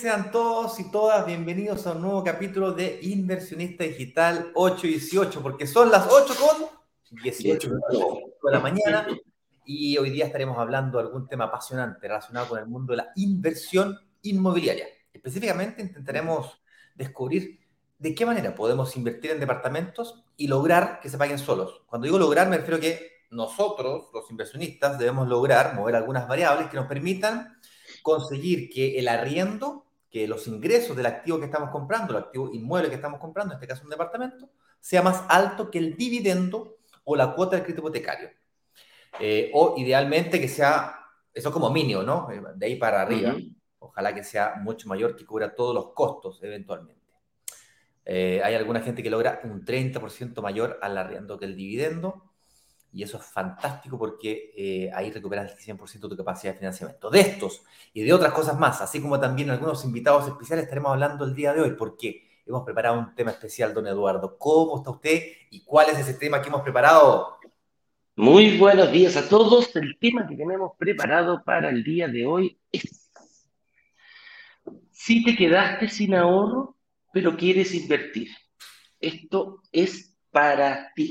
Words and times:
Sean 0.00 0.32
todos 0.32 0.80
y 0.80 0.90
todas 0.90 1.24
bienvenidos 1.24 1.86
a 1.86 1.92
un 1.92 2.02
nuevo 2.02 2.24
capítulo 2.24 2.72
de 2.72 2.98
Inversionista 3.02 3.84
Digital 3.84 4.50
818, 4.54 5.40
porque 5.40 5.68
son 5.68 5.88
las 5.90 6.08
8 6.10 6.34
con 6.34 7.22
18 7.22 7.70
de 7.70 8.52
la 8.52 8.58
mañana 8.58 9.06
y 9.64 9.96
hoy 9.96 10.10
día 10.10 10.26
estaremos 10.26 10.58
hablando 10.58 10.98
de 10.98 11.04
algún 11.04 11.28
tema 11.28 11.44
apasionante 11.44 12.08
relacionado 12.08 12.48
con 12.48 12.58
el 12.58 12.66
mundo 12.66 12.92
de 12.92 12.96
la 12.98 13.12
inversión 13.14 13.96
inmobiliaria. 14.22 14.86
Específicamente 15.12 15.80
intentaremos 15.80 16.60
descubrir 16.96 17.60
de 17.96 18.14
qué 18.16 18.26
manera 18.26 18.52
podemos 18.52 18.96
invertir 18.96 19.30
en 19.30 19.40
departamentos 19.40 20.24
y 20.36 20.48
lograr 20.48 20.98
que 21.00 21.08
se 21.08 21.18
paguen 21.18 21.38
solos. 21.38 21.82
Cuando 21.86 22.06
digo 22.06 22.18
lograr 22.18 22.48
me 22.48 22.56
refiero 22.56 22.78
a 22.78 22.80
que 22.80 23.14
nosotros, 23.30 24.08
los 24.12 24.28
inversionistas, 24.28 24.98
debemos 24.98 25.28
lograr 25.28 25.74
mover 25.74 25.94
algunas 25.94 26.26
variables 26.26 26.68
que 26.68 26.76
nos 26.76 26.86
permitan 26.86 27.54
conseguir 28.02 28.68
que 28.68 28.98
el 28.98 29.08
arriendo, 29.08 29.83
que 30.14 30.28
los 30.28 30.46
ingresos 30.46 30.96
del 30.96 31.06
activo 31.06 31.40
que 31.40 31.46
estamos 31.46 31.70
comprando, 31.70 32.16
el 32.16 32.22
activo 32.22 32.48
inmueble 32.54 32.88
que 32.88 32.94
estamos 32.94 33.18
comprando, 33.18 33.52
en 33.52 33.56
este 33.56 33.66
caso 33.66 33.82
un 33.82 33.90
departamento, 33.90 34.48
sea 34.78 35.02
más 35.02 35.24
alto 35.28 35.72
que 35.72 35.78
el 35.80 35.96
dividendo 35.96 36.76
o 37.02 37.16
la 37.16 37.34
cuota 37.34 37.56
del 37.56 37.64
crédito 37.64 37.80
hipotecario. 37.80 38.30
Eh, 39.18 39.50
o 39.52 39.74
idealmente 39.76 40.40
que 40.40 40.46
sea, 40.46 41.00
eso 41.32 41.50
como 41.50 41.68
mínimo, 41.68 42.04
¿no? 42.04 42.30
Eh, 42.30 42.40
de 42.54 42.64
ahí 42.64 42.76
para 42.76 43.02
arriba. 43.02 43.34
Ojalá 43.80 44.14
que 44.14 44.22
sea 44.22 44.54
mucho 44.60 44.88
mayor, 44.88 45.16
que 45.16 45.26
cubra 45.26 45.52
todos 45.52 45.74
los 45.74 45.92
costos 45.94 46.40
eventualmente. 46.44 47.02
Eh, 48.04 48.40
hay 48.44 48.54
alguna 48.54 48.82
gente 48.82 49.02
que 49.02 49.10
logra 49.10 49.40
un 49.42 49.64
30% 49.64 50.40
mayor 50.42 50.78
al 50.80 50.96
arriendo 50.96 51.40
que 51.40 51.46
el 51.46 51.56
dividendo 51.56 52.33
y 52.94 53.02
eso 53.02 53.18
es 53.18 53.24
fantástico 53.24 53.98
porque 53.98 54.52
eh, 54.56 54.90
ahí 54.94 55.10
recuperas 55.10 55.50
el 55.50 55.76
100% 55.76 56.00
de 56.02 56.08
tu 56.08 56.16
capacidad 56.16 56.52
de 56.52 56.58
financiamiento. 56.60 57.10
De 57.10 57.20
estos 57.20 57.64
y 57.92 58.02
de 58.02 58.12
otras 58.12 58.32
cosas 58.32 58.56
más, 58.56 58.80
así 58.80 59.02
como 59.02 59.18
también 59.18 59.50
algunos 59.50 59.84
invitados 59.84 60.28
especiales, 60.28 60.62
estaremos 60.62 60.92
hablando 60.92 61.24
el 61.24 61.34
día 61.34 61.52
de 61.52 61.60
hoy 61.60 61.72
porque 61.76 62.22
hemos 62.46 62.62
preparado 62.62 63.00
un 63.00 63.12
tema 63.16 63.32
especial, 63.32 63.74
don 63.74 63.88
Eduardo. 63.88 64.38
¿Cómo 64.38 64.78
está 64.78 64.90
usted 64.90 65.24
y 65.50 65.64
cuál 65.64 65.90
es 65.90 65.98
ese 65.98 66.14
tema 66.14 66.40
que 66.40 66.48
hemos 66.48 66.62
preparado? 66.62 67.40
Muy 68.14 68.58
buenos 68.58 68.92
días 68.92 69.16
a 69.16 69.28
todos. 69.28 69.74
El 69.74 69.98
tema 69.98 70.24
que 70.28 70.36
tenemos 70.36 70.76
preparado 70.78 71.42
para 71.42 71.70
el 71.70 71.82
día 71.82 72.06
de 72.06 72.24
hoy 72.24 72.60
es, 72.70 73.10
si 74.92 75.24
te 75.24 75.34
quedaste 75.34 75.88
sin 75.88 76.14
ahorro, 76.14 76.76
pero 77.12 77.36
quieres 77.36 77.74
invertir, 77.74 78.28
esto 79.00 79.62
es 79.72 80.16
para 80.30 80.92
ti. 80.94 81.10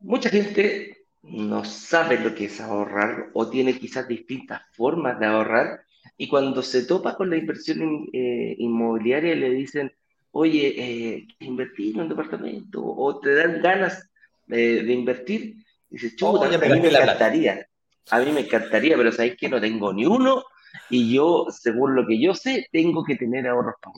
Mucha 0.00 0.30
gente 0.30 1.06
no 1.22 1.64
sabe 1.64 2.18
lo 2.18 2.34
que 2.34 2.46
es 2.46 2.60
ahorrar 2.60 3.30
o 3.34 3.48
tiene 3.48 3.78
quizás 3.78 4.06
distintas 4.06 4.62
formas 4.72 5.18
de 5.18 5.26
ahorrar. 5.26 5.80
Y 6.16 6.28
cuando 6.28 6.62
se 6.62 6.84
topa 6.86 7.16
con 7.16 7.30
la 7.30 7.36
inversión 7.36 8.06
eh, 8.12 8.54
inmobiliaria 8.58 9.34
le 9.34 9.50
dicen, 9.50 9.92
oye, 10.30 10.74
eh, 10.76 11.26
invertir 11.40 11.94
en 11.94 12.02
un 12.02 12.08
departamento 12.08 12.82
o 12.84 13.18
te 13.20 13.34
dan 13.34 13.60
ganas 13.60 14.10
de 14.46 14.92
invertir, 14.92 15.56
dices, 15.90 16.14
chuta, 16.16 16.46
a 16.46 16.50
mí 16.50 16.80
me 16.80 16.88
encantaría, 16.88 17.66
a 18.10 18.20
mí 18.20 18.32
me 18.32 18.40
encantaría, 18.40 18.96
pero 18.96 19.10
sabéis 19.10 19.36
que 19.36 19.48
no 19.48 19.60
tengo 19.60 19.92
ni 19.92 20.06
uno. 20.06 20.44
Y 20.90 21.12
yo, 21.12 21.46
según 21.50 21.94
lo 21.94 22.06
que 22.06 22.20
yo 22.20 22.34
sé, 22.34 22.68
tengo 22.70 23.04
que 23.04 23.16
tener 23.16 23.46
ahorros 23.46 23.74
para 23.80 23.94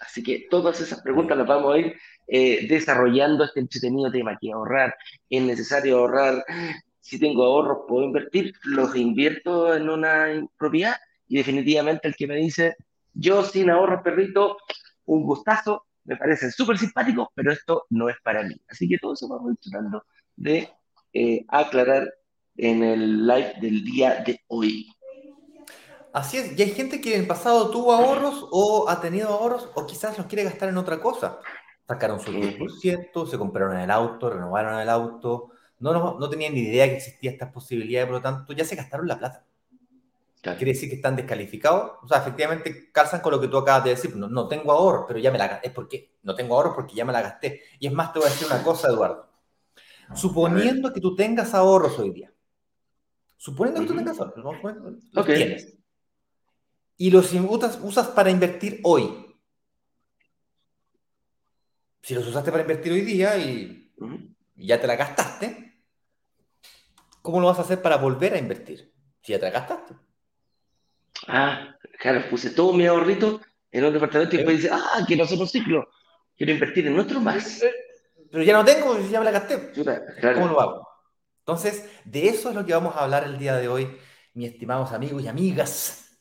Así 0.00 0.22
que 0.22 0.46
todas 0.50 0.80
esas 0.80 1.00
preguntas 1.02 1.38
las 1.38 1.46
vamos 1.46 1.74
a 1.74 1.78
ir 1.78 1.96
eh, 2.26 2.66
desarrollando 2.68 3.44
este 3.44 3.60
entretenido 3.60 4.10
tema 4.10 4.38
que 4.40 4.52
ahorrar. 4.52 4.94
Es 5.28 5.42
necesario 5.42 5.98
ahorrar. 5.98 6.44
Si 7.00 7.18
tengo 7.18 7.44
ahorros, 7.44 7.84
puedo 7.88 8.04
invertir. 8.04 8.54
Los 8.64 8.96
invierto 8.96 9.74
en 9.74 9.88
una 9.88 10.26
propiedad. 10.58 10.96
Y 11.28 11.36
definitivamente 11.36 12.08
el 12.08 12.16
que 12.16 12.26
me 12.26 12.36
dice, 12.36 12.76
yo 13.12 13.42
sin 13.44 13.70
ahorros, 13.70 14.02
perrito, 14.02 14.56
un 15.06 15.22
gustazo, 15.22 15.86
me 16.04 16.16
parece 16.16 16.50
súper 16.50 16.78
simpático, 16.78 17.30
pero 17.34 17.52
esto 17.52 17.86
no 17.90 18.08
es 18.08 18.16
para 18.22 18.42
mí. 18.42 18.54
Así 18.68 18.88
que 18.88 18.98
todo 18.98 19.14
eso 19.14 19.28
vamos 19.28 19.56
tratando 19.60 20.04
de 20.36 20.68
eh, 21.12 21.44
aclarar 21.48 22.12
en 22.56 22.82
el 22.82 23.26
live 23.26 23.54
del 23.60 23.84
día 23.84 24.22
de 24.26 24.40
hoy. 24.48 24.88
Así 26.12 26.36
es, 26.36 26.56
y 26.56 26.62
hay 26.62 26.70
gente 26.70 27.00
que 27.00 27.14
en 27.14 27.22
el 27.22 27.26
pasado 27.26 27.70
tuvo 27.70 27.92
ahorros 27.92 28.46
o 28.52 28.88
ha 28.88 29.00
tenido 29.00 29.28
ahorros 29.30 29.68
o 29.74 29.84
quizás 29.86 30.16
los 30.16 30.26
quiere 30.26 30.44
gastar 30.44 30.68
en 30.68 30.78
otra 30.78 31.00
cosa. 31.00 31.40
Sacaron 31.86 32.20
su 32.20 32.32
10%, 32.32 33.26
se 33.26 33.38
compraron 33.38 33.78
el 33.78 33.90
auto, 33.90 34.30
renovaron 34.30 34.80
el 34.80 34.88
auto, 34.88 35.50
no, 35.80 35.92
no, 35.92 36.18
no 36.18 36.30
tenían 36.30 36.54
ni 36.54 36.60
idea 36.60 36.86
que 36.86 36.96
existía 36.96 37.30
esta 37.30 37.52
posibilidad, 37.52 38.04
por 38.04 38.14
lo 38.14 38.22
tanto 38.22 38.52
ya 38.52 38.64
se 38.64 38.76
gastaron 38.76 39.06
la 39.06 39.18
plata. 39.18 39.44
Quiere 40.40 40.72
decir 40.72 40.90
que 40.90 40.96
están 40.96 41.16
descalificados. 41.16 41.92
O 42.02 42.06
sea, 42.06 42.18
efectivamente 42.18 42.90
calzan 42.92 43.20
con 43.20 43.32
lo 43.32 43.40
que 43.40 43.48
tú 43.48 43.56
acabas 43.56 43.84
de 43.84 43.90
decir. 43.90 44.14
No, 44.14 44.28
no 44.28 44.46
tengo 44.46 44.72
ahorros, 44.72 45.06
pero 45.08 45.18
ya 45.18 45.30
me 45.30 45.38
la 45.38 45.48
gasté. 45.48 45.68
Es 45.68 45.72
porque 45.72 46.10
no 46.22 46.34
tengo 46.34 46.54
ahorros 46.54 46.74
porque 46.74 46.94
ya 46.94 47.06
me 47.06 47.14
la 47.14 47.22
gasté. 47.22 47.62
Y 47.78 47.86
es 47.86 47.92
más, 47.94 48.12
te 48.12 48.18
voy 48.18 48.28
a 48.28 48.30
decir 48.30 48.46
una 48.46 48.62
cosa, 48.62 48.88
Eduardo. 48.88 49.26
Suponiendo 50.14 50.92
que 50.92 51.00
tú 51.00 51.14
tengas 51.14 51.54
ahorros 51.54 51.98
hoy 51.98 52.10
día. 52.10 52.30
Suponiendo 53.38 53.80
que 53.80 53.86
tú 53.86 53.96
tengas 53.96 54.20
ahorros. 54.20 54.58
Los 55.12 55.24
tienes 55.24 55.78
y 56.96 57.10
los 57.10 57.32
usas, 57.32 57.78
usas 57.82 58.08
para 58.08 58.30
invertir 58.30 58.80
hoy. 58.82 59.23
Si 62.04 62.14
los 62.14 62.26
usaste 62.26 62.50
para 62.50 62.64
invertir 62.64 62.92
hoy 62.92 63.00
día 63.00 63.38
y, 63.38 63.90
ya 64.56 64.78
te 64.78 64.86
la 64.86 64.94
gastaste, 64.94 65.80
¿cómo 67.22 67.40
lo 67.40 67.46
vas 67.46 67.58
a 67.58 67.62
hacer 67.62 67.80
para 67.80 67.96
volver 67.96 68.34
a 68.34 68.38
invertir? 68.38 68.92
Si 69.22 69.32
ya 69.32 69.38
te 69.38 69.46
la 69.46 69.52
gastaste. 69.52 69.94
Ah, 71.28 71.74
claro, 71.98 72.28
puse 72.28 72.50
todo 72.50 72.74
mi 72.74 72.84
ahorrito 72.84 73.40
en 73.72 73.86
un 73.86 73.92
departamento 73.94 74.34
y 74.34 74.36
después 74.36 74.58
dice, 74.58 74.70
ah, 74.70 75.02
quiero 75.06 75.24
hacer 75.24 75.38
un 75.38 75.48
ciclo, 75.48 75.88
quiero 76.36 76.52
invertir 76.52 76.86
en 76.86 76.98
otro 76.98 77.20
más. 77.20 77.62
Eh, 77.62 77.72
pero 78.30 78.44
ya 78.44 78.52
no 78.52 78.66
tengo, 78.66 78.98
ya 79.08 79.20
me 79.20 79.24
la 79.24 79.30
gasté. 79.30 79.72
¿Cómo 80.34 80.48
lo 80.48 80.60
hago? 80.60 80.88
Entonces, 81.38 81.88
de 82.04 82.28
eso 82.28 82.50
es 82.50 82.54
lo 82.54 82.66
que 82.66 82.74
vamos 82.74 82.94
a 82.94 83.04
hablar 83.04 83.24
el 83.24 83.38
día 83.38 83.56
de 83.56 83.66
hoy, 83.66 83.96
mis 84.34 84.52
estimados 84.52 84.92
amigos 84.92 85.22
y 85.22 85.28
amigas. 85.28 86.18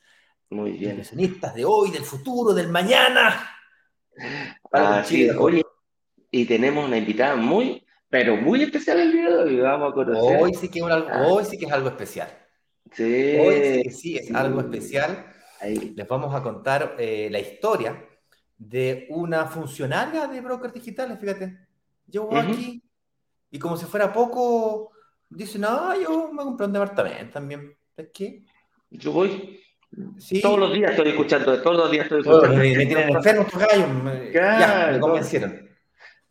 Muy 0.50 0.72
bien. 0.72 0.92
Inversionistas 0.92 1.54
de 1.54 1.66
hoy, 1.66 1.92
del 1.92 2.06
futuro, 2.06 2.54
del 2.54 2.70
mañana. 2.70 3.50
Así 4.72 5.30
Oye, 5.32 5.64
y 6.34 6.46
tenemos 6.46 6.84
una 6.84 6.98
invitada 6.98 7.36
muy, 7.36 7.86
pero 8.10 8.36
muy 8.36 8.64
especial 8.64 9.00
el 9.00 9.12
día 9.12 9.30
de 9.30 9.36
hoy. 9.36 9.60
Vamos 9.60 9.92
a 9.92 9.94
conocer. 9.94 10.42
Hoy 10.42 10.52
sí 10.56 10.68
que, 10.68 10.82
ah. 10.82 11.28
hoy 11.28 11.46
sí 11.46 11.60
que 11.60 11.66
es 11.66 11.72
algo 11.72 11.90
especial. 11.90 12.28
Sí. 12.92 13.38
Hoy 13.40 13.54
sí 13.54 13.84
que 13.84 13.92
sí 13.92 14.18
es 14.18 14.34
algo 14.34 14.62
especial. 14.62 15.28
Les 15.62 16.08
vamos 16.08 16.34
a 16.34 16.42
contar 16.42 16.96
eh, 16.98 17.30
la 17.32 17.38
historia 17.38 18.04
de 18.58 19.06
una 19.12 19.46
funcionaria 19.46 20.26
de 20.26 20.42
brokers 20.42 20.74
digitales, 20.74 21.20
fíjate. 21.20 21.56
Llegó 22.10 22.36
aquí 22.36 22.84
y 23.52 23.60
como 23.60 23.78
si 23.78 23.86
fuera 23.86 24.12
poco, 24.12 24.90
dice, 25.30 25.60
no, 25.60 25.94
yo 26.02 26.34
me 26.34 26.42
compré 26.42 26.66
un 26.66 26.74
departamento 26.74 27.34
también. 27.34 27.78
¿Es 27.96 28.08
qué? 28.12 28.44
Yo 28.90 29.12
voy. 29.12 29.60
Todos 30.42 30.60
los 30.60 30.74
días 30.74 30.90
estoy 30.90 31.10
escuchando, 31.10 31.62
todos 31.62 31.78
los 31.78 31.92
días 31.92 32.06
estoy 32.06 32.22
escuchando. 32.22 32.58
Me, 32.58 32.74
tienen 32.74 33.10
enfermo 33.10 33.46
ya, 34.34 34.90
me 34.94 35.00
convencieron. 35.00 35.72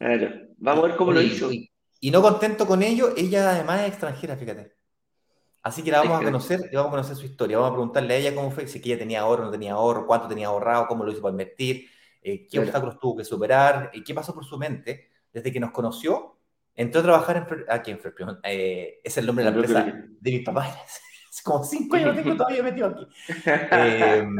Claro. 0.02 0.48
Vamos 0.58 0.84
a 0.84 0.88
ver 0.88 0.96
cómo 0.96 1.12
lo 1.12 1.22
hizo. 1.22 1.50
Y, 1.52 2.10
no 2.10 2.20
contento 2.20 2.66
con 2.66 2.82
ello, 2.82 3.14
ella 3.16 3.50
además 3.50 3.82
es 3.82 3.88
extranjera, 3.88 4.36
fíjate. 4.36 4.74
Así 5.62 5.84
que 5.84 5.92
la 5.92 5.98
vamos 5.98 6.20
a 6.20 6.24
conocer 6.24 6.68
y 6.72 6.74
vamos 6.74 6.88
a 6.88 6.90
conocer 6.90 7.16
su 7.16 7.24
historia. 7.24 7.58
Vamos 7.58 7.70
a 7.70 7.74
preguntarle 7.74 8.14
a 8.14 8.16
ella 8.16 8.34
cómo 8.34 8.50
fue, 8.50 8.66
si 8.66 8.80
ella 8.84 8.98
tenía 8.98 9.20
ahorro, 9.20 9.44
no 9.44 9.50
tenía 9.52 9.74
ahorro, 9.74 10.06
cuánto 10.06 10.26
tenía 10.26 10.48
ahorrado, 10.48 10.88
cómo 10.88 11.04
lo 11.04 11.12
hizo 11.12 11.22
para 11.22 11.30
invertir, 11.30 11.88
eh, 12.20 12.48
qué 12.50 12.58
obstáculos 12.58 12.98
tuvo 12.98 13.18
que 13.18 13.24
superar, 13.24 13.90
y 13.94 14.02
qué 14.02 14.12
pasó 14.12 14.34
por 14.34 14.44
su 14.44 14.58
mente 14.58 15.10
desde 15.32 15.52
que 15.52 15.60
nos 15.60 15.70
conoció. 15.70 16.40
Entró 16.74 17.00
a 17.00 17.04
trabajar 17.04 17.48
en. 17.48 17.64
Aquí 17.68 17.92
en 17.92 18.00
eh, 18.42 19.00
es 19.04 19.16
el 19.18 19.26
nombre 19.26 19.44
de 19.44 19.50
la 19.50 19.56
empresa 19.56 19.84
de 19.84 20.30
mis 20.32 20.44
papás. 20.44 21.00
como 21.44 21.62
cinco 21.64 21.96
años 21.96 22.16
tengo 22.16 22.36
todavía 22.36 22.62
metido 22.62 22.88
aquí. 22.88 23.06
Em, 23.70 24.36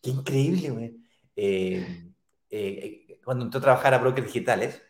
qué 0.00 0.10
increíble, 0.10 0.70
güey. 0.70 0.96
Em, 1.34 2.14
eh, 2.50 3.06
eh, 3.08 3.20
cuando 3.24 3.44
entró 3.44 3.58
a 3.58 3.62
trabajar 3.62 3.94
a 3.94 3.98
brokers 3.98 4.26
digitales. 4.26 4.82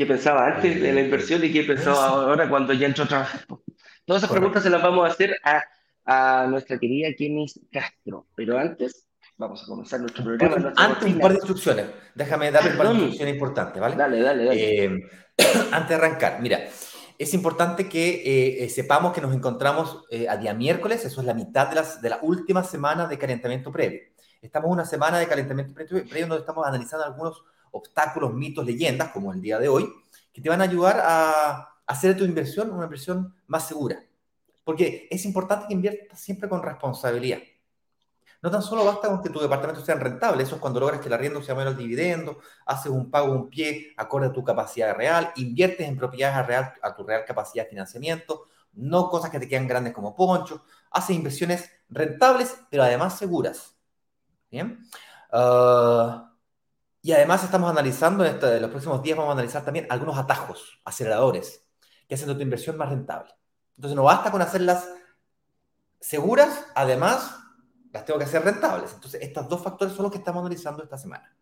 ¿Qué 0.00 0.06
pensaba 0.06 0.46
antes 0.46 0.80
de 0.80 0.94
la 0.94 1.02
inversión 1.02 1.44
y 1.44 1.52
qué 1.52 1.62
pensaba 1.62 2.06
ahora 2.06 2.48
cuando 2.48 2.72
ya 2.72 2.86
entró 2.86 3.04
a 3.04 3.08
trabajar? 3.08 3.44
Todas 4.06 4.22
esas 4.22 4.30
preguntas 4.34 4.62
se 4.62 4.70
las 4.70 4.82
vamos 4.82 5.06
a 5.06 5.12
hacer 5.12 5.36
a, 5.44 5.62
a 6.06 6.46
nuestra 6.46 6.78
querida 6.78 7.08
Kenis 7.14 7.60
Castro. 7.70 8.26
Pero 8.34 8.56
antes, 8.56 9.06
vamos 9.36 9.62
a 9.62 9.66
comenzar 9.66 10.00
nuestro 10.00 10.24
programa. 10.24 10.72
antes, 10.74 11.06
un 11.06 11.18
par 11.18 11.32
de 11.32 11.36
instrucciones. 11.36 11.86
Déjame 12.14 12.50
darle 12.50 12.70
un 12.70 12.78
par 12.78 12.86
de 12.86 12.94
instrucciones 12.94 13.34
importantes, 13.34 13.78
¿vale? 13.78 13.94
Dale, 13.94 14.22
dale, 14.22 14.44
dale. 14.46 14.84
Em, 14.84 15.02
antes 15.70 15.88
de 15.90 15.94
arrancar, 15.96 16.40
mira, 16.40 16.60
es 17.18 17.34
importante 17.34 17.86
que 17.86 18.08
eh, 18.08 18.64
eh, 18.64 18.68
sepamos 18.70 19.12
que 19.12 19.20
nos 19.20 19.34
encontramos 19.34 20.06
eh, 20.10 20.30
a 20.30 20.38
día 20.38 20.54
miércoles, 20.54 21.04
eso 21.04 21.20
es 21.20 21.26
la 21.26 21.34
mitad 21.34 21.68
de, 21.68 21.74
las, 21.74 22.00
de 22.00 22.08
la 22.08 22.20
última 22.22 22.64
semana 22.64 23.06
de 23.06 23.18
calentamiento 23.18 23.70
previo. 23.70 24.00
Estamos 24.40 24.70
una 24.70 24.86
semana 24.86 25.18
de 25.18 25.26
calentamiento 25.26 25.74
previo, 25.74 26.26
donde 26.26 26.38
estamos 26.38 26.66
analizando 26.66 27.04
algunos 27.04 27.44
obstáculos, 27.72 28.34
mitos, 28.34 28.64
leyendas, 28.64 29.10
como 29.10 29.32
el 29.32 29.40
día 29.40 29.58
de 29.58 29.68
hoy, 29.68 29.92
que 30.32 30.40
te 30.40 30.48
van 30.48 30.60
a 30.60 30.64
ayudar 30.64 31.00
a 31.04 31.76
hacer 31.86 32.16
tu 32.16 32.24
inversión 32.24 32.70
una 32.70 32.84
inversión 32.84 33.34
más 33.46 33.66
segura. 33.66 34.04
Porque 34.64 35.08
es 35.10 35.24
importante 35.24 35.66
que 35.66 35.74
inviertas 35.74 36.20
siempre 36.20 36.48
con 36.48 36.62
responsabilidad. 36.62 37.38
No 38.42 38.50
tan 38.50 38.62
solo 38.62 38.84
basta 38.84 39.08
con 39.08 39.22
que 39.22 39.28
tu 39.28 39.38
departamento 39.38 39.84
sea 39.84 39.96
rentable, 39.96 40.42
eso 40.42 40.54
es 40.54 40.60
cuando 40.60 40.80
logras 40.80 41.00
que 41.00 41.08
el 41.08 41.12
arriendo 41.12 41.42
sea 41.42 41.54
menos 41.54 41.76
dividendo, 41.76 42.38
haces 42.64 42.90
un 42.90 43.10
pago, 43.10 43.32
un 43.32 43.50
pie 43.50 43.92
acorde 43.98 44.28
a 44.28 44.32
tu 44.32 44.42
capacidad 44.42 44.94
real, 44.94 45.30
inviertes 45.36 45.86
en 45.86 45.96
propiedades 45.96 46.38
a, 46.38 46.42
real, 46.44 46.72
a 46.80 46.94
tu 46.94 47.04
real 47.04 47.24
capacidad 47.26 47.64
de 47.64 47.70
financiamiento, 47.70 48.46
no 48.72 49.10
cosas 49.10 49.30
que 49.30 49.38
te 49.40 49.48
quedan 49.48 49.68
grandes 49.68 49.92
como 49.92 50.16
poncho, 50.16 50.64
haces 50.90 51.16
inversiones 51.16 51.70
rentables, 51.90 52.56
pero 52.70 52.82
además 52.82 53.18
seguras. 53.18 53.76
¿Bien? 54.50 54.78
Ah, 55.32 56.29
y 57.02 57.12
además 57.12 57.44
estamos 57.44 57.70
analizando, 57.70 58.24
en, 58.24 58.38
en 58.42 58.62
los 58.62 58.70
próximos 58.70 59.02
días 59.02 59.16
vamos 59.16 59.30
a 59.30 59.32
analizar 59.34 59.64
también 59.64 59.86
algunos 59.88 60.18
atajos, 60.18 60.80
aceleradores, 60.84 61.64
que 62.06 62.14
hacen 62.14 62.28
de 62.28 62.34
tu 62.34 62.42
inversión 62.42 62.76
más 62.76 62.90
rentable. 62.90 63.32
Entonces 63.76 63.96
no 63.96 64.02
basta 64.02 64.30
con 64.30 64.42
hacerlas 64.42 64.88
seguras, 66.00 66.66
además 66.74 67.36
las 67.92 68.04
tengo 68.04 68.18
que 68.18 68.24
hacer 68.24 68.44
rentables. 68.44 68.92
Entonces 68.92 69.22
estos 69.22 69.48
dos 69.48 69.62
factores 69.62 69.94
son 69.94 70.04
los 70.04 70.12
que 70.12 70.18
estamos 70.18 70.40
analizando 70.40 70.82
esta 70.82 70.98
semana. 70.98 71.34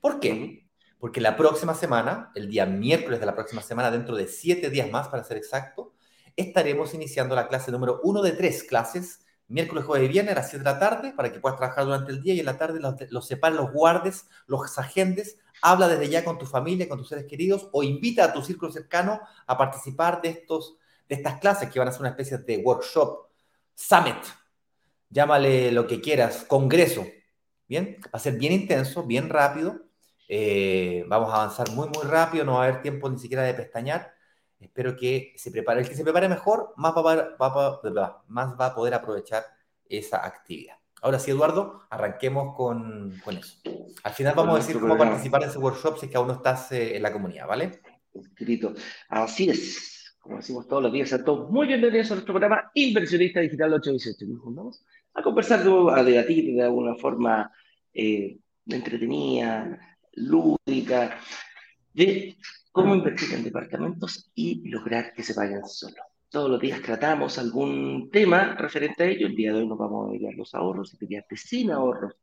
¿Por 0.00 0.20
qué? 0.20 0.68
Porque 0.98 1.20
la 1.20 1.36
próxima 1.36 1.74
semana, 1.74 2.30
el 2.34 2.48
día 2.48 2.64
miércoles 2.64 3.20
de 3.20 3.26
la 3.26 3.34
próxima 3.34 3.62
semana, 3.62 3.90
dentro 3.90 4.16
de 4.16 4.26
siete 4.26 4.70
días 4.70 4.90
más 4.90 5.08
para 5.08 5.24
ser 5.24 5.36
exacto, 5.36 5.94
estaremos 6.36 6.94
iniciando 6.94 7.34
la 7.34 7.48
clase 7.48 7.72
número 7.72 8.00
uno 8.04 8.22
de 8.22 8.32
tres 8.32 8.62
clases 8.62 9.20
miércoles, 9.52 9.84
jueves 9.84 10.08
y 10.08 10.12
viernes 10.12 10.32
a 10.32 10.40
las 10.40 10.50
7 10.50 10.64
de 10.64 10.70
la 10.70 10.78
tarde 10.78 11.12
para 11.12 11.32
que 11.32 11.38
puedas 11.38 11.58
trabajar 11.58 11.84
durante 11.84 12.10
el 12.10 12.22
día 12.22 12.34
y 12.34 12.40
en 12.40 12.46
la 12.46 12.58
tarde 12.58 12.80
los, 12.80 12.94
los 13.10 13.30
los 13.30 13.72
guardes, 13.72 14.28
los 14.46 14.78
agentes, 14.78 15.38
habla 15.60 15.88
desde 15.88 16.08
ya 16.08 16.24
con 16.24 16.38
tu 16.38 16.46
familia, 16.46 16.88
con 16.88 16.98
tus 16.98 17.08
seres 17.08 17.26
queridos 17.26 17.68
o 17.72 17.82
invita 17.82 18.24
a 18.24 18.32
tu 18.32 18.42
círculo 18.42 18.72
cercano 18.72 19.20
a 19.46 19.56
participar 19.56 20.20
de, 20.22 20.30
estos, 20.30 20.76
de 21.08 21.16
estas 21.16 21.38
clases 21.38 21.70
que 21.70 21.78
van 21.78 21.88
a 21.88 21.92
ser 21.92 22.00
una 22.00 22.10
especie 22.10 22.38
de 22.38 22.58
workshop, 22.58 23.28
summit, 23.74 24.16
llámale 25.10 25.70
lo 25.70 25.86
que 25.86 26.00
quieras, 26.00 26.44
congreso, 26.48 27.06
¿bien? 27.68 27.98
Va 28.06 28.10
a 28.14 28.18
ser 28.18 28.34
bien 28.38 28.52
intenso, 28.52 29.04
bien 29.04 29.28
rápido, 29.28 29.82
eh, 30.28 31.04
vamos 31.08 31.30
a 31.30 31.36
avanzar 31.36 31.70
muy, 31.72 31.88
muy 31.88 32.04
rápido, 32.04 32.44
no 32.44 32.54
va 32.54 32.64
a 32.64 32.68
haber 32.68 32.82
tiempo 32.82 33.10
ni 33.10 33.18
siquiera 33.18 33.42
de 33.42 33.54
pestañear 33.54 34.14
Espero 34.62 34.96
que 34.96 35.32
se 35.36 35.50
prepare. 35.50 35.80
El 35.80 35.88
que 35.88 35.94
se 35.94 36.04
prepare 36.04 36.28
mejor, 36.28 36.72
más 36.76 36.94
va, 36.94 37.02
va, 37.02 38.22
más 38.28 38.60
va 38.60 38.66
a 38.66 38.74
poder 38.74 38.94
aprovechar 38.94 39.44
esa 39.88 40.24
actividad. 40.24 40.76
Ahora 41.02 41.18
sí, 41.18 41.32
Eduardo, 41.32 41.82
arranquemos 41.90 42.54
con, 42.56 43.20
con 43.24 43.36
eso. 43.36 43.56
Al 44.04 44.12
final 44.12 44.34
vamos 44.36 44.54
a 44.54 44.58
decir 44.58 44.78
cómo 44.78 44.96
participar 44.96 45.42
en 45.42 45.48
ese 45.48 45.58
workshop 45.58 45.98
si 45.98 46.06
es 46.06 46.12
que 46.12 46.16
aún 46.16 46.28
no 46.28 46.34
estás 46.34 46.70
eh, 46.70 46.96
en 46.96 47.02
la 47.02 47.12
comunidad, 47.12 47.48
¿vale? 47.48 47.80
Escrito. 48.14 48.72
Así 49.08 49.50
es. 49.50 50.16
Como 50.20 50.36
decimos 50.36 50.68
todos 50.68 50.80
los 50.80 50.92
días, 50.92 51.12
a 51.12 51.24
todos 51.24 51.50
muy 51.50 51.66
bienvenidos 51.66 52.12
a 52.12 52.14
nuestro 52.14 52.34
programa 52.34 52.70
Inversionista 52.74 53.40
Digital 53.40 53.74
818. 53.74 54.32
Nos 54.32 54.40
juntamos 54.42 54.84
a 55.14 55.22
conversar, 55.22 55.60
a 55.60 56.04
debatir 56.04 56.54
de 56.54 56.62
alguna 56.62 56.94
forma 56.94 57.50
eh, 57.92 58.38
entretenida, 58.68 59.98
lúdica, 60.12 61.18
de 61.92 62.36
cómo 62.72 62.94
invertir 62.94 63.34
en 63.34 63.44
departamentos 63.44 64.30
y 64.34 64.68
lograr 64.68 65.12
que 65.12 65.22
se 65.22 65.34
vayan 65.34 65.64
solos. 65.66 66.06
Todos 66.30 66.50
los 66.50 66.60
días 66.60 66.80
tratamos 66.80 67.38
algún 67.38 68.08
tema 68.10 68.54
referente 68.54 69.04
a 69.04 69.06
ello. 69.06 69.26
El 69.26 69.36
día 69.36 69.52
de 69.52 69.58
hoy 69.58 69.66
nos 69.66 69.78
vamos 69.78 70.08
a 70.08 70.12
dedicar 70.12 70.34
los 70.34 70.54
ahorros 70.54 70.94
y 70.94 70.96
querías 70.96 71.26
sin 71.36 71.70
ahorros, 71.70 72.14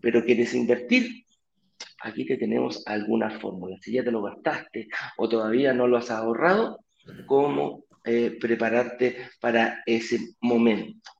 pero 0.00 0.24
quieres 0.24 0.54
invertir. 0.54 1.24
Aquí 2.02 2.24
te 2.24 2.38
tenemos 2.38 2.82
algunas 2.86 3.38
fórmulas. 3.40 3.80
Si 3.82 3.92
ya 3.92 4.02
te 4.02 4.10
lo 4.10 4.22
gastaste 4.22 4.88
o 5.18 5.28
todavía 5.28 5.74
no 5.74 5.86
lo 5.86 5.98
has 5.98 6.10
ahorrado, 6.10 6.80
cómo 7.26 7.84
eh, 8.04 8.38
prepararte 8.40 9.28
para 9.38 9.82
ese 9.84 10.34
momento. 10.40 11.10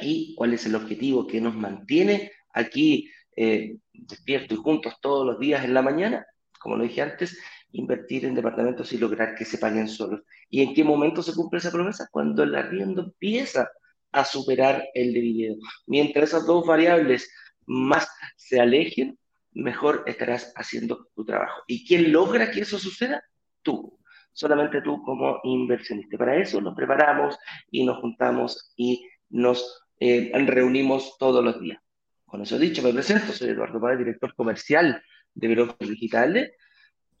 Y 0.00 0.34
cuál 0.34 0.54
es 0.54 0.64
el 0.64 0.74
objetivo 0.74 1.26
que 1.26 1.40
nos 1.40 1.54
mantiene 1.54 2.32
aquí 2.54 3.10
eh, 3.36 3.76
despiertos 3.92 4.58
y 4.58 4.62
juntos 4.62 4.94
todos 5.02 5.26
los 5.26 5.38
días 5.38 5.64
en 5.64 5.74
la 5.74 5.82
mañana, 5.82 6.26
como 6.58 6.76
lo 6.76 6.84
dije 6.84 7.02
antes, 7.02 7.38
invertir 7.72 8.24
en 8.24 8.34
departamentos 8.34 8.92
y 8.92 8.98
lograr 8.98 9.34
que 9.34 9.44
se 9.44 9.58
paguen 9.58 9.88
solos. 9.88 10.22
¿Y 10.48 10.62
en 10.62 10.74
qué 10.74 10.84
momento 10.84 11.22
se 11.22 11.34
cumple 11.34 11.58
esa 11.58 11.70
promesa? 11.70 12.08
Cuando 12.10 12.42
el 12.42 12.54
arriendo 12.54 13.02
empieza 13.02 13.68
a 14.12 14.24
superar 14.24 14.84
el 14.94 15.14
de 15.14 15.56
Mientras 15.86 16.30
esas 16.30 16.46
dos 16.46 16.66
variables 16.66 17.30
más 17.66 18.08
se 18.36 18.60
alejen, 18.60 19.18
mejor 19.52 20.04
estarás 20.06 20.52
haciendo 20.56 21.08
tu 21.14 21.24
trabajo. 21.24 21.62
¿Y 21.66 21.86
quién 21.86 22.12
logra 22.12 22.50
que 22.50 22.60
eso 22.60 22.78
suceda? 22.78 23.22
Tú. 23.62 23.98
Solamente 24.32 24.80
tú 24.82 25.02
como 25.02 25.40
inversionista. 25.44 26.16
Para 26.16 26.36
eso 26.36 26.60
nos 26.60 26.74
preparamos 26.74 27.38
y 27.70 27.84
nos 27.84 27.98
juntamos 27.98 28.72
y 28.76 29.06
nos 29.28 29.84
eh, 30.00 30.32
reunimos 30.46 31.16
todos 31.18 31.44
los 31.44 31.60
días. 31.60 31.78
Con 32.24 32.40
eso 32.40 32.58
dicho, 32.58 32.82
me 32.82 32.94
presento, 32.94 33.32
soy 33.32 33.50
Eduardo 33.50 33.78
Páez, 33.78 33.98
director 33.98 34.34
comercial 34.34 35.02
de 35.34 35.48
Brokers 35.48 35.90
Digitales 35.90 36.52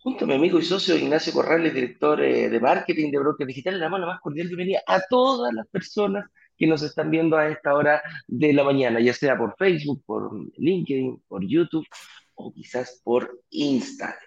junto 0.02 0.24
a 0.24 0.28
mi 0.28 0.34
amigo 0.34 0.58
y 0.58 0.62
socio 0.62 0.96
Ignacio 0.96 1.32
Corrales, 1.32 1.72
director 1.72 2.20
eh, 2.22 2.48
de 2.48 2.60
marketing 2.60 3.12
de 3.12 3.18
Broker 3.18 3.46
Digital, 3.46 3.74
le 3.74 3.80
damos 3.80 4.00
la 4.00 4.06
más 4.06 4.20
cordial 4.20 4.48
bienvenida 4.48 4.80
a 4.86 5.00
todas 5.08 5.54
las 5.54 5.66
personas 5.68 6.28
que 6.58 6.66
nos 6.66 6.82
están 6.82 7.08
viendo 7.08 7.36
a 7.36 7.48
esta 7.48 7.72
hora 7.74 8.02
de 8.26 8.52
la 8.52 8.64
mañana, 8.64 8.98
ya 9.00 9.12
sea 9.12 9.38
por 9.38 9.54
Facebook, 9.56 10.02
por 10.04 10.32
LinkedIn, 10.56 11.22
por 11.28 11.46
YouTube 11.46 11.86
o 12.34 12.52
quizás 12.52 13.00
por 13.04 13.42
Instagram. 13.50 14.18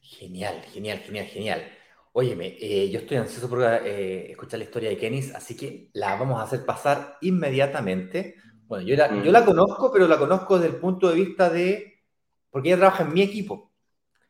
Genial, 0.00 0.62
genial, 0.72 0.98
genial, 0.98 1.26
genial. 1.26 1.62
Óyeme, 2.12 2.56
eh, 2.60 2.90
yo 2.90 2.98
estoy 2.98 3.18
ansioso 3.18 3.48
por 3.48 3.62
eh, 3.62 4.32
escuchar 4.32 4.58
la 4.58 4.64
historia 4.64 4.88
de 4.88 4.98
Kenis, 4.98 5.32
así 5.32 5.56
que 5.56 5.90
la 5.92 6.16
vamos 6.16 6.40
a 6.40 6.42
hacer 6.42 6.66
pasar 6.66 7.18
inmediatamente. 7.20 8.34
Bueno, 8.66 8.84
yo 8.84 8.96
la, 8.96 9.22
yo 9.22 9.30
la 9.30 9.44
conozco, 9.44 9.92
pero 9.92 10.08
la 10.08 10.18
conozco 10.18 10.58
desde 10.58 10.74
el 10.74 10.80
punto 10.80 11.08
de 11.08 11.14
vista 11.14 11.48
de, 11.50 12.00
porque 12.50 12.70
ella 12.70 12.78
trabaja 12.78 13.04
en 13.04 13.12
mi 13.12 13.22
equipo. 13.22 13.67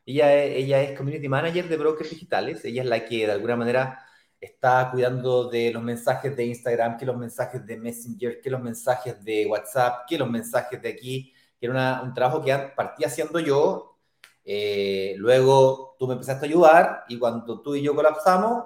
Ella, 0.09 0.43
ella 0.43 0.81
es 0.81 0.97
community 0.97 1.29
manager 1.29 1.69
de 1.69 1.77
brokers 1.77 2.09
digitales. 2.09 2.65
Ella 2.65 2.81
es 2.81 2.87
la 2.89 3.05
que 3.05 3.27
de 3.27 3.31
alguna 3.31 3.55
manera 3.55 4.03
está 4.41 4.89
cuidando 4.91 5.49
de 5.51 5.71
los 5.71 5.83
mensajes 5.83 6.35
de 6.35 6.45
Instagram, 6.45 6.97
que 6.97 7.05
los 7.05 7.15
mensajes 7.15 7.63
de 7.63 7.77
Messenger, 7.77 8.41
que 8.41 8.49
los 8.49 8.59
mensajes 8.59 9.23
de 9.23 9.45
WhatsApp, 9.45 10.07
que 10.07 10.17
los 10.17 10.27
mensajes 10.27 10.81
de 10.81 10.89
aquí, 10.89 11.31
que 11.59 11.67
era 11.67 12.01
un 12.01 12.11
trabajo 12.15 12.43
que 12.43 12.57
partí 12.75 13.03
haciendo 13.03 13.39
yo. 13.39 13.99
Eh, 14.43 15.13
luego 15.17 15.95
tú 15.99 16.07
me 16.07 16.13
empezaste 16.13 16.47
a 16.47 16.49
ayudar 16.49 17.03
y 17.07 17.19
cuando 17.19 17.61
tú 17.61 17.75
y 17.75 17.83
yo 17.83 17.93
colapsamos, 17.93 18.63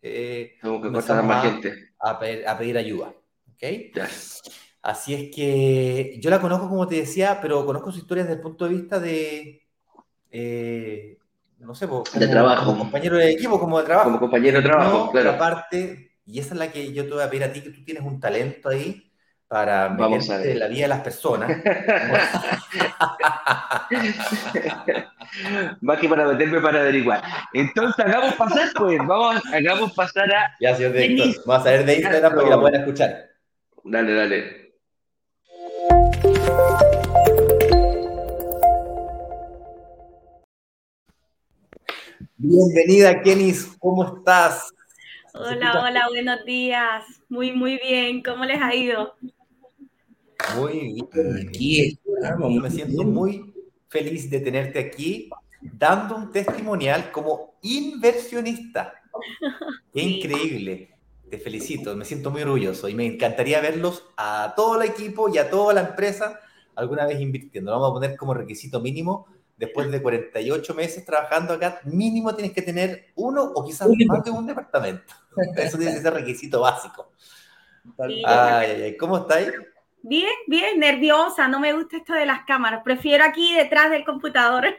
eh, 0.00 0.54
Tengo 0.62 0.80
que 0.80 0.88
más 0.88 1.10
a, 1.10 1.40
gente. 1.40 1.94
A, 1.98 2.16
pedir, 2.56 2.78
ayuda. 2.78 3.12
¿okay? 3.54 3.90
Así 4.82 5.14
es 5.14 5.34
que 5.34 6.16
yo 6.20 6.30
la 6.30 6.40
conozco, 6.40 6.68
como 6.68 6.86
te 6.86 6.94
decía, 6.94 7.40
pero 7.42 7.66
conozco 7.66 7.90
su 7.90 7.98
historia 7.98 8.22
desde 8.22 8.36
el 8.36 8.40
punto 8.40 8.66
de 8.66 8.74
vista 8.74 9.00
de, 9.00 9.65
eh, 10.38 11.18
no 11.60 11.74
sé, 11.74 11.88
como, 11.88 12.04
de 12.12 12.28
trabajo. 12.28 12.66
Como 12.66 12.80
compañero 12.80 13.16
de 13.16 13.30
equipo, 13.30 13.58
como 13.58 13.78
de 13.78 13.86
trabajo. 13.86 14.08
Como 14.08 14.20
compañero 14.20 14.58
de 14.58 14.68
trabajo, 14.68 15.10
claro. 15.10 15.30
Aparte, 15.30 16.12
y 16.26 16.38
esa 16.38 16.52
es 16.52 16.58
la 16.58 16.70
que 16.70 16.92
yo 16.92 17.04
te 17.04 17.14
voy 17.14 17.22
a 17.22 17.30
pedir 17.30 17.44
a 17.44 17.52
ti, 17.52 17.62
que 17.62 17.70
tú 17.70 17.82
tienes 17.84 18.02
un 18.02 18.20
talento 18.20 18.68
ahí 18.68 19.10
para 19.48 19.88
Vamos 19.88 20.28
a 20.28 20.36
la 20.38 20.68
vida 20.68 20.82
de 20.82 20.88
las 20.88 21.00
personas. 21.00 21.48
Más 25.80 25.98
que 25.98 26.08
para 26.08 26.26
meterme 26.26 26.60
para 26.60 26.80
averiguar. 26.80 27.22
Entonces, 27.54 28.04
hagamos 28.04 28.34
pasar, 28.34 28.68
pues, 28.76 28.98
vamos, 28.98 29.42
hagamos 29.54 29.92
pasar 29.94 30.30
a. 30.34 30.54
Ya, 30.60 30.76
señor 30.76 30.92
director. 30.92 31.42
Vamos 31.46 31.66
a 31.66 31.70
ver 31.70 31.86
de 31.86 31.94
Instagram 31.94 32.34
para 32.34 32.44
que 32.44 32.50
la 32.50 32.60
puedan 32.60 32.80
escuchar. 32.80 33.30
Dale, 33.84 34.14
dale. 34.14 34.66
Bienvenida, 42.38 43.22
Kenis, 43.22 43.74
¿cómo 43.78 44.04
estás? 44.04 44.68
Hola, 45.32 45.82
hola, 45.82 46.06
buenos 46.10 46.44
días. 46.44 47.02
Muy, 47.30 47.52
muy 47.52 47.78
bien. 47.82 48.22
¿Cómo 48.22 48.44
les 48.44 48.60
ha 48.60 48.74
ido? 48.74 49.14
Muy 50.54 50.92
bien. 50.92 51.48
Aquí 51.48 51.98
Me 52.60 52.70
siento 52.70 53.04
muy 53.04 53.54
feliz 53.88 54.28
de 54.28 54.40
tenerte 54.40 54.78
aquí 54.78 55.30
dando 55.62 56.14
un 56.14 56.30
testimonial 56.30 57.10
como 57.10 57.54
inversionista. 57.62 58.92
Qué 59.94 60.02
increíble. 60.02 60.90
Te 61.30 61.38
felicito, 61.38 61.96
me 61.96 62.04
siento 62.04 62.30
muy 62.30 62.42
orgulloso 62.42 62.86
y 62.90 62.94
me 62.94 63.06
encantaría 63.06 63.62
verlos 63.62 64.04
a 64.18 64.52
todo 64.54 64.80
el 64.82 64.90
equipo 64.90 65.30
y 65.30 65.38
a 65.38 65.48
toda 65.48 65.72
la 65.72 65.80
empresa 65.88 66.38
alguna 66.74 67.06
vez 67.06 67.18
invirtiendo. 67.18 67.70
Lo 67.70 67.80
vamos 67.80 67.92
a 67.92 68.00
poner 68.00 68.16
como 68.18 68.34
requisito 68.34 68.80
mínimo 68.80 69.26
después 69.56 69.90
de 69.90 70.02
48 70.02 70.74
meses 70.74 71.04
trabajando 71.04 71.54
acá, 71.54 71.80
mínimo 71.84 72.34
tienes 72.34 72.52
que 72.52 72.62
tener 72.62 73.06
uno 73.14 73.42
o 73.42 73.64
quizás 73.64 73.88
más 74.06 74.24
de 74.24 74.30
un 74.30 74.46
departamento. 74.46 75.14
Eso 75.56 75.78
tiene 75.78 75.94
que 75.94 76.00
ser 76.00 76.14
requisito 76.14 76.60
básico. 76.60 77.12
Ay, 77.98 78.22
ay, 78.26 78.82
ay. 78.82 78.96
¿Cómo 78.96 79.18
estáis? 79.18 79.52
Bien, 80.08 80.30
bien, 80.46 80.78
nerviosa, 80.78 81.48
no 81.48 81.58
me 81.58 81.72
gusta 81.72 81.96
esto 81.96 82.12
de 82.12 82.26
las 82.26 82.44
cámaras, 82.44 82.82
prefiero 82.84 83.24
aquí 83.24 83.56
detrás 83.56 83.90
del 83.90 84.04
computador. 84.04 84.66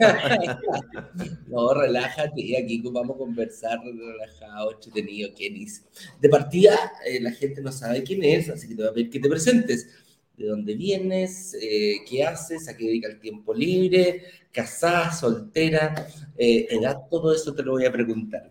no, 1.46 1.72
relájate, 1.72 2.62
aquí 2.62 2.82
vamos 2.84 3.16
a 3.16 3.18
conversar 3.20 3.78
relajado, 3.82 4.72
entretenido, 4.72 5.30
Kenis. 5.34 5.86
De 6.20 6.28
partida, 6.28 6.78
eh, 7.06 7.22
la 7.22 7.32
gente 7.32 7.62
no 7.62 7.72
sabe 7.72 8.02
quién 8.02 8.22
es, 8.22 8.50
así 8.50 8.68
que 8.68 8.74
te 8.74 8.82
voy 8.82 8.90
a 8.90 8.92
pedir 8.92 9.08
que 9.08 9.20
te 9.20 9.30
presentes. 9.30 10.03
¿De 10.36 10.46
dónde 10.46 10.74
vienes? 10.74 11.56
Eh, 11.60 11.98
¿Qué 12.08 12.24
haces? 12.24 12.68
¿A 12.68 12.76
qué 12.76 12.86
dedica 12.86 13.08
el 13.08 13.20
tiempo 13.20 13.54
libre? 13.54 14.22
¿Casada? 14.52 15.12
¿Soltera? 15.12 16.06
Eh, 16.36 16.66
edad, 16.70 16.96
todo 17.08 17.32
eso 17.32 17.54
te 17.54 17.62
lo 17.62 17.72
voy 17.72 17.84
a 17.84 17.92
preguntar. 17.92 18.50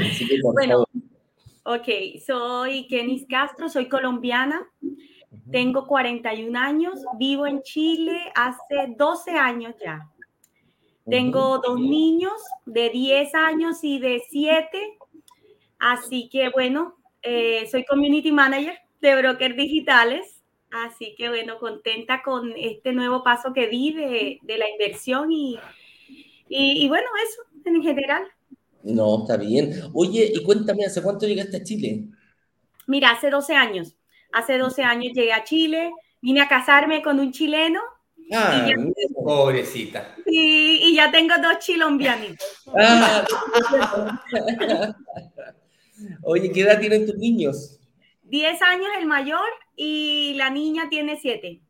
Así 0.00 0.26
que, 0.26 0.38
por 0.42 0.54
bueno, 0.54 0.72
favor. 0.72 0.88
Ok, 1.64 1.88
soy 2.26 2.86
Kenis 2.88 3.26
Castro, 3.28 3.68
soy 3.68 3.88
colombiana, 3.88 4.66
tengo 5.52 5.86
41 5.86 6.58
años, 6.58 7.00
vivo 7.18 7.46
en 7.46 7.62
Chile 7.62 8.18
hace 8.34 8.94
12 8.96 9.32
años 9.32 9.74
ya. 9.80 10.08
Tengo 11.08 11.58
dos 11.58 11.78
niños 11.78 12.32
de 12.66 12.90
10 12.90 13.34
años 13.34 13.78
y 13.82 13.98
de 13.98 14.22
7, 14.30 14.98
así 15.78 16.28
que 16.28 16.50
bueno, 16.50 16.96
eh, 17.22 17.68
soy 17.70 17.84
community 17.84 18.32
manager 18.32 18.78
de 19.00 19.16
Broker 19.16 19.54
Digitales, 19.54 20.39
así 20.70 21.14
que 21.16 21.28
bueno, 21.28 21.58
contenta 21.58 22.22
con 22.22 22.52
este 22.56 22.92
nuevo 22.92 23.22
paso 23.22 23.52
que 23.52 23.68
di 23.68 23.92
de, 23.92 24.56
la 24.58 24.68
inversión 24.68 25.30
y, 25.30 25.58
y 26.48 26.88
bueno, 26.88 27.06
eso 27.28 27.42
en 27.64 27.82
general. 27.82 28.24
No, 28.82 29.22
está 29.22 29.36
bien. 29.36 29.72
Oye, 29.92 30.30
y 30.34 30.42
cuéntame, 30.42 30.84
¿hace 30.84 31.02
cuánto 31.02 31.26
llegaste 31.26 31.58
a 31.58 31.62
Chile? 31.62 32.04
Mira, 32.86 33.10
hace 33.10 33.30
12 33.30 33.54
años. 33.54 33.94
Hace 34.32 34.58
12 34.58 34.82
años 34.82 35.12
llegué 35.14 35.32
a 35.32 35.44
Chile, 35.44 35.92
vine 36.20 36.40
a 36.40 36.48
casarme 36.48 37.02
con 37.02 37.18
un 37.18 37.32
chileno. 37.32 37.80
Ah, 38.32 38.70
pobrecita. 39.24 40.14
Sí, 40.24 40.80
y 40.82 40.94
ya 40.94 41.10
tengo 41.10 41.34
dos 41.42 41.58
chilombianitos. 41.58 42.46
Ah, 42.76 43.26
Oye, 46.22 46.50
¿qué 46.52 46.60
edad 46.62 46.78
tienen 46.78 47.06
tus 47.06 47.16
niños? 47.16 47.79
10 48.30 48.62
años 48.62 48.88
el 48.98 49.06
mayor 49.06 49.48
y 49.76 50.34
la 50.36 50.50
niña 50.50 50.88
tiene 50.88 51.18
7. 51.20 51.60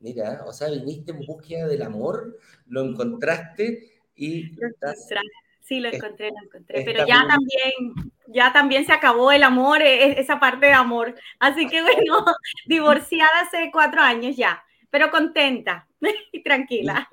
Mira, 0.00 0.44
o 0.46 0.52
sea, 0.52 0.70
viniste 0.70 1.12
en 1.12 1.20
búsqueda 1.26 1.66
del 1.66 1.82
amor, 1.82 2.38
lo 2.66 2.82
encontraste 2.82 4.00
y 4.14 4.52
estás 4.62 5.08
Sí, 5.60 5.80
lo 5.80 5.88
encontré, 5.88 6.28
lo 6.28 6.36
encontré. 6.44 6.82
Pero 6.84 7.06
ya 7.06 7.26
también, 7.26 8.12
ya 8.28 8.52
también 8.52 8.84
se 8.84 8.92
acabó 8.92 9.32
el 9.32 9.42
amor, 9.42 9.80
e, 9.80 10.04
e, 10.04 10.20
esa 10.20 10.38
parte 10.38 10.66
de 10.66 10.72
amor. 10.74 11.14
Así 11.38 11.66
que 11.66 11.80
bueno, 12.06 12.24
divorciada 12.66 13.40
hace 13.46 13.70
cuatro 13.72 14.02
años 14.02 14.36
ya, 14.36 14.62
pero 14.90 15.10
contenta 15.10 15.88
y 16.32 16.42
tranquila. 16.42 17.08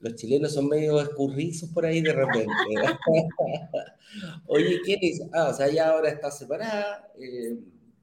Los 0.00 0.16
chilenos 0.16 0.52
son 0.52 0.68
medio 0.68 1.00
escurrizos 1.00 1.70
por 1.70 1.86
ahí 1.86 2.02
de 2.02 2.12
repente. 2.12 2.52
Oye, 4.46 4.80
¿quién 4.84 4.98
es? 5.00 5.22
Ah, 5.32 5.48
o 5.48 5.54
sea, 5.54 5.68
ya 5.68 5.88
ahora 5.88 6.10
estás 6.10 6.38
separada, 6.38 7.10
eh, 7.18 7.56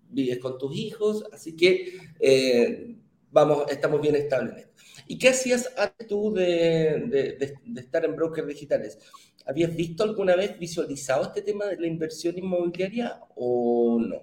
vives 0.10 0.40
con 0.40 0.58
tus 0.58 0.76
hijos, 0.76 1.24
así 1.32 1.56
que 1.56 1.98
eh, 2.20 2.96
vamos, 3.32 3.66
estamos 3.70 4.02
bien 4.02 4.16
estables 4.16 4.68
¿Y 5.08 5.18
qué 5.18 5.30
hacías 5.30 5.74
antes 5.76 6.08
tú 6.08 6.32
de, 6.34 7.50
de 7.64 7.82
estar 7.82 8.06
en 8.06 8.16
brokers 8.16 8.48
digitales? 8.48 9.00
¿Habías 9.48 9.76
visto 9.76 10.04
alguna 10.04 10.36
vez 10.36 10.60
visualizado 10.60 11.24
este 11.24 11.42
tema 11.42 11.66
de 11.66 11.78
la 11.78 11.88
inversión 11.88 12.38
inmobiliaria 12.38 13.20
o 13.36 13.98
no? 14.00 14.22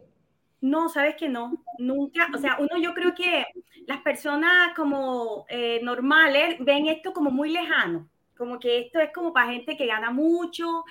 No, 0.60 0.88
sabes 0.88 1.16
que 1.16 1.28
no, 1.28 1.64
nunca. 1.78 2.28
O 2.32 2.38
sea, 2.38 2.56
uno 2.60 2.80
yo 2.80 2.94
creo 2.94 3.14
que 3.14 3.44
las 3.86 4.02
personas 4.02 4.74
como 4.76 5.44
eh, 5.48 5.80
normales 5.82 6.56
ven 6.60 6.86
esto 6.86 7.12
como 7.12 7.30
muy 7.30 7.50
lejano, 7.50 8.08
como 8.36 8.58
que 8.58 8.80
esto 8.80 9.00
es 9.00 9.12
como 9.12 9.32
para 9.32 9.52
gente 9.52 9.76
que 9.76 9.86
gana 9.86 10.10
mucho, 10.10 10.84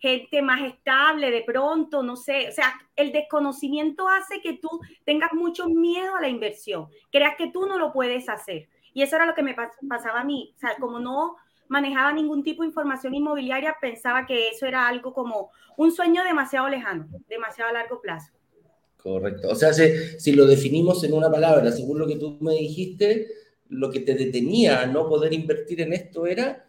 gente 0.00 0.42
más 0.42 0.62
estable 0.62 1.30
de 1.30 1.42
pronto, 1.42 2.02
no 2.02 2.16
sé. 2.16 2.48
O 2.48 2.52
sea, 2.52 2.74
el 2.96 3.12
desconocimiento 3.12 4.08
hace 4.08 4.40
que 4.40 4.54
tú 4.54 4.68
tengas 5.04 5.32
mucho 5.32 5.68
miedo 5.68 6.16
a 6.16 6.20
la 6.20 6.28
inversión, 6.28 6.88
creas 7.12 7.36
que 7.36 7.50
tú 7.52 7.66
no 7.66 7.78
lo 7.78 7.92
puedes 7.92 8.28
hacer. 8.28 8.68
Y 8.92 9.02
eso 9.02 9.16
era 9.16 9.26
lo 9.26 9.34
que 9.34 9.42
me 9.42 9.54
pasaba 9.88 10.20
a 10.20 10.24
mí. 10.24 10.52
O 10.56 10.58
sea, 10.58 10.74
como 10.80 10.98
no 10.98 11.36
manejaba 11.68 12.12
ningún 12.12 12.42
tipo 12.42 12.62
de 12.62 12.68
información 12.68 13.14
inmobiliaria, 13.14 13.76
pensaba 13.80 14.26
que 14.26 14.48
eso 14.48 14.66
era 14.66 14.88
algo 14.88 15.12
como 15.12 15.52
un 15.76 15.92
sueño 15.92 16.24
demasiado 16.24 16.68
lejano, 16.68 17.08
demasiado 17.28 17.70
a 17.70 17.74
largo 17.74 18.00
plazo. 18.00 18.32
Correcto. 18.96 19.48
O 19.48 19.54
sea, 19.54 19.72
si, 19.72 20.32
lo 20.32 20.46
definimos 20.46 21.04
en 21.04 21.12
una 21.12 21.30
palabra, 21.30 21.70
según 21.70 22.00
lo 22.00 22.06
que 22.06 22.16
tú 22.16 22.38
me 22.40 22.54
dijiste, 22.54 23.28
lo 23.68 23.90
que 23.90 24.00
te 24.00 24.14
detenía 24.14 24.82
a 24.82 24.86
no 24.86 25.08
poder 25.08 25.32
invertir 25.32 25.80
en 25.80 25.92
esto 25.92 26.26
era... 26.26 26.66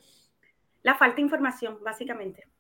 La 0.83 0.95
falta 0.95 1.15
de 1.15 1.23
información, 1.23 1.79
básicamente. 1.83 2.50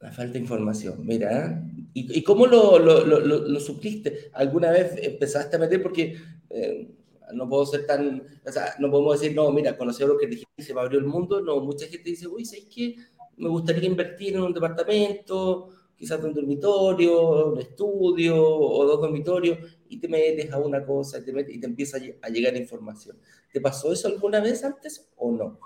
La 0.00 0.12
falta 0.12 0.34
de 0.34 0.38
información, 0.40 1.04
mira. 1.04 1.64
¿Y, 1.94 2.22
cómo 2.22 2.46
lo, 2.46 2.78
lo, 2.78 3.04
lo, 3.04 3.60
supliste? 3.60 4.30
¿Alguna 4.32 4.70
vez 4.70 4.92
empezaste 5.02 5.56
a 5.56 5.58
meter? 5.58 5.82
Porque 5.82 6.16
eh, 6.50 6.88
no 7.32 7.48
puedo 7.48 7.66
ser 7.66 7.86
tan, 7.86 8.22
o 8.46 8.52
sea, 8.52 8.74
no 8.78 8.90
podemos 8.90 9.20
decir, 9.20 9.34
no, 9.34 9.50
mira, 9.50 9.76
conocí 9.76 10.04
lo 10.04 10.16
que 10.16 10.28
dijiste, 10.28 10.62
se 10.62 10.74
me 10.74 10.80
abrió 10.80 11.00
el 11.00 11.06
mundo. 11.06 11.40
No, 11.40 11.60
mucha 11.60 11.86
gente 11.86 12.10
dice, 12.10 12.28
uy, 12.28 12.44
¿sabes 12.44 12.66
qué? 12.72 12.96
Me 13.36 13.48
gustaría 13.48 13.88
invertir 13.88 14.34
en 14.34 14.42
un 14.42 14.54
departamento, 14.54 15.70
quizás 15.96 16.22
un 16.22 16.32
dormitorio, 16.32 17.52
un 17.52 17.58
estudio 17.58 18.40
o 18.40 18.84
dos 18.86 19.00
dormitorios, 19.00 19.58
y 19.88 19.98
te 19.98 20.08
metes 20.08 20.52
a 20.52 20.58
una 20.58 20.84
cosa 20.84 21.18
y 21.18 21.24
te, 21.24 21.32
metes, 21.32 21.56
y 21.56 21.60
te 21.60 21.66
empieza 21.66 21.98
a 22.22 22.28
llegar 22.28 22.56
información. 22.56 23.16
¿Te 23.52 23.60
pasó 23.60 23.92
eso 23.92 24.06
alguna 24.06 24.40
vez 24.40 24.62
antes 24.62 25.08
o 25.16 25.32
no? 25.32 25.58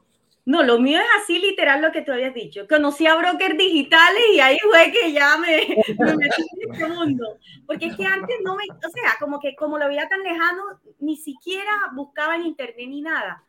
No, 0.45 0.65
lo 0.65 0.81
mío 0.81 0.99
es 0.99 1.23
así 1.23 1.39
literal 1.39 1.81
lo 1.81 1.93
que 1.93 2.03
tú 2.03 2.13
habías 2.13 2.35
dicho. 2.35 2.67
Conocí 2.69 3.07
a 3.07 3.15
brokers 3.15 3.57
digitales 3.57 4.23
y 4.35 4.41
ahí 4.41 4.59
fue 4.59 4.91
que 4.91 5.13
ya 5.13 5.37
me, 5.37 5.69
me 5.99 6.17
metí 6.17 6.43
en 6.43 6.73
este 6.73 6.89
mundo. 6.89 7.39
Porque 7.67 7.87
es 7.87 7.97
que 7.97 8.05
antes 8.05 8.37
no 8.43 8.57
me, 8.57 8.65
o 8.65 8.91
sea, 8.91 9.13
como 9.21 9.39
que 9.39 9.55
como 9.55 9.79
lo 9.79 9.87
veía 9.87 10.09
tan 10.09 10.23
lejano, 10.23 10.63
ni 10.99 11.17
siquiera 11.17 11.71
buscaba 11.95 12.35
en 12.35 12.47
internet 12.47 12.89
ni 12.89 13.03
nada. 13.03 13.45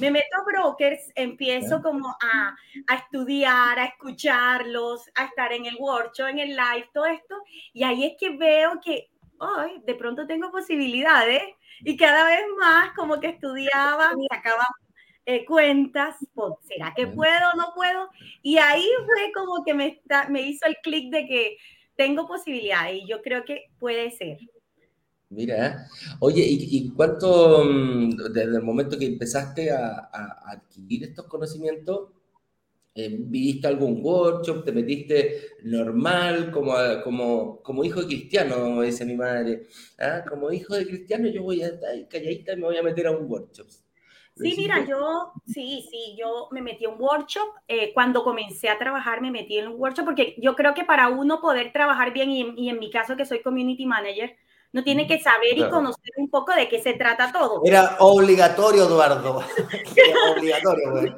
Me 0.00 0.10
meto 0.10 0.26
a 0.40 0.44
brokers, 0.44 1.12
empiezo 1.14 1.82
como 1.82 2.08
a, 2.08 2.56
a 2.86 2.94
estudiar, 2.94 3.78
a 3.78 3.84
escucharlos, 3.84 5.08
a 5.14 5.26
estar 5.26 5.52
en 5.52 5.66
el 5.66 5.76
workshop, 5.78 6.28
en 6.28 6.38
el 6.38 6.48
live, 6.48 6.88
todo 6.94 7.06
esto. 7.06 7.36
Y 7.74 7.84
ahí 7.84 8.04
es 8.04 8.12
que 8.18 8.36
veo 8.36 8.80
que, 8.82 9.10
hoy 9.38 9.82
de 9.86 9.94
pronto 9.94 10.26
tengo 10.26 10.50
posibilidades 10.50 11.42
y 11.80 11.96
cada 11.96 12.24
vez 12.24 12.40
más 12.58 12.90
como 12.96 13.20
que 13.20 13.28
estudiaba, 13.28 14.12
sacaba 14.30 14.66
eh, 15.28 15.44
cuentas, 15.44 16.16
¿será 16.66 16.94
que 16.96 17.06
puedo 17.06 17.50
o 17.52 17.56
no 17.58 17.74
puedo? 17.74 18.08
Y 18.42 18.56
ahí 18.56 18.88
fue 19.04 19.30
como 19.34 19.62
que 19.62 19.74
me, 19.74 20.00
me 20.30 20.40
hizo 20.40 20.64
el 20.66 20.76
clic 20.82 21.12
de 21.12 21.26
que 21.26 21.56
tengo 21.96 22.26
posibilidades 22.26 23.02
y 23.02 23.06
yo 23.06 23.20
creo 23.20 23.44
que 23.44 23.64
puede 23.78 24.10
ser. 24.12 24.38
Mira, 25.28 25.86
oye, 26.20 26.42
¿y, 26.48 26.88
cuánto, 26.94 27.62
mm, 27.62 28.16
desde 28.32 28.56
el 28.56 28.62
momento 28.62 28.98
que 28.98 29.04
empezaste 29.04 29.70
a, 29.70 30.08
adquirir 30.46 31.04
estos 31.04 31.26
conocimientos, 31.26 32.08
eh, 32.94 33.14
viviste 33.20 33.66
algún 33.68 34.02
workshop, 34.02 34.64
te 34.64 34.72
metiste 34.72 35.58
normal, 35.64 36.50
como, 36.50 36.72
como, 37.04 37.62
como 37.62 37.84
hijo 37.84 38.00
de 38.00 38.06
cristiano, 38.06 38.80
dice 38.80 39.04
mi 39.04 39.14
madre, 39.14 39.66
¿ah? 39.98 40.24
como 40.26 40.50
hijo 40.50 40.74
de 40.74 40.86
cristiano 40.86 41.28
yo 41.28 41.42
voy 41.42 41.62
a 41.62 41.68
estar 41.68 42.08
calladita 42.08 42.54
y 42.54 42.56
me 42.56 42.62
voy 42.62 42.78
a 42.78 42.82
meter 42.82 43.08
a 43.08 43.10
un 43.10 43.30
workshop. 43.30 43.68
Sí, 44.38 44.54
mira, 44.56 44.84
yo, 44.86 45.32
sí, 45.46 45.86
sí, 45.90 46.16
yo 46.18 46.48
me 46.50 46.62
metí 46.62 46.84
en 46.84 46.92
un 46.92 47.00
workshop. 47.00 47.48
Eh, 47.66 47.92
cuando 47.92 48.22
comencé 48.22 48.68
a 48.68 48.78
trabajar, 48.78 49.20
me 49.20 49.30
metí 49.30 49.58
en 49.58 49.68
un 49.68 49.80
workshop 49.80 50.04
porque 50.04 50.34
yo 50.38 50.54
creo 50.54 50.74
que 50.74 50.84
para 50.84 51.08
uno 51.08 51.40
poder 51.40 51.72
trabajar 51.72 52.12
bien, 52.12 52.30
y 52.30 52.68
en, 52.68 52.78
mi 52.78 52.90
caso 52.90 53.16
que 53.16 53.26
soy 53.26 53.42
community 53.42 53.86
manager, 53.86 54.36
no 54.72 54.84
tiene 54.84 55.06
que 55.06 55.18
saber 55.18 55.56
y 55.56 55.68
conocer 55.68 56.12
un 56.18 56.28
poco 56.30 56.52
de 56.52 56.68
qué 56.68 56.80
se 56.80 56.92
trata 56.92 57.32
todo. 57.32 57.62
Era 57.64 57.96
obligatorio, 58.00 58.84
Eduardo. 58.84 59.42
obligatorio. 60.36 61.16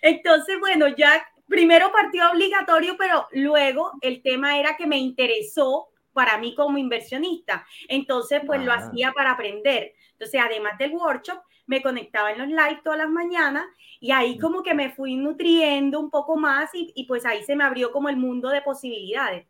Entonces, 0.00 0.58
bueno, 0.60 0.88
ya 0.88 1.22
primero 1.48 1.90
partió 1.92 2.30
obligatorio, 2.30 2.96
pero 2.96 3.26
luego 3.32 3.92
el 4.00 4.22
tema 4.22 4.58
era 4.58 4.76
que 4.76 4.86
me 4.86 4.98
interesó 4.98 5.88
para 6.12 6.38
mí 6.38 6.54
como 6.54 6.78
inversionista. 6.78 7.66
Entonces, 7.88 8.42
pues 8.46 8.62
lo 8.62 8.72
hacía 8.72 9.12
para 9.12 9.32
aprender. 9.32 9.94
Entonces, 10.20 10.40
además 10.44 10.76
del 10.78 10.92
workshop, 10.92 11.38
me 11.66 11.80
conectaba 11.80 12.30
en 12.30 12.38
los 12.40 12.48
live 12.48 12.80
todas 12.84 12.98
las 12.98 13.08
mañanas 13.08 13.64
y 14.00 14.10
ahí 14.10 14.36
como 14.38 14.62
que 14.62 14.74
me 14.74 14.90
fui 14.90 15.16
nutriendo 15.16 15.98
un 15.98 16.10
poco 16.10 16.36
más 16.36 16.68
y, 16.74 17.04
pues 17.04 17.24
ahí 17.24 17.42
se 17.42 17.56
me 17.56 17.64
abrió 17.64 17.90
como 17.90 18.10
el 18.10 18.18
mundo 18.18 18.50
de 18.50 18.60
posibilidades. 18.60 19.46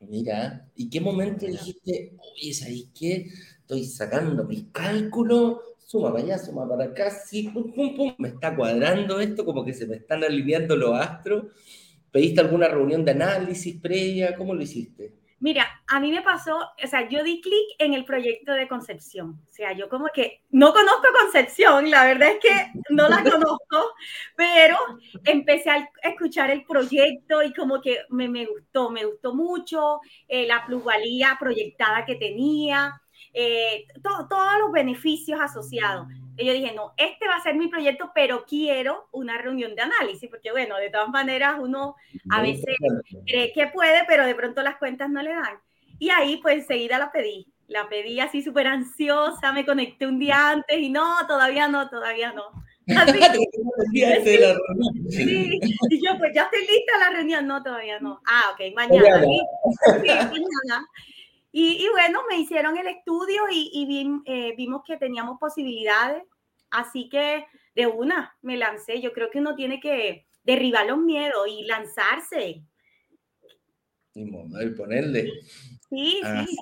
Mira, 0.00 0.68
¿y 0.76 0.90
qué 0.90 1.00
momento 1.00 1.46
dijiste, 1.46 2.12
oye, 2.18 2.52
¿sabes 2.52 2.90
qué? 2.94 3.28
Estoy 3.60 3.84
sacando 3.84 4.44
mis 4.44 4.64
cálculos, 4.72 5.60
suma 5.78 6.12
para 6.12 6.22
allá, 6.22 6.38
suma 6.38 6.68
para 6.68 6.84
acá, 6.84 7.10
sí, 7.10 7.48
pum, 7.48 7.72
pum, 7.72 7.96
pum, 7.96 8.14
me 8.18 8.28
está 8.28 8.54
cuadrando 8.54 9.20
esto, 9.20 9.42
como 9.42 9.64
que 9.64 9.72
se 9.72 9.86
me 9.86 9.96
están 9.96 10.22
alineando 10.22 10.76
los 10.76 10.94
astros. 11.00 11.46
¿Pediste 12.10 12.42
alguna 12.42 12.68
reunión 12.68 13.06
de 13.06 13.12
análisis 13.12 13.80
previa? 13.80 14.36
¿Cómo 14.36 14.54
lo 14.54 14.62
hiciste? 14.62 15.17
Mira, 15.40 15.82
a 15.86 16.00
mí 16.00 16.10
me 16.10 16.22
pasó, 16.22 16.58
o 16.58 16.86
sea, 16.88 17.08
yo 17.08 17.22
di 17.22 17.40
clic 17.40 17.76
en 17.78 17.94
el 17.94 18.04
proyecto 18.04 18.52
de 18.52 18.66
Concepción. 18.66 19.40
O 19.48 19.52
sea, 19.52 19.72
yo 19.72 19.88
como 19.88 20.08
que 20.12 20.42
no 20.50 20.72
conozco 20.72 21.06
Concepción, 21.22 21.90
la 21.90 22.04
verdad 22.04 22.30
es 22.32 22.38
que 22.40 22.72
no 22.90 23.08
la 23.08 23.22
conozco, 23.22 23.94
pero 24.36 24.76
empecé 25.24 25.70
a 25.70 25.88
escuchar 26.02 26.50
el 26.50 26.64
proyecto 26.64 27.42
y 27.44 27.52
como 27.52 27.80
que 27.80 28.00
me, 28.08 28.28
me 28.28 28.46
gustó, 28.46 28.90
me 28.90 29.04
gustó 29.04 29.32
mucho 29.32 30.00
eh, 30.26 30.46
la 30.46 30.66
plusvalía 30.66 31.36
proyectada 31.38 32.04
que 32.04 32.16
tenía, 32.16 33.00
eh, 33.40 33.86
todos 34.02 34.58
los 34.58 34.72
beneficios 34.72 35.38
asociados. 35.40 36.08
Y 36.36 36.44
yo 36.44 36.52
dije, 36.52 36.72
no, 36.74 36.92
este 36.96 37.28
va 37.28 37.36
a 37.36 37.42
ser 37.42 37.54
mi 37.54 37.68
proyecto, 37.68 38.10
pero 38.12 38.44
quiero 38.44 39.08
una 39.12 39.38
reunión 39.38 39.76
de 39.76 39.82
análisis, 39.82 40.28
porque 40.28 40.50
bueno, 40.50 40.76
de 40.76 40.90
todas 40.90 41.08
maneras 41.08 41.56
uno 41.60 41.94
a 42.30 42.42
veces 42.42 42.74
cree 43.26 43.52
que 43.52 43.68
puede, 43.68 44.00
pero 44.08 44.26
de 44.26 44.34
pronto 44.34 44.60
las 44.62 44.76
cuentas 44.76 45.08
no 45.08 45.22
le 45.22 45.30
dan. 45.30 45.60
Y 46.00 46.10
ahí 46.10 46.38
pues 46.38 46.62
enseguida 46.62 46.98
la 46.98 47.12
pedí, 47.12 47.46
la 47.68 47.88
pedí 47.88 48.18
así 48.18 48.42
súper 48.42 48.66
ansiosa, 48.66 49.52
me 49.52 49.64
conecté 49.64 50.08
un 50.08 50.18
día 50.18 50.50
antes 50.50 50.76
y 50.76 50.90
no, 50.90 51.24
todavía 51.28 51.68
no, 51.68 51.88
todavía 51.88 52.32
no. 52.32 52.44
Así, 52.96 53.20
sí, 55.10 55.60
y 55.90 56.02
yo 56.02 56.16
pues 56.18 56.32
ya 56.34 56.44
estoy 56.44 56.60
lista 56.60 56.98
la 56.98 57.10
reunión, 57.10 57.46
no, 57.46 57.62
todavía 57.62 58.00
no. 58.00 58.22
Ah, 58.26 58.44
ok, 58.54 58.74
mañana. 58.74 59.20
Sí, 59.20 60.08
mañana. 60.08 60.88
Y, 61.60 61.88
bueno, 61.90 62.20
me 62.30 62.38
hicieron 62.38 62.78
el 62.78 62.86
estudio 62.86 63.42
y, 63.50 64.22
eh, 64.26 64.54
vimos 64.56 64.82
que 64.86 64.96
teníamos 64.96 65.40
posibilidades, 65.40 66.22
así 66.70 67.08
que 67.08 67.46
de 67.74 67.88
una 67.88 68.36
me 68.42 68.56
lancé. 68.56 69.00
Yo 69.00 69.12
creo 69.12 69.28
que 69.28 69.40
uno 69.40 69.56
tiene 69.56 69.80
que 69.80 70.28
derribar 70.44 70.86
los 70.86 70.98
miedos 70.98 71.48
y 71.48 71.64
lanzarse. 71.64 72.62
Y 74.14 74.70
ponerle. 74.76 75.32
Sí, 75.90 76.20
sí. 76.46 76.58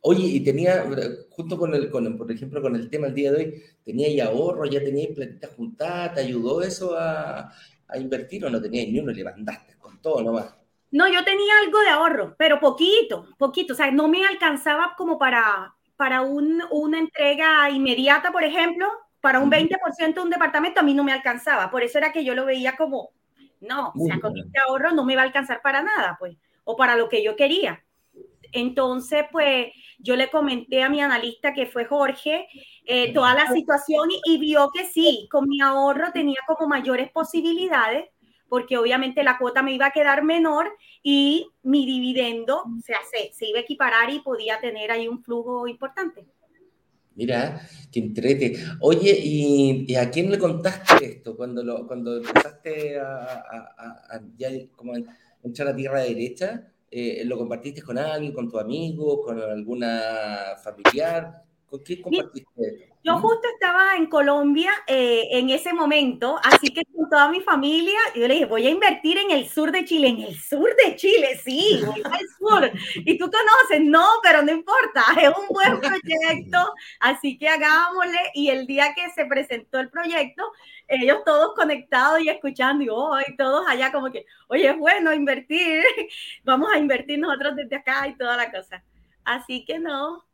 Oye, 0.00 0.24
y 0.24 0.40
tenía, 0.40 0.86
junto 1.28 1.58
con 1.58 1.74
el, 1.74 1.90
con, 1.90 2.16
por 2.16 2.32
ejemplo, 2.32 2.62
con 2.62 2.76
el 2.76 2.88
tema 2.88 3.08
del 3.08 3.14
día 3.14 3.32
de 3.32 3.36
hoy, 3.36 3.62
¿tenía 3.84 4.08
ya 4.08 4.26
ahorro, 4.28 4.64
ya 4.64 4.82
tenía 4.82 5.06
platita 5.14 5.48
juntada? 5.48 6.14
¿Te 6.14 6.20
ayudó 6.22 6.62
eso 6.62 6.96
a, 6.96 7.52
a 7.88 7.98
invertir 7.98 8.42
o 8.46 8.48
no 8.48 8.62
tenías 8.62 8.88
ni 8.88 9.00
uno? 9.00 9.12
Le 9.12 9.24
mandaste 9.24 9.76
con 9.76 10.00
todo 10.00 10.22
nomás. 10.22 10.57
No, 10.90 11.06
yo 11.08 11.22
tenía 11.24 11.52
algo 11.62 11.80
de 11.80 11.88
ahorro, 11.88 12.34
pero 12.38 12.60
poquito, 12.60 13.26
poquito. 13.36 13.74
O 13.74 13.76
sea, 13.76 13.90
no 13.90 14.08
me 14.08 14.24
alcanzaba 14.24 14.94
como 14.96 15.18
para, 15.18 15.74
para 15.96 16.22
un, 16.22 16.62
una 16.70 16.98
entrega 16.98 17.68
inmediata, 17.70 18.32
por 18.32 18.44
ejemplo, 18.44 18.86
para 19.20 19.40
un 19.40 19.50
20% 19.50 20.14
de 20.14 20.20
un 20.20 20.30
departamento, 20.30 20.80
a 20.80 20.82
mí 20.82 20.94
no 20.94 21.04
me 21.04 21.12
alcanzaba. 21.12 21.70
Por 21.70 21.82
eso 21.82 21.98
era 21.98 22.12
que 22.12 22.24
yo 22.24 22.34
lo 22.34 22.46
veía 22.46 22.76
como, 22.76 23.10
no, 23.60 23.92
o 23.94 24.06
sea, 24.06 24.20
con 24.20 24.36
este 24.36 24.58
ahorro 24.60 24.92
no 24.92 25.04
me 25.04 25.16
va 25.16 25.22
a 25.22 25.24
alcanzar 25.26 25.60
para 25.60 25.82
nada, 25.82 26.16
pues, 26.18 26.36
o 26.64 26.76
para 26.76 26.96
lo 26.96 27.08
que 27.08 27.22
yo 27.22 27.36
quería. 27.36 27.84
Entonces, 28.52 29.24
pues, 29.30 29.72
yo 29.98 30.16
le 30.16 30.30
comenté 30.30 30.82
a 30.82 30.88
mi 30.88 31.02
analista, 31.02 31.52
que 31.52 31.66
fue 31.66 31.84
Jorge, 31.84 32.48
eh, 32.86 33.12
toda 33.12 33.34
la 33.34 33.52
situación 33.52 34.10
y, 34.10 34.34
y 34.34 34.38
vio 34.38 34.70
que 34.70 34.86
sí, 34.86 35.28
con 35.30 35.46
mi 35.48 35.60
ahorro 35.60 36.12
tenía 36.12 36.38
como 36.46 36.68
mayores 36.68 37.10
posibilidades 37.10 38.08
porque 38.48 38.76
obviamente 38.76 39.22
la 39.22 39.38
cuota 39.38 39.62
me 39.62 39.72
iba 39.72 39.86
a 39.86 39.92
quedar 39.92 40.24
menor 40.24 40.66
y 41.02 41.50
mi 41.62 41.86
dividendo 41.86 42.62
o 42.62 42.80
sea, 42.82 42.98
se, 43.10 43.46
iba 43.46 43.58
a 43.58 43.62
equiparar 43.62 44.10
y 44.10 44.20
podía 44.20 44.60
tener 44.60 44.90
ahí 44.90 45.08
un 45.08 45.22
flujo 45.22 45.66
importante. 45.66 46.26
Mira, 47.14 47.60
qué 47.90 47.98
entrete. 48.00 48.56
Oye, 48.80 49.18
¿y, 49.20 49.94
a 49.96 50.08
quién 50.08 50.30
le 50.30 50.38
contaste 50.38 51.04
esto 51.04 51.36
cuando, 51.36 51.64
lo, 51.64 51.86
cuando 51.86 52.16
empezaste 52.16 52.98
a, 53.00 54.20
ya 54.36 54.50
como 54.76 54.92
entrar 55.42 55.68
a 55.68 55.74
tierra 55.74 56.00
derecha? 56.00 56.72
Eh, 56.90 57.22
¿Lo 57.24 57.36
compartiste 57.36 57.82
con 57.82 57.98
alguien, 57.98 58.32
con 58.32 58.48
tu 58.48 58.58
amigo, 58.58 59.20
con 59.20 59.40
alguna 59.40 60.54
familiar? 60.62 61.47
¿Con 61.70 61.80
quién 61.80 62.02
compartiste? 62.02 62.88
Yo 63.04 63.18
justo 63.20 63.48
estaba 63.54 63.94
en 63.96 64.06
Colombia 64.06 64.70
eh, 64.86 65.28
en 65.30 65.48
ese 65.50 65.72
momento, 65.72 66.38
así 66.42 66.68
que 66.68 66.82
con 66.84 67.08
toda 67.08 67.30
mi 67.30 67.40
familia, 67.40 67.98
yo 68.14 68.26
le 68.26 68.34
dije, 68.34 68.44
voy 68.44 68.66
a 68.66 68.70
invertir 68.70 69.16
en 69.18 69.30
el 69.30 69.48
sur 69.48 69.70
de 69.70 69.84
Chile, 69.84 70.08
en 70.08 70.20
el 70.20 70.36
sur 70.38 70.68
de 70.76 70.96
Chile, 70.96 71.40
sí, 71.42 71.80
voy 71.86 72.02
al 72.04 72.28
sur. 72.38 72.70
Y 72.96 73.16
tú 73.16 73.30
conoces, 73.30 73.88
no, 73.88 74.04
pero 74.22 74.42
no 74.42 74.52
importa, 74.52 75.04
es 75.22 75.28
un 75.28 75.46
buen 75.48 75.80
proyecto, 75.80 76.74
así 77.00 77.38
que 77.38 77.48
hagámosle. 77.48 78.18
Y 78.34 78.50
el 78.50 78.66
día 78.66 78.94
que 78.94 79.08
se 79.10 79.24
presentó 79.26 79.78
el 79.78 79.90
proyecto, 79.90 80.42
ellos 80.88 81.20
todos 81.24 81.54
conectados 81.54 82.20
y 82.20 82.28
escuchando, 82.28 82.84
y, 82.84 82.88
oh, 82.90 83.18
y 83.26 83.36
todos 83.36 83.66
allá 83.68 83.92
como 83.92 84.10
que, 84.10 84.26
oye, 84.48 84.68
es 84.68 84.76
bueno 84.76 85.14
invertir, 85.14 85.82
vamos 86.44 86.70
a 86.72 86.78
invertir 86.78 87.18
nosotros 87.20 87.56
desde 87.56 87.76
acá 87.76 88.08
y 88.08 88.18
toda 88.18 88.36
la 88.36 88.50
cosa. 88.50 88.84
Así 89.24 89.64
que 89.64 89.78
no, 89.78 90.27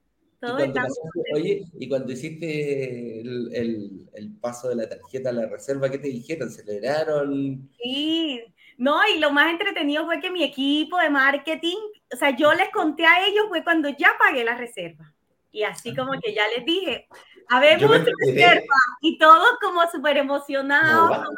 y 0.46 1.34
oye, 1.34 1.64
y 1.78 1.88
cuando 1.88 2.12
hiciste 2.12 3.20
el, 3.20 4.08
el, 4.12 4.30
paso 4.40 4.68
de 4.68 4.76
la 4.76 4.88
tarjeta 4.88 5.30
a 5.30 5.32
la 5.32 5.46
reserva, 5.46 5.90
¿qué 5.90 5.98
te 5.98 6.08
dijeron? 6.08 6.50
¿Celebraron? 6.50 7.70
Sí, 7.82 8.42
no, 8.76 8.98
y 9.08 9.18
lo 9.18 9.30
más 9.30 9.50
entretenido 9.50 10.04
fue 10.04 10.20
que 10.20 10.30
mi 10.30 10.42
equipo 10.42 10.98
de 10.98 11.10
marketing, 11.10 11.76
o 12.12 12.16
sea, 12.16 12.36
yo 12.36 12.52
les 12.52 12.70
conté 12.70 13.06
a 13.06 13.26
ellos 13.26 13.46
fue 13.48 13.62
cuando 13.62 13.88
ya 13.88 14.08
pagué 14.18 14.44
la 14.44 14.56
reserva. 14.56 15.12
Y 15.52 15.62
así 15.62 15.94
como 15.94 16.12
que 16.20 16.34
ya 16.34 16.42
les 16.56 16.64
dije, 16.64 17.06
habemos 17.48 18.00
reserva, 18.26 18.74
y 19.00 19.18
todos 19.18 19.58
como 19.62 19.88
súper 19.90 20.16
emocionados. 20.16 21.28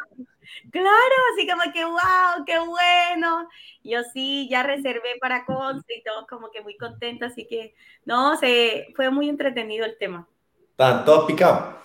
Claro, 0.71 1.15
así 1.33 1.47
como 1.47 1.71
que, 1.71 1.85
wow, 1.85 2.45
qué 2.45 2.59
bueno. 2.59 3.47
Yo 3.83 4.01
sí, 4.13 4.47
ya 4.49 4.63
reservé 4.63 5.17
para 5.19 5.45
Conce 5.45 5.95
y 5.95 6.03
todos 6.03 6.27
como 6.27 6.51
que 6.51 6.61
muy 6.61 6.77
contentos, 6.77 7.31
así 7.31 7.47
que, 7.47 7.73
no, 8.05 8.37
se, 8.37 8.87
fue 8.95 9.09
muy 9.09 9.29
entretenido 9.29 9.85
el 9.85 9.97
tema. 9.97 10.27
Están 10.71 11.05
todos 11.05 11.25
picados. 11.25 11.75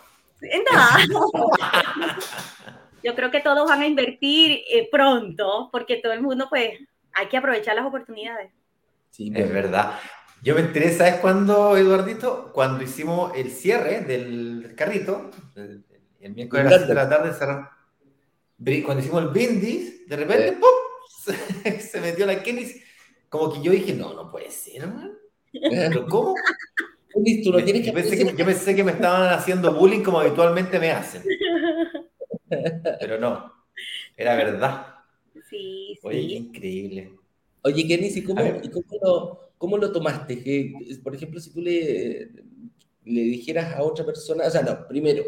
Yo 3.03 3.15
creo 3.15 3.31
que 3.31 3.41
todos 3.41 3.69
van 3.69 3.81
a 3.81 3.87
invertir 3.87 4.63
eh, 4.71 4.89
pronto, 4.91 5.69
porque 5.73 5.97
todo 5.97 6.13
el 6.13 6.23
mundo, 6.23 6.47
pues, 6.49 6.79
hay 7.15 7.29
que 7.29 7.37
aprovechar 7.37 7.75
las 7.75 7.87
oportunidades. 7.87 8.51
Sí, 9.11 9.33
es 9.35 9.53
verdad. 9.53 9.99
Yo 10.43 10.55
me 10.55 10.63
enteré, 10.63 10.93
¿sabes 10.93 11.17
cuándo, 11.17 11.77
Eduardito? 11.77 12.51
Cuando 12.53 12.83
hicimos 12.83 13.33
el 13.37 13.51
cierre 13.51 14.01
del 14.01 14.75
carrito, 14.77 15.31
el, 15.55 15.85
miércoles 16.35 16.67
a 16.67 16.71
las 16.71 16.89
de 16.89 16.95
la 16.95 17.09
tarde 17.09 17.33
cerramos 17.33 17.69
cuando 18.85 19.03
hicimos 19.03 19.23
el 19.23 19.29
Bindis, 19.31 20.09
de 20.09 20.17
repente, 20.17 20.49
eh. 20.49 20.53
¡pum! 20.53 20.69
Se, 21.81 22.01
metió 22.01 22.27
la 22.27 22.43
Kenny. 22.43 22.67
Como 23.29 23.53
que 23.53 23.63
yo 23.63 23.73
dije, 23.73 23.95
no, 23.95 24.13
no 24.15 24.31
puede 24.31 24.51
ser, 24.51 24.87
man. 24.87 25.13
¿Pero 25.53 26.07
cómo? 26.07 26.35
yo, 27.15 27.53
pensé 27.53 28.17
que, 28.17 28.37
yo 28.37 28.45
pensé 28.45 28.75
que 28.75 28.85
me 28.85 28.93
estaban 28.93 29.33
haciendo 29.33 29.75
bullying 29.75 30.03
como 30.03 30.21
habitualmente 30.21 30.79
me 30.79 30.91
hacen. 30.91 31.23
Pero 33.01 33.19
no, 33.19 33.53
era 34.17 34.35
verdad. 34.37 34.87
Sí, 35.49 35.95
sí. 35.95 35.99
Oye, 36.03 36.21
increíble. 36.21 37.13
Oye, 37.63 37.87
Kenny, 37.87 38.09
¿y 38.09 38.23
cómo, 38.23 38.41
lo, 39.03 39.53
cómo, 39.57 39.79
lo, 39.79 39.93
tomaste? 39.93 40.43
Que, 40.43 40.75
por 41.03 41.15
ejemplo, 41.15 41.39
si 41.41 41.53
tú 41.53 41.61
le, 41.61 42.31
le 43.05 43.21
dijeras 43.23 43.75
a 43.75 43.83
otra 43.83 44.05
persona, 44.05 44.47
o 44.47 44.51
sea, 44.51 44.63
no, 44.63 44.87
primero, 44.89 45.23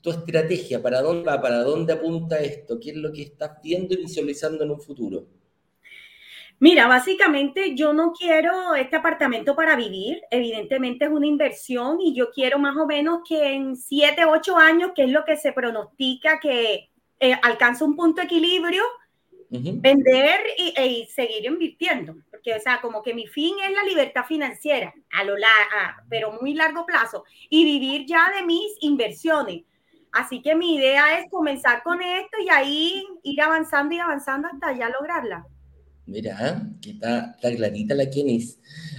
tu 0.00 0.10
estrategia, 0.10 0.82
para 0.82 1.02
dónde 1.02 1.24
va, 1.24 1.40
para 1.40 1.62
dónde 1.62 1.92
apunta 1.92 2.38
esto, 2.38 2.78
qué 2.80 2.90
es 2.90 2.96
lo 2.96 3.12
que 3.12 3.22
estás 3.22 3.60
viendo 3.62 3.94
y 3.94 3.98
visualizando 3.98 4.64
en 4.64 4.70
un 4.70 4.80
futuro. 4.80 5.26
Mira, 6.62 6.86
básicamente 6.86 7.74
yo 7.74 7.94
no 7.94 8.12
quiero 8.12 8.74
este 8.74 8.96
apartamento 8.96 9.56
para 9.56 9.76
vivir, 9.76 10.20
evidentemente 10.30 11.06
es 11.06 11.10
una 11.10 11.26
inversión 11.26 11.98
y 12.02 12.14
yo 12.14 12.30
quiero 12.30 12.58
más 12.58 12.76
o 12.76 12.86
menos 12.86 13.20
que 13.26 13.54
en 13.54 13.76
7, 13.76 14.26
8 14.26 14.56
años, 14.58 14.90
que 14.94 15.04
es 15.04 15.10
lo 15.10 15.24
que 15.24 15.36
se 15.36 15.52
pronostica 15.52 16.38
que 16.38 16.90
eh, 17.18 17.34
alcanza 17.42 17.86
un 17.86 17.96
punto 17.96 18.20
de 18.20 18.26
equilibrio, 18.26 18.82
vender 19.48 20.40
y, 20.58 20.74
e, 20.76 21.06
seguir 21.06 21.46
invirtiendo, 21.46 22.14
porque 22.30 22.54
o 22.54 22.60
sea, 22.60 22.80
como 22.80 23.02
que 23.02 23.14
mi 23.14 23.26
fin 23.26 23.56
es 23.64 23.72
la 23.72 23.82
libertad 23.82 24.24
financiera 24.24 24.94
a 25.12 25.24
lo 25.24 25.36
largo, 25.36 26.02
pero 26.08 26.38
muy 26.40 26.54
largo 26.54 26.86
plazo. 26.86 27.24
Y 27.48 27.64
vivir 27.64 28.06
ya 28.06 28.30
de 28.36 28.44
mis 28.44 28.76
inversiones. 28.80 29.62
Así 30.12 30.42
que 30.42 30.54
mi 30.54 30.76
idea 30.76 31.18
es 31.18 31.30
comenzar 31.30 31.82
con 31.82 32.02
esto 32.02 32.36
y 32.44 32.48
ahí 32.48 33.04
ir 33.22 33.40
avanzando 33.40 33.94
y 33.94 33.98
avanzando 33.98 34.48
hasta 34.48 34.76
ya 34.76 34.88
lograrla. 34.88 35.46
Mira, 36.06 36.62
que 36.82 36.90
está, 36.90 37.36
clarita 37.40 37.94
la 37.94 38.10
Kenis. 38.10 38.58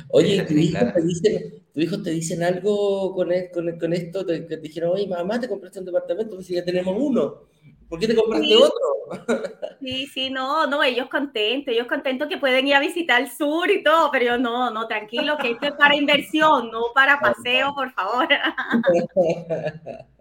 Oye, 0.09 0.43
¿tu 0.43 0.53
hijo, 0.53 0.79
te 0.93 1.01
dicen, 1.01 1.63
¿tu 1.73 1.81
hijo 1.81 2.01
te 2.01 2.11
dicen 2.11 2.41
algo 2.41 3.13
con, 3.13 3.31
e, 3.33 3.51
con, 3.51 3.77
con 3.77 3.91
esto? 3.91 4.25
Te, 4.25 4.57
dijeron, 4.57 4.91
oye, 4.91 5.07
mamá, 5.07 5.37
te 5.37 5.49
compraste 5.49 5.79
un 5.79 5.85
departamento, 5.85 6.35
pues 6.35 6.47
ya 6.47 6.63
tenemos 6.63 6.95
uno. 6.97 7.41
¿Por 7.89 7.99
qué 7.99 8.07
te 8.07 8.15
compraste 8.15 8.55
otro? 8.55 8.79
Sí, 9.81 10.05
sí, 10.05 10.29
no, 10.29 10.67
no, 10.67 10.83
ellos 10.83 11.09
contentos, 11.09 11.73
ellos 11.73 11.87
contentos 11.87 12.27
que 12.29 12.37
pueden 12.37 12.67
ir 12.67 12.75
a 12.75 12.79
visitar 12.79 13.19
el 13.19 13.31
sur 13.31 13.69
y 13.69 13.83
todo, 13.83 14.11
pero 14.11 14.25
yo 14.25 14.37
no, 14.37 14.69
no, 14.69 14.87
tranquilo, 14.87 15.37
que 15.41 15.51
esto 15.51 15.65
es 15.65 15.73
para 15.73 15.95
inversión, 15.95 16.69
no 16.69 16.93
para 16.93 17.19
paseo, 17.19 17.73
por 17.73 17.91
favor. 17.91 18.27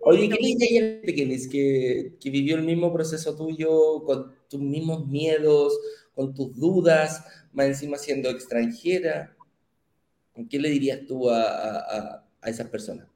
Oye, 0.00 0.28
¿qué 0.28 0.36
le 0.40 0.48
diría 0.48 1.00
a 1.02 1.50
que, 1.50 2.14
que 2.20 2.30
vivió 2.30 2.56
el 2.56 2.62
mismo 2.62 2.92
proceso 2.92 3.36
tuyo, 3.36 4.04
con 4.04 4.34
tus 4.50 4.60
mismos 4.60 5.06
miedos, 5.06 5.78
con 6.14 6.34
tus 6.34 6.54
dudas, 6.54 7.24
más 7.52 7.66
encima 7.66 7.96
siendo 7.96 8.28
extranjera? 8.28 9.34
¿Qué 10.50 10.58
le 10.58 10.68
dirías 10.68 11.06
tú 11.06 11.30
a, 11.30 11.42
a, 11.42 12.26
a 12.40 12.50
esas 12.50 12.68
personas? 12.68 13.08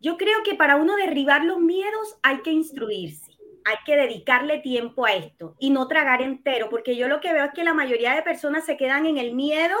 Yo 0.00 0.16
creo 0.16 0.42
que 0.44 0.54
para 0.54 0.76
uno 0.76 0.96
derribar 0.96 1.44
los 1.44 1.60
miedos 1.60 2.16
hay 2.22 2.42
que 2.42 2.52
instruirse 2.52 3.29
hay 3.70 3.76
que 3.84 3.96
dedicarle 3.96 4.58
tiempo 4.58 5.06
a 5.06 5.14
esto 5.14 5.54
y 5.58 5.70
no 5.70 5.88
tragar 5.88 6.22
entero, 6.22 6.68
porque 6.68 6.96
yo 6.96 7.08
lo 7.08 7.20
que 7.20 7.32
veo 7.32 7.44
es 7.44 7.52
que 7.52 7.64
la 7.64 7.74
mayoría 7.74 8.14
de 8.14 8.22
personas 8.22 8.66
se 8.66 8.76
quedan 8.76 9.06
en 9.06 9.18
el 9.18 9.34
miedo 9.34 9.76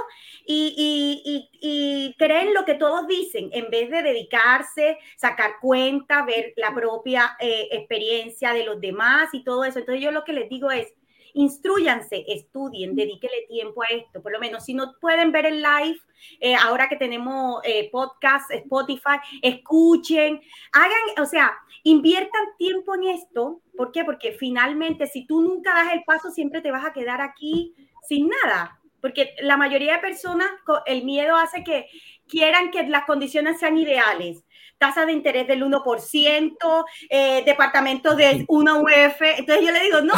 y, 0.46 2.16
creen 2.18 2.54
lo 2.54 2.64
que 2.64 2.74
todos 2.74 3.06
dicen, 3.06 3.50
en 3.52 3.70
vez 3.70 3.90
de 3.90 4.02
dedicarse, 4.02 4.98
sacar 5.16 5.52
cuenta, 5.60 6.24
ver 6.24 6.52
la 6.56 6.74
propia 6.74 7.36
eh, 7.40 7.68
experiencia 7.72 8.52
de 8.52 8.64
los 8.64 8.80
demás 8.80 9.28
y 9.32 9.42
todo 9.42 9.64
eso. 9.64 9.78
Entonces 9.78 10.02
yo 10.02 10.10
lo 10.10 10.24
que 10.24 10.32
les 10.32 10.48
digo 10.48 10.70
es, 10.70 10.92
instruyanse, 11.34 12.24
estudien, 12.28 12.94
dedíquele 12.94 13.46
tiempo 13.48 13.82
a 13.82 13.86
esto. 13.86 14.22
Por 14.22 14.32
lo 14.32 14.40
menos, 14.40 14.64
si 14.64 14.74
no 14.74 14.94
pueden 15.00 15.32
ver 15.32 15.46
el 15.46 15.62
live, 15.62 15.98
eh, 16.40 16.54
ahora 16.54 16.88
que 16.88 16.96
tenemos 16.96 17.60
eh, 17.64 17.88
podcast, 17.90 18.50
Spotify, 18.50 19.18
escuchen, 19.42 20.40
hagan, 20.72 21.22
o 21.22 21.26
sea, 21.26 21.52
inviertan 21.82 22.56
tiempo 22.58 22.94
en 22.94 23.04
esto. 23.04 23.60
¿Por 23.76 23.92
qué? 23.92 24.04
Porque 24.04 24.32
finalmente, 24.32 25.06
si 25.06 25.26
tú 25.26 25.42
nunca 25.42 25.74
das 25.74 25.92
el 25.92 26.04
paso, 26.04 26.30
siempre 26.30 26.60
te 26.60 26.70
vas 26.70 26.84
a 26.84 26.92
quedar 26.92 27.20
aquí 27.20 27.74
sin 28.06 28.28
nada. 28.28 28.78
Porque 29.00 29.34
la 29.40 29.56
mayoría 29.56 29.94
de 29.94 30.00
personas, 30.00 30.50
el 30.84 31.04
miedo 31.04 31.36
hace 31.36 31.64
que 31.64 31.86
quieran 32.28 32.70
que 32.70 32.82
las 32.86 33.06
condiciones 33.06 33.58
sean 33.58 33.78
ideales 33.78 34.44
tasa 34.80 35.04
de 35.04 35.12
interés 35.12 35.46
del 35.46 35.62
1%, 35.62 36.84
eh, 37.10 37.42
departamento 37.44 38.16
de 38.16 38.46
1 38.48 38.80
UF. 38.80 39.20
Entonces 39.20 39.64
yo 39.64 39.72
le 39.72 39.82
digo, 39.82 40.00
no, 40.00 40.14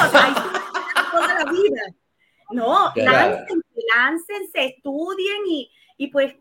toda 1.12 1.44
la 1.44 1.51
vida. 1.51 1.83
No, 2.51 2.92
láncense, 2.94 3.81
láncense, 3.94 4.64
estudien 4.64 5.46
y, 5.48 5.70
y 5.96 6.09
pues, 6.09 6.35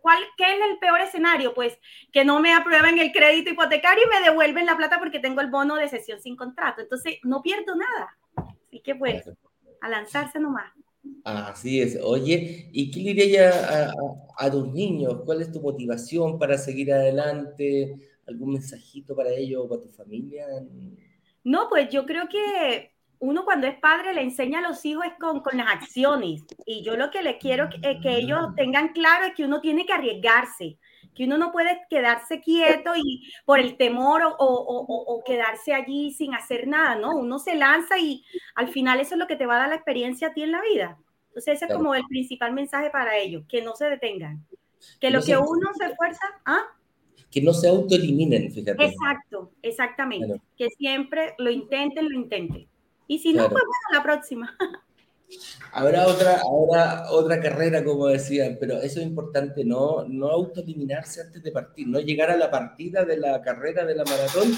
¿cuál, 0.00 0.18
¿qué 0.36 0.44
es 0.44 0.70
el 0.70 0.78
peor 0.78 1.00
escenario? 1.00 1.54
Pues 1.54 1.78
que 2.12 2.24
no 2.24 2.40
me 2.40 2.54
aprueben 2.54 2.98
el 2.98 3.12
crédito 3.12 3.50
hipotecario 3.50 4.04
y 4.04 4.08
me 4.08 4.24
devuelven 4.24 4.66
la 4.66 4.76
plata 4.76 4.98
porque 4.98 5.20
tengo 5.20 5.40
el 5.40 5.50
bono 5.50 5.76
de 5.76 5.88
sesión 5.88 6.20
sin 6.20 6.36
contrato. 6.36 6.80
Entonces, 6.80 7.18
no 7.22 7.42
pierdo 7.42 7.76
nada. 7.76 8.16
Así 8.66 8.80
que 8.80 8.94
pues, 8.94 9.30
a 9.80 9.88
lanzarse 9.88 10.40
nomás. 10.40 10.72
Así 11.24 11.80
es. 11.80 11.98
Oye, 12.02 12.68
¿y 12.72 12.90
qué 12.90 13.00
le 13.00 13.14
diría 13.14 13.50
a, 13.50 13.90
a, 13.90 14.46
a, 14.46 14.50
tus 14.50 14.72
niños? 14.72 15.22
¿Cuál 15.24 15.42
es 15.42 15.52
tu 15.52 15.60
motivación 15.60 16.38
para 16.38 16.58
seguir 16.58 16.92
adelante? 16.92 17.94
¿Algún 18.26 18.54
mensajito 18.54 19.14
para 19.16 19.30
ellos 19.30 19.62
o 19.64 19.68
para 19.68 19.82
tu 19.82 19.88
familia? 19.88 20.46
No, 21.44 21.68
pues 21.68 21.88
yo 21.90 22.04
creo 22.04 22.28
que 22.28 22.92
uno 23.20 23.44
cuando 23.44 23.66
es 23.66 23.78
padre 23.78 24.14
le 24.14 24.22
enseña 24.22 24.60
a 24.60 24.68
los 24.68 24.84
hijos 24.84 25.04
con, 25.18 25.40
con 25.40 25.56
las 25.56 25.68
acciones. 25.68 26.44
Y 26.66 26.82
yo 26.82 26.96
lo 26.96 27.10
que 27.10 27.22
les 27.22 27.36
quiero 27.36 27.68
que, 27.68 28.00
que 28.00 28.16
ellos 28.16 28.54
tengan 28.56 28.88
claro 28.92 29.26
es 29.26 29.34
que 29.34 29.44
uno 29.44 29.60
tiene 29.60 29.86
que 29.86 29.92
arriesgarse, 29.92 30.78
que 31.14 31.24
uno 31.24 31.36
no 31.36 31.50
puede 31.50 31.80
quedarse 31.90 32.40
quieto 32.40 32.92
y 32.96 33.28
por 33.44 33.58
el 33.58 33.76
temor 33.76 34.22
o, 34.22 34.34
o, 34.38 34.84
o, 34.86 35.24
quedarse 35.24 35.74
allí 35.74 36.12
sin 36.12 36.34
hacer 36.34 36.68
nada, 36.68 36.94
¿no? 36.94 37.16
Uno 37.16 37.38
se 37.38 37.56
lanza 37.56 37.98
y 37.98 38.24
al 38.54 38.68
final 38.68 39.00
eso 39.00 39.14
es 39.14 39.18
lo 39.18 39.26
que 39.26 39.36
te 39.36 39.46
va 39.46 39.56
a 39.56 39.60
dar 39.60 39.68
la 39.68 39.74
experiencia 39.74 40.28
a 40.28 40.32
ti 40.32 40.42
en 40.42 40.52
la 40.52 40.62
vida. 40.62 40.96
Entonces 41.28 41.56
ese 41.56 41.66
es 41.66 41.74
como 41.74 41.94
el 41.94 42.04
principal 42.04 42.52
mensaje 42.52 42.90
para 42.90 43.16
ellos, 43.16 43.44
que 43.48 43.62
no 43.62 43.74
se 43.74 43.86
detengan, 43.86 44.46
que, 45.00 45.10
lo 45.10 45.22
que 45.22 45.36
uno 45.36 45.70
se 45.76 45.86
esfuerza, 45.86 46.26
¿ah? 46.44 46.64
Que 47.30 47.42
no 47.42 47.52
se 47.52 47.68
autoeliminen, 47.68 48.50
fíjate. 48.50 48.84
Exacto, 48.84 49.52
exactamente. 49.60 50.40
Que 50.56 50.68
siempre 50.70 51.34
lo 51.38 51.50
intenten, 51.50 52.08
lo 52.08 52.14
intenten. 52.14 52.68
Y 53.08 53.18
si 53.18 53.32
no, 53.32 53.48
pues 53.48 53.64
bueno, 53.64 53.98
la 53.98 54.02
próxima. 54.02 54.56
Habrá 55.72 56.06
otra, 56.06 56.40
ahora 56.40 57.10
otra 57.10 57.40
carrera, 57.40 57.84
como 57.84 58.06
decían, 58.06 58.56
pero 58.58 58.78
eso 58.78 59.00
es 59.00 59.06
importante, 59.06 59.64
no, 59.64 60.04
no 60.08 60.28
autoeliminarse 60.28 61.20
antes 61.20 61.42
de 61.42 61.52
partir, 61.52 61.86
no 61.86 62.00
llegar 62.00 62.30
a 62.30 62.36
la 62.36 62.50
partida 62.50 63.04
de 63.04 63.18
la 63.18 63.42
carrera 63.42 63.84
de 63.84 63.94
la 63.94 64.04
maratón 64.04 64.50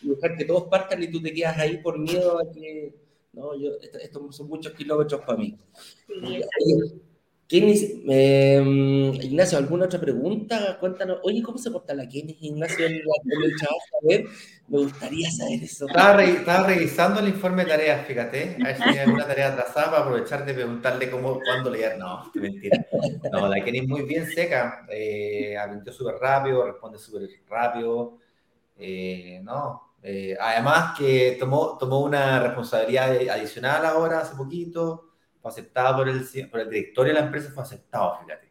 y 0.00 0.08
dejar 0.08 0.36
que 0.36 0.46
todos 0.46 0.64
partan 0.64 1.02
y 1.02 1.08
tú 1.08 1.20
te 1.20 1.32
quedas 1.32 1.58
ahí 1.58 1.78
por 1.78 1.98
miedo 1.98 2.38
a 2.38 2.50
que, 2.50 2.94
no, 3.34 3.54
yo, 3.54 3.72
estos 4.00 4.34
son 4.34 4.48
muchos 4.48 4.72
kilómetros 4.72 5.20
para 5.20 5.38
mí. 5.38 5.58
Sí, 7.46 8.02
eh, 8.08 8.62
Ignacio, 9.22 9.58
¿alguna 9.58 9.84
otra 9.84 10.00
pregunta? 10.00 10.76
Cuéntanos. 10.80 11.18
Oye, 11.22 11.42
¿cómo 11.42 11.58
se 11.58 11.70
porta 11.70 11.94
la 11.94 12.08
Kenny, 12.08 12.36
Ignacio, 12.40 12.86
en, 12.86 12.94
el 12.94 13.02
ver, 14.02 14.24
Me 14.68 14.78
gustaría 14.78 15.30
saber 15.30 15.62
eso. 15.62 15.86
Estaba, 15.86 16.66
revisando 16.66 17.20
el 17.20 17.28
informe 17.28 17.64
de 17.64 17.70
tareas, 17.70 18.06
fíjate. 18.06 18.56
A 18.60 18.64
ver 18.64 18.76
si 18.76 18.82
hay 18.82 18.98
alguna 18.98 19.26
tarea 19.26 19.48
atrasada 19.48 19.90
para 19.90 20.02
aprovechar 20.02 20.44
de 20.44 20.54
preguntarle 20.54 21.10
cómo, 21.10 21.38
cuándo 21.40 21.70
leer. 21.70 21.98
No, 21.98 22.30
mentira. 22.34 22.86
No, 23.30 23.48
la 23.48 23.62
Kenny 23.62 23.78
es 23.80 23.88
muy 23.88 24.02
bien 24.02 24.26
seca. 24.26 24.86
Eh, 24.88 25.56
súper 25.92 26.16
rápido, 26.16 26.66
responde 26.66 26.98
súper 26.98 27.28
rápido. 27.48 28.18
Eh, 28.78 29.40
no. 29.42 29.94
Eh, 30.02 30.36
además 30.40 30.98
que 30.98 31.36
tomó, 31.38 31.78
tomó 31.78 32.00
una 32.00 32.40
responsabilidad 32.40 33.10
adicional 33.28 33.86
ahora, 33.86 34.20
hace 34.20 34.34
poquito 34.34 35.14
fue 35.44 35.50
aceptado 35.50 35.98
por 35.98 36.08
el, 36.08 36.26
por 36.50 36.60
el 36.60 36.70
directorio 36.70 37.12
de 37.12 37.20
la 37.20 37.26
empresa, 37.26 37.50
fue 37.52 37.62
aceptado, 37.62 38.18
fíjate. 38.20 38.50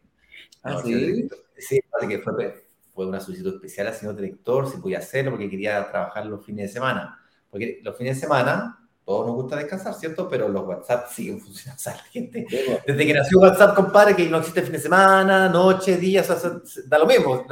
¿Ah, 0.61 0.79
sí? 0.85 1.27
Sí, 1.57 1.79
que 2.07 2.19
fue, 2.19 2.62
fue 2.93 3.07
una 3.07 3.19
solicitud 3.19 3.55
especial 3.55 3.87
al 3.87 3.95
señor 3.95 4.15
director, 4.15 4.69
si 4.69 4.77
podía 4.77 4.99
hacerlo, 4.99 5.31
porque 5.31 5.49
quería 5.49 5.89
trabajar 5.89 6.25
los 6.25 6.45
fines 6.45 6.67
de 6.67 6.73
semana. 6.73 7.19
Porque 7.49 7.79
los 7.83 7.97
fines 7.97 8.15
de 8.15 8.21
semana, 8.21 8.87
todos 9.03 9.27
nos 9.27 9.35
gusta 9.35 9.55
descansar, 9.55 9.95
¿cierto? 9.95 10.29
Pero 10.29 10.47
los 10.47 10.63
WhatsApp 10.65 11.07
siguen 11.11 11.39
funcionando. 11.39 11.79
O 11.79 11.83
sea, 11.83 11.95
la 11.95 12.03
gente, 12.03 12.45
desde 12.85 13.05
que 13.05 13.13
nació 13.13 13.39
WhatsApp, 13.39 13.75
compadre, 13.75 14.15
que 14.15 14.29
no 14.29 14.37
existe 14.37 14.61
fin 14.61 14.73
de 14.73 14.79
semana, 14.79 15.49
noche, 15.49 15.97
días, 15.97 16.29
o 16.29 16.37
sea, 16.37 16.51
da 16.85 16.99
lo 16.99 17.07
mismo. 17.07 17.45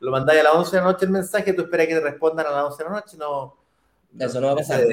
Lo 0.00 0.10
mandáis 0.10 0.40
a 0.40 0.44
las 0.44 0.54
11 0.54 0.70
de 0.70 0.76
la 0.76 0.84
noche 0.84 1.06
el 1.06 1.10
mensaje, 1.10 1.52
tú 1.54 1.62
esperas 1.62 1.86
que 1.86 1.94
te 1.94 2.00
respondan 2.00 2.46
a 2.46 2.50
las 2.50 2.64
11 2.64 2.78
de 2.78 2.88
la 2.88 2.94
noche, 2.96 3.16
no. 3.16 3.62
Eso 4.18 4.40
no 4.40 4.48
va 4.48 4.52
a 4.52 4.56
pasar. 4.56 4.82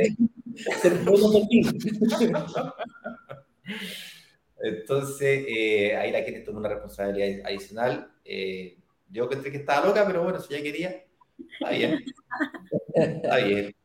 Entonces, 4.61 5.45
eh, 5.47 5.95
ahí 5.95 6.11
la 6.11 6.21
gente 6.21 6.41
tomó 6.41 6.59
una 6.59 6.69
responsabilidad 6.69 7.45
adicional. 7.45 8.11
Eh, 8.23 8.78
yo 9.09 9.29
pensé 9.29 9.51
que 9.51 9.57
estaba 9.57 9.87
loca, 9.87 10.05
pero 10.05 10.23
bueno, 10.23 10.39
si 10.39 10.53
ella 10.53 10.63
quería, 10.63 11.05
está 11.53 11.71
bien. 11.71 12.05
Está 12.93 13.37
bien. 13.37 13.75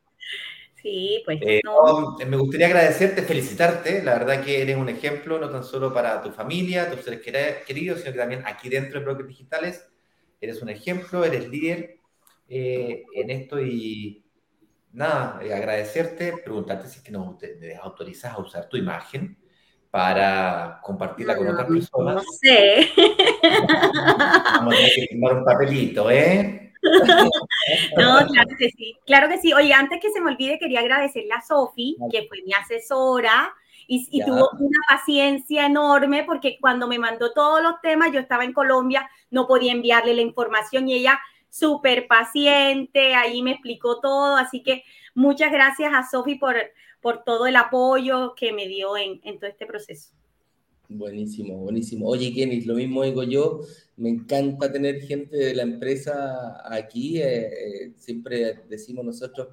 Sí, 0.74 1.22
pues. 1.24 1.38
Eh, 1.42 1.60
no. 1.64 2.16
me 2.26 2.36
gustaría 2.36 2.66
agradecerte, 2.66 3.22
felicitarte. 3.22 4.02
La 4.02 4.18
verdad 4.18 4.44
que 4.44 4.60
eres 4.60 4.76
un 4.76 4.88
ejemplo, 4.88 5.38
no 5.38 5.48
tan 5.48 5.64
solo 5.64 5.92
para 5.94 6.20
tu 6.20 6.30
familia, 6.30 6.90
tus 6.90 7.00
seres 7.02 7.20
queridos, 7.66 8.00
sino 8.00 8.12
que 8.12 8.18
también 8.18 8.42
aquí 8.44 8.68
dentro 8.68 8.98
de 8.98 9.04
Brokers 9.06 9.28
Digitales. 9.28 9.88
Eres 10.40 10.60
un 10.60 10.68
ejemplo, 10.68 11.24
eres 11.24 11.48
líder 11.48 12.00
en 12.48 13.30
esto 13.30 13.58
y 13.60 14.26
nada, 14.92 15.38
agradecerte, 15.38 16.34
preguntarte 16.44 16.88
si 16.88 16.98
es 16.98 17.04
que 17.04 17.12
nos 17.12 17.36
autorizas 17.82 18.34
a 18.34 18.38
usar 18.38 18.68
tu 18.68 18.76
imagen 18.76 19.38
para 19.94 20.80
compartirla 20.82 21.36
con 21.36 21.46
otras 21.46 21.68
personas. 21.68 22.16
No 22.16 22.22
sé. 22.42 22.90
Vamos 24.56 24.74
a 24.74 24.76
tener 24.76 24.92
que 24.92 25.06
firmar 25.08 25.34
un 25.34 25.44
papelito, 25.44 26.10
¿eh? 26.10 26.72
No, 27.96 28.26
claro 28.26 28.50
que 28.58 28.70
sí, 28.70 28.96
claro 29.06 29.28
que 29.28 29.38
sí. 29.38 29.52
Oye, 29.52 29.72
antes 29.72 30.00
que 30.02 30.10
se 30.10 30.20
me 30.20 30.32
olvide, 30.32 30.58
quería 30.58 30.80
agradecerle 30.80 31.32
a 31.32 31.42
Sofi, 31.42 31.96
que 32.10 32.26
fue 32.26 32.42
mi 32.44 32.52
asesora, 32.54 33.54
y, 33.86 34.08
y 34.10 34.24
tuvo 34.24 34.50
una 34.58 34.80
paciencia 34.88 35.66
enorme 35.66 36.24
porque 36.24 36.58
cuando 36.60 36.88
me 36.88 36.98
mandó 36.98 37.32
todos 37.32 37.62
los 37.62 37.80
temas, 37.80 38.10
yo 38.10 38.18
estaba 38.18 38.42
en 38.42 38.52
Colombia, 38.52 39.08
no 39.30 39.46
podía 39.46 39.70
enviarle 39.70 40.14
la 40.14 40.22
información 40.22 40.88
y 40.88 40.94
ella 40.94 41.20
súper 41.48 42.08
paciente, 42.08 43.14
ahí 43.14 43.42
me 43.42 43.52
explicó 43.52 44.00
todo, 44.00 44.36
así 44.36 44.60
que 44.64 44.82
muchas 45.14 45.52
gracias 45.52 45.92
a 45.94 46.02
Sofi 46.02 46.34
por, 46.34 46.56
por 47.04 47.22
todo 47.22 47.46
el 47.46 47.54
apoyo 47.56 48.34
que 48.34 48.54
me 48.54 48.66
dio 48.66 48.96
en, 48.96 49.20
en 49.24 49.38
todo 49.38 49.50
este 49.50 49.66
proceso. 49.66 50.08
Buenísimo, 50.88 51.58
buenísimo. 51.58 52.08
Oye, 52.08 52.32
Kenny, 52.32 52.62
lo 52.62 52.76
mismo 52.76 53.02
digo 53.02 53.22
yo, 53.24 53.60
me 53.98 54.08
encanta 54.08 54.72
tener 54.72 55.02
gente 55.02 55.36
de 55.36 55.54
la 55.54 55.64
empresa 55.64 56.62
aquí. 56.64 57.20
Eh, 57.20 57.48
eh, 57.48 57.92
siempre 57.98 58.62
decimos 58.70 59.04
nosotros, 59.04 59.48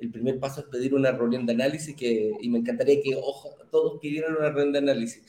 el 0.00 0.10
primer 0.10 0.40
paso 0.40 0.62
es 0.62 0.66
pedir 0.66 0.96
una 0.96 1.12
reunión 1.12 1.46
de 1.46 1.52
análisis 1.52 1.94
que, 1.94 2.32
y 2.40 2.48
me 2.48 2.58
encantaría 2.58 3.00
que 3.00 3.14
ojo, 3.14 3.50
todos 3.70 4.00
pidieran 4.00 4.34
una 4.36 4.50
reunión 4.50 4.72
de 4.72 4.78
análisis. 4.80 5.22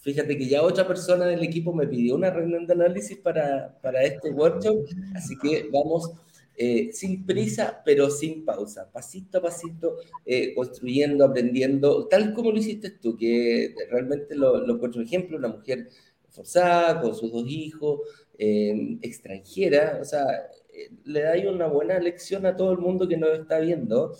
Fíjate 0.00 0.36
que 0.36 0.46
ya 0.46 0.62
otra 0.62 0.86
persona 0.86 1.24
del 1.24 1.42
equipo 1.42 1.72
me 1.72 1.86
pidió 1.86 2.16
una 2.16 2.28
reunión 2.28 2.66
de 2.66 2.74
análisis 2.74 3.16
para, 3.16 3.78
para 3.80 4.02
este 4.02 4.28
workshop, 4.28 4.84
así 5.14 5.38
que 5.38 5.70
vamos 5.72 6.12
eh, 6.56 6.90
sin 6.92 7.26
prisa, 7.26 7.82
pero 7.84 8.10
sin 8.10 8.44
pausa, 8.44 8.90
pasito 8.92 9.38
a 9.38 9.42
pasito, 9.42 9.96
eh, 10.24 10.54
construyendo, 10.54 11.24
aprendiendo, 11.24 12.06
tal 12.06 12.32
como 12.32 12.52
lo 12.52 12.58
hiciste 12.58 12.90
tú, 12.90 13.16
que 13.16 13.74
realmente 13.90 14.36
lo, 14.36 14.64
lo 14.66 14.74
un 14.74 15.02
ejemplo, 15.02 15.36
una 15.36 15.48
mujer 15.48 15.88
forzada, 16.30 17.00
con 17.00 17.14
sus 17.14 17.32
dos 17.32 17.44
hijos, 17.48 18.00
em, 18.38 18.98
extranjera, 19.02 19.98
o 20.00 20.04
sea, 20.04 20.24
eh, 20.72 20.90
le 21.04 21.22
dais 21.22 21.46
una 21.46 21.66
buena 21.68 21.98
lección 21.98 22.46
a 22.46 22.56
todo 22.56 22.72
el 22.72 22.78
mundo 22.78 23.08
que 23.08 23.16
nos 23.16 23.38
está 23.38 23.58
viendo. 23.60 24.16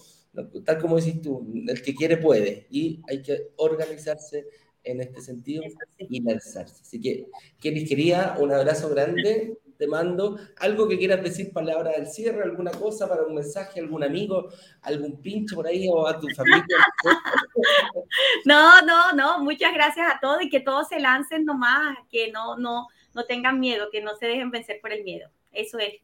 Tal 0.65 0.79
como 0.79 0.97
decís 0.97 1.23
tú, 1.23 1.47
el 1.69 1.83
que 1.83 1.95
quiere 1.95 2.17
puede. 2.17 2.67
Y 2.71 3.01
hay 3.09 3.23
que 3.23 3.51
organizarse 3.57 4.47
en 4.83 5.01
este 5.01 5.21
sentido 5.21 5.63
y 5.99 6.21
lanzarse. 6.23 6.83
Así 6.83 7.01
que, 7.01 7.29
Kelly, 7.61 7.87
quería 7.87 8.37
un 8.41 8.53
abrazo 8.53 8.89
grande 8.91 9.59
te 9.85 9.91
mando 9.91 10.39
algo 10.61 10.89
que 10.89 10.99
quieras 10.99 11.23
decir, 11.23 11.53
palabra 11.53 11.91
del 11.91 12.07
cierre, 12.07 12.43
alguna 12.43 12.71
cosa 12.71 13.07
para 13.07 13.25
un 13.25 13.35
mensaje, 13.35 13.81
algún 13.81 14.03
amigo, 14.03 14.49
algún 14.81 15.21
pinche 15.21 15.55
por 15.55 15.67
ahí 15.67 15.87
o 15.91 16.07
a 16.07 16.19
tu 16.19 16.27
familia. 16.31 16.65
no, 18.47 18.81
no, 18.81 19.13
no, 19.13 19.41
muchas 19.41 19.75
gracias 19.75 20.07
a 20.11 20.19
todos 20.21 20.43
y 20.43 20.49
que 20.49 20.61
todos 20.61 20.89
se 20.89 21.01
lancen 21.01 21.45
nomás, 21.45 21.99
que 22.11 22.33
no, 22.33 22.57
no, 22.57 22.89
no 23.13 23.25
tengan 23.27 23.61
miedo, 23.61 23.89
que 23.93 24.01
no 24.01 24.17
se 24.17 24.27
dejen 24.27 24.51
vencer 24.51 24.81
por 24.81 24.91
el 24.91 25.05
miedo. 25.05 25.29
Eso 25.53 25.79
es. 25.79 26.01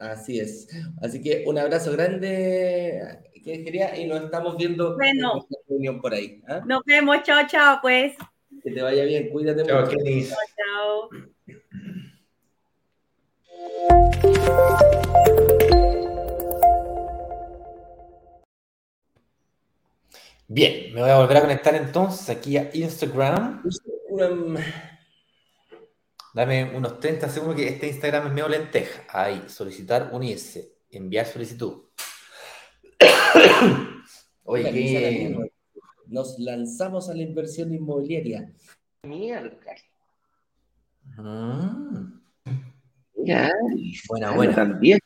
Así 0.00 0.40
es. 0.40 0.68
Así 1.00 1.22
que 1.22 1.44
un 1.46 1.58
abrazo 1.58 1.92
grande, 1.92 3.20
que 3.44 3.62
quería, 3.62 3.96
y 3.96 4.06
nos 4.06 4.24
estamos 4.24 4.56
viendo 4.56 4.96
bueno, 4.96 5.46
en 5.48 5.56
reunión 5.68 6.00
por 6.00 6.12
ahí. 6.12 6.42
¿ah? 6.48 6.60
Nos 6.66 6.82
vemos, 6.84 7.22
chao, 7.22 7.46
chao, 7.46 7.78
pues. 7.80 8.16
Que 8.64 8.72
te 8.72 8.82
vaya 8.82 9.04
bien, 9.04 9.30
cuídate 9.30 9.64
chao, 9.64 9.82
mucho. 9.82 9.96
Chao, 9.96 11.08
chao. 11.08 12.01
Bien, 20.54 20.92
me 20.92 21.00
voy 21.00 21.08
a 21.08 21.18
volver 21.18 21.38
a 21.38 21.40
conectar 21.40 21.74
entonces 21.74 22.28
aquí 22.28 22.58
a 22.58 22.70
Instagram. 22.74 23.62
Dame 26.34 26.76
unos 26.76 27.00
30 27.00 27.28
segundos 27.30 27.56
que 27.56 27.68
este 27.68 27.88
Instagram 27.88 28.26
es 28.26 28.32
medio 28.34 28.48
lenteja. 28.48 29.04
Ahí, 29.08 29.44
solicitar 29.48 30.10
unirse, 30.12 30.76
enviar 30.90 31.24
solicitud. 31.24 31.84
Oye, 34.44 34.72
que 34.72 35.50
nos 36.06 36.38
lanzamos 36.38 37.08
a 37.08 37.14
la 37.14 37.22
inversión 37.22 37.72
inmobiliaria. 37.72 38.52
Mierda. 39.04 39.74
Ya, 43.24 43.52
buena, 44.08 44.32
buena. 44.32 44.54
También. 44.54 44.98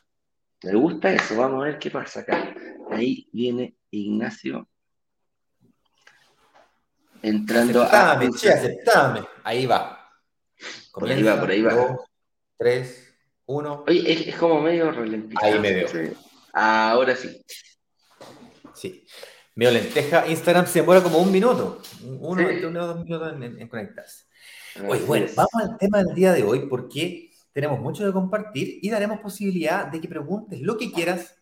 Me 0.63 0.73
gusta 0.73 1.13
eso. 1.13 1.37
Vamos 1.37 1.61
a 1.61 1.65
ver 1.67 1.79
qué 1.79 1.91
pasa 1.91 2.21
acá. 2.21 2.55
Ahí 2.91 3.27
viene 3.31 3.75
Ignacio. 3.91 4.67
Entrando 7.21 7.83
aceptame, 7.83 8.25
a. 8.25 8.29
Che, 8.31 8.49
aceptame. 8.51 9.21
Ahí 9.43 9.65
va. 9.65 10.09
Por 10.93 11.09
ahí 11.09 11.21
va, 11.21 11.39
por 11.39 11.51
ahí 11.51 11.61
va. 11.61 11.73
Dos, 11.73 11.99
tres, 12.57 13.13
uno. 13.45 13.83
Oye, 13.87 14.11
es, 14.11 14.27
es 14.27 14.35
como 14.35 14.61
medio 14.61 14.91
ralentizado. 14.91 15.53
Ahí 15.53 15.59
me 15.59 15.73
veo. 15.73 16.13
Ahora 16.53 17.15
sí. 17.15 17.39
Sí. 18.73 19.05
Medio 19.55 19.71
lenteja. 19.73 20.27
Instagram 20.27 20.65
se 20.65 20.81
demora 20.81 21.01
como 21.01 21.19
un 21.19 21.31
minuto. 21.31 21.81
Uno, 22.03 22.49
sí. 22.49 22.65
uno 22.65 22.87
dos 22.87 23.03
minutos 23.03 23.33
en, 23.33 23.61
en 23.61 23.67
conectarse. 23.67 24.25
Oye, 24.87 25.03
bueno, 25.05 25.27
vamos 25.35 25.53
al 25.55 25.77
tema 25.77 26.03
del 26.03 26.13
día 26.13 26.33
de 26.33 26.43
hoy 26.43 26.67
porque 26.67 27.26
tenemos 27.57 27.79
mucho 27.79 28.05
que 28.05 28.13
compartir 28.13 28.77
y 28.83 28.89
daremos 28.91 29.19
posibilidad 29.19 29.87
de 29.87 29.99
que 29.99 30.07
preguntes 30.07 30.61
lo 30.61 30.77
que 30.77 30.91
quieras 30.91 31.41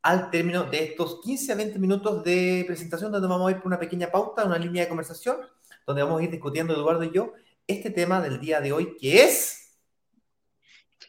al 0.00 0.30
término 0.30 0.62
de 0.62 0.84
estos 0.84 1.20
15 1.24 1.50
a 1.50 1.56
20 1.56 1.78
minutos 1.80 2.22
de 2.22 2.62
presentación, 2.68 3.10
donde 3.10 3.26
vamos 3.26 3.48
a 3.48 3.50
ir 3.50 3.56
por 3.56 3.66
una 3.66 3.80
pequeña 3.80 4.12
pauta, 4.12 4.44
una 4.44 4.58
línea 4.58 4.84
de 4.84 4.88
conversación, 4.88 5.38
donde 5.84 6.04
vamos 6.04 6.20
a 6.20 6.22
ir 6.22 6.30
discutiendo, 6.30 6.72
Eduardo 6.72 7.02
y 7.02 7.10
yo, 7.10 7.32
este 7.66 7.90
tema 7.90 8.20
del 8.20 8.38
día 8.38 8.60
de 8.60 8.70
hoy, 8.70 8.96
que 8.96 9.24
es... 9.24 9.76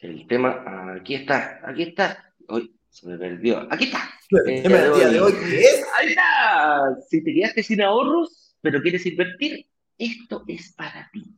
El 0.00 0.26
tema, 0.26 0.92
aquí 0.98 1.14
está, 1.14 1.60
aquí 1.64 1.84
está. 1.84 2.34
Hoy 2.48 2.74
se 2.90 3.06
me 3.06 3.18
perdió. 3.18 3.68
Aquí 3.70 3.84
está. 3.84 4.10
El 4.44 4.60
tema 4.64 4.76
del 4.78 4.94
día 4.94 5.08
de 5.08 5.20
hoy, 5.20 5.34
que 5.34 5.60
es... 5.60 5.84
Ahí 5.96 6.08
está. 6.08 6.96
Si 7.08 7.22
te 7.22 7.32
quedaste 7.32 7.62
sin 7.62 7.80
ahorros, 7.80 8.56
pero 8.60 8.82
quieres 8.82 9.06
invertir, 9.06 9.68
esto 9.96 10.42
es 10.48 10.72
para 10.72 11.08
ti 11.12 11.32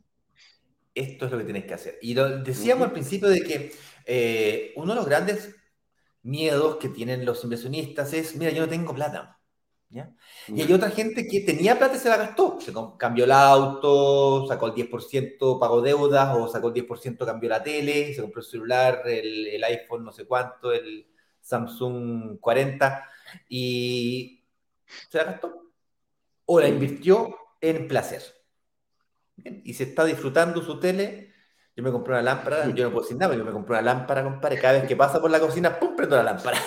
esto 0.95 1.27
es 1.27 1.33
lo 1.33 1.39
que 1.39 1.45
tienes 1.45 1.65
que 1.65 1.75
hacer. 1.75 1.99
Y 2.03 2.15
lo 2.15 2.39
decíamos 2.39 2.87
al 2.87 2.93
principio 2.93 3.29
de 3.29 3.43
que 3.43 3.73
eh, 4.07 4.73
uno 4.77 4.93
de 4.93 4.97
los 4.97 5.07
grandes 5.07 5.55
miedos 6.23 6.77
que 6.77 6.89
tienen 6.89 7.25
los 7.25 7.43
inversionistas 7.45 8.13
es, 8.13 8.37
mira, 8.37 8.51
yo 8.51 8.63
no 8.63 8.69
tengo 8.69 8.95
plata. 8.95 9.35
Y 10.49 10.61
hay 10.61 10.73
otra 10.73 10.91
gente 10.91 11.27
que 11.29 11.41
tenía 11.41 11.79
plata 11.79 11.95
y 11.95 11.99
se 11.99 12.09
la 12.09 12.17
gastó. 12.17 12.59
Se 12.61 12.73
cambió 12.99 13.25
el 13.25 13.33
auto, 13.33 14.47
sacó 14.49 14.67
el 14.67 14.75
10%, 14.75 15.61
pagó 15.61 15.81
deudas, 15.81 16.37
o 16.37 16.49
sacó 16.49 16.69
el 16.69 16.75
10%, 16.75 17.25
cambió 17.25 17.49
la 17.49 17.63
tele, 17.63 18.13
se 18.13 18.21
compró 18.21 18.41
el 18.41 18.47
celular, 18.47 19.03
el, 19.07 19.47
el 19.47 19.65
iPhone 19.65 20.05
no 20.05 20.13
sé 20.13 20.27
cuánto, 20.27 20.73
el 20.73 21.07
Samsung 21.41 22.41
40, 22.41 23.09
y 23.49 24.43
se 25.09 25.19
la 25.19 25.25
gastó. 25.25 25.71
O 26.47 26.61
la 26.61 26.69
invirtió 26.69 27.37
en 27.61 27.87
placer. 27.87 28.23
Bien, 29.37 29.63
y 29.65 29.75
se 29.75 29.85
está 29.85 30.05
disfrutando 30.05 30.63
su 30.63 30.79
tele. 30.79 31.33
Yo 31.77 31.83
me 31.83 31.91
compré 31.91 32.13
una 32.13 32.23
lámpara, 32.23 32.69
yo 32.69 32.85
no 32.85 32.91
puedo 32.93 33.03
decir 33.03 33.17
nada, 33.17 33.35
yo 33.35 33.45
me 33.45 33.51
compré 33.51 33.75
una 33.75 33.83
lámpara, 33.83 34.23
compadre. 34.23 34.61
Cada 34.61 34.75
vez 34.75 34.85
que 34.85 34.95
pasa 34.95 35.21
por 35.21 35.31
la 35.31 35.41
cocina, 35.41 35.79
¡pum! 35.79 35.97
prendo 35.97 36.17
la 36.17 36.23
lámpara. 36.23 36.59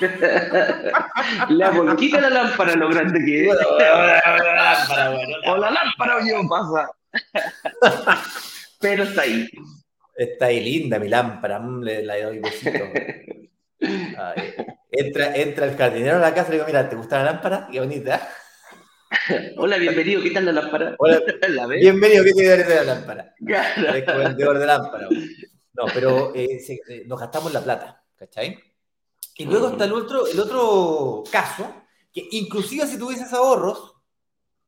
la 1.50 1.70
bolquita 1.70 2.16
de 2.16 2.22
la 2.22 2.44
lámpara, 2.44 2.74
lo 2.74 2.88
grande 2.88 3.18
que 3.24 3.42
es. 3.42 3.46
Bueno, 3.46 3.78
la 3.78 4.54
lámpara, 4.56 5.10
bueno, 5.10 5.36
o 5.46 5.56
la 5.58 5.70
lámpara 5.70 6.18
yo 6.26 6.48
pasa. 6.48 6.90
Pero 8.80 9.02
está 9.02 9.22
ahí. 9.22 9.48
Está 10.16 10.46
ahí 10.46 10.60
linda 10.60 10.98
mi 10.98 11.08
lámpara, 11.08 11.60
le, 11.60 12.02
la 12.02 12.18
doy 12.18 12.38
besito. 12.38 12.84
Entra, 14.90 15.36
entra 15.36 15.66
el 15.66 15.76
jardinero 15.76 16.16
a 16.16 16.20
la 16.20 16.34
casa 16.34 16.48
y 16.48 16.52
le 16.52 16.56
digo, 16.56 16.66
mira, 16.66 16.88
¿te 16.88 16.96
gusta 16.96 17.18
la 17.18 17.32
lámpara? 17.32 17.68
Qué 17.70 17.78
bonita. 17.78 18.28
Hola, 19.56 19.78
bienvenido, 19.78 20.22
¿qué 20.22 20.30
tal 20.30 20.44
la 20.46 20.52
lámpara? 20.52 20.94
Hola, 20.98 21.20
¿La 21.48 21.66
bienvenido, 21.66 22.24
¿qué 22.24 22.32
de 22.32 22.74
la 22.74 22.84
lámpara? 22.84 23.34
Es 23.38 24.06
vendedor 24.06 24.58
de 24.58 24.66
lámpara. 24.66 25.08
No, 25.74 25.84
pero 25.94 26.34
eh, 26.34 26.58
se, 26.58 26.80
eh, 26.88 27.04
nos 27.06 27.20
gastamos 27.20 27.52
la 27.52 27.62
plata, 27.62 28.04
¿cachai? 28.16 28.58
Y 29.36 29.44
luego 29.44 29.68
está 29.68 29.84
el 29.84 29.92
otro, 29.92 30.26
el 30.26 30.40
otro 30.40 31.22
caso, 31.30 31.72
que 32.12 32.26
inclusive 32.32 32.84
si 32.84 32.98
tuvieses 32.98 33.32
ahorros, 33.32 33.94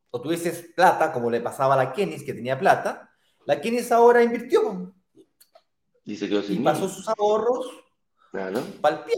o 0.09 0.21
tuvieses 0.21 0.71
plata, 0.73 1.11
como 1.11 1.29
le 1.29 1.41
pasaba 1.41 1.73
a 1.73 1.77
la 1.83 1.91
Kenis, 1.91 2.23
que 2.23 2.33
tenía 2.33 2.57
plata, 2.57 3.11
la 3.45 3.59
Kenis 3.59 3.91
ahora 3.91 4.23
invirtió. 4.23 4.95
Y 6.05 6.15
se 6.15 6.29
quedó 6.29 6.41
sin 6.43 6.61
Y 6.61 6.63
pasó 6.63 6.87
sus 6.87 7.09
ahorros 7.09 7.67
claro. 8.31 8.61
para 8.79 8.99
el 8.99 9.03
pie. 9.03 9.15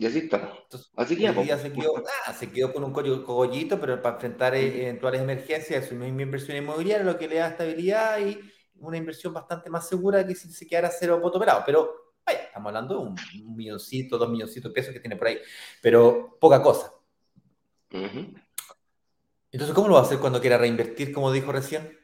Y 0.00 0.06
así 0.06 0.20
está. 0.20 0.54
Entonces, 0.62 0.90
así 0.96 1.14
que 1.14 1.44
ya 1.44 1.58
se 1.58 1.70
quedó, 1.70 2.02
ah, 2.24 2.32
se 2.32 2.50
quedó 2.50 2.72
con 2.72 2.84
un 2.84 2.90
cogollito, 2.90 3.78
pero 3.78 4.00
para 4.00 4.14
enfrentar 4.14 4.54
eventuales 4.54 5.20
emergencias, 5.20 5.84
es 5.84 5.92
una 5.92 6.06
misma 6.06 6.22
inversión 6.22 6.56
inmobiliaria, 6.56 7.04
lo 7.04 7.18
que 7.18 7.28
le 7.28 7.36
da 7.36 7.48
estabilidad 7.48 8.18
y 8.18 8.40
una 8.76 8.96
inversión 8.96 9.34
bastante 9.34 9.68
más 9.68 9.86
segura 9.86 10.26
que 10.26 10.34
si 10.34 10.50
se 10.50 10.66
quedara 10.66 10.88
cero 10.90 11.20
poto 11.20 11.38
pelado. 11.38 11.64
Pero, 11.66 12.14
vaya, 12.24 12.44
estamos 12.44 12.68
hablando 12.68 12.94
de 12.94 13.00
un, 13.02 13.16
un 13.46 13.54
milloncito, 13.54 14.16
dos 14.16 14.30
milloncitos 14.30 14.70
de 14.70 14.74
pesos 14.74 14.94
que 14.94 15.00
tiene 15.00 15.16
por 15.16 15.26
ahí, 15.26 15.38
pero 15.82 16.38
poca 16.40 16.62
cosa. 16.62 16.94
Uh 17.92 17.98
-huh. 17.98 18.42
Entonces, 19.52 19.74
¿cómo 19.74 19.88
lo 19.88 19.94
va 19.96 20.00
a 20.00 20.04
hacer 20.04 20.18
cuando 20.18 20.40
quiera 20.40 20.56
reinvertir, 20.56 21.12
como 21.12 21.30
dijo 21.30 21.52
recién? 21.52 21.99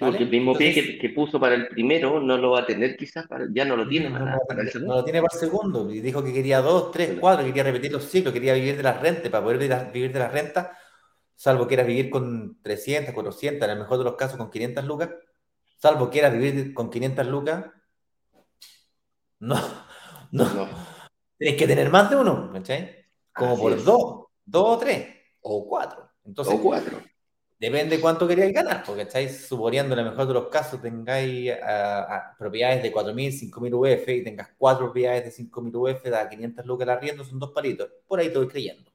¿Vale? 0.00 0.12
Porque 0.12 0.24
el 0.24 0.30
mismo 0.30 0.52
Entonces, 0.52 0.74
pie 0.74 0.92
que, 0.92 0.98
que, 0.98 1.08
puso 1.10 1.38
para 1.38 1.54
el 1.54 1.68
primero 1.68 2.20
no 2.20 2.38
lo 2.38 2.52
va 2.52 2.60
a 2.60 2.66
tener 2.66 2.96
quizás, 2.96 3.26
para, 3.26 3.46
ya 3.52 3.64
no 3.64 3.76
lo 3.76 3.86
tiene 3.86 4.08
no, 4.08 4.18
para, 4.18 4.38
para, 4.48 4.62
el 4.62 4.70
segundo. 4.70 4.94
No 4.94 5.00
lo 5.00 5.04
tiene 5.04 5.20
para 5.20 5.34
el 5.34 5.40
segundo. 5.40 5.90
Y 5.92 6.00
dijo 6.00 6.24
que 6.24 6.32
quería 6.32 6.60
dos, 6.60 6.90
tres, 6.90 7.18
cuatro, 7.20 7.44
quería 7.44 7.62
repetir 7.62 7.92
los 7.92 8.04
ciclos, 8.04 8.32
quería 8.32 8.54
vivir 8.54 8.76
de 8.76 8.82
las 8.82 9.00
rentas. 9.00 9.30
Para 9.30 9.44
poder 9.44 9.90
vivir 9.92 10.12
de 10.12 10.18
las 10.18 10.32
rentas, 10.32 10.68
salvo 11.34 11.66
que 11.68 11.74
era 11.74 11.82
vivir 11.82 12.08
con 12.08 12.58
300, 12.62 13.14
400, 13.14 13.62
en 13.62 13.70
el 13.70 13.78
mejor 13.78 13.98
de 13.98 14.04
los 14.04 14.16
casos 14.16 14.38
con 14.38 14.50
500 14.50 14.84
lucas, 14.84 15.10
salvo 15.76 16.10
que 16.10 16.20
era 16.20 16.30
vivir 16.30 16.72
con 16.72 16.90
500 16.90 17.26
lucas, 17.26 17.66
no, 19.38 19.56
no. 20.32 20.54
no. 20.54 20.68
Tienes 21.38 21.58
que 21.58 21.66
tener 21.66 21.90
más 21.90 22.08
de 22.08 22.16
uno, 22.16 22.50
¿cachai? 22.52 23.04
Como 23.32 23.52
Así 23.52 23.60
por 23.60 23.72
es. 23.72 23.84
dos, 23.84 24.24
dos 24.44 24.76
o 24.76 24.78
tres, 24.78 25.06
o 25.42 25.68
cuatro. 25.68 26.10
Entonces, 26.24 26.54
o 26.54 26.62
cuatro. 26.62 26.98
Depende 27.58 28.00
cuánto 28.00 28.28
queríais 28.28 28.52
ganar, 28.52 28.82
porque 28.84 29.02
estáis 29.02 29.46
suponiendo 29.46 29.94
en 29.94 30.00
el 30.00 30.10
mejor 30.10 30.28
de 30.28 30.34
los 30.34 30.48
casos 30.48 30.80
tengáis 30.82 31.52
uh, 31.52 31.54
uh, 31.54 32.36
propiedades 32.38 32.82
de 32.82 32.92
4.000, 32.92 33.50
5.000 33.50 33.74
UF 33.74 34.08
y 34.10 34.22
tengas 34.22 34.50
cuatro 34.58 34.86
propiedades 34.86 35.24
de 35.24 35.44
5.000 35.44 35.74
UF, 35.74 36.10
da 36.10 36.28
500 36.28 36.66
lucas 36.66 36.86
el 36.86 36.90
arriendo, 36.90 37.24
son 37.24 37.38
dos 37.38 37.52
palitos. 37.52 37.88
Por 38.06 38.20
ahí 38.20 38.28
te 38.28 38.36
voy 38.36 38.48
creyendo. 38.48 38.92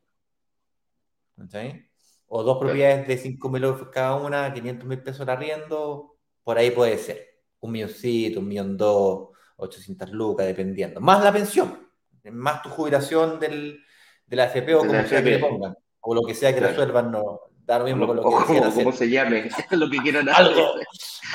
¿Okay? 1.43 1.87
O 2.27 2.43
dos 2.43 2.59
propiedades 2.59 3.07
de 3.07 3.17
5.000 3.17 3.71
UF 3.71 3.89
cada 3.89 4.15
una, 4.17 4.53
500.000 4.53 5.03
pesos 5.03 5.21
el 5.21 5.29
arriendo, 5.29 6.17
por 6.43 6.59
ahí 6.59 6.69
puede 6.69 6.99
ser. 6.99 7.41
Un 7.61 7.71
milloncito, 7.71 8.41
un 8.41 8.47
millón 8.47 8.77
dos, 8.77 9.29
800 9.55 10.11
lucas, 10.11 10.45
dependiendo. 10.45 11.01
Más 11.01 11.23
la 11.23 11.33
pensión, 11.33 11.89
más 12.31 12.61
tu 12.61 12.69
jubilación 12.69 13.39
del, 13.39 13.83
de 14.27 14.35
la 14.35 14.45
FP 14.45 14.75
o 14.75 14.79
como 14.79 15.03
sea 15.03 15.23
que 15.23 15.31
le 15.31 15.39
pongan, 15.39 15.75
o 15.99 16.13
lo 16.13 16.21
que 16.21 16.35
sea 16.35 16.51
que 16.53 16.59
claro. 16.59 16.73
resuelvan, 16.73 17.11
no, 17.11 17.39
dar 17.65 17.81
lo 17.81 17.87
mismo 17.87 18.07
con 18.07 18.17
lo 18.17 18.21
que 18.23 18.27
o 18.27 18.45
como, 18.45 18.73
como 18.73 18.91
se 18.91 19.09
llame, 19.09 19.49
lo 19.71 19.89
que 19.89 19.97
quieran 19.99 20.29
algo, 20.29 20.73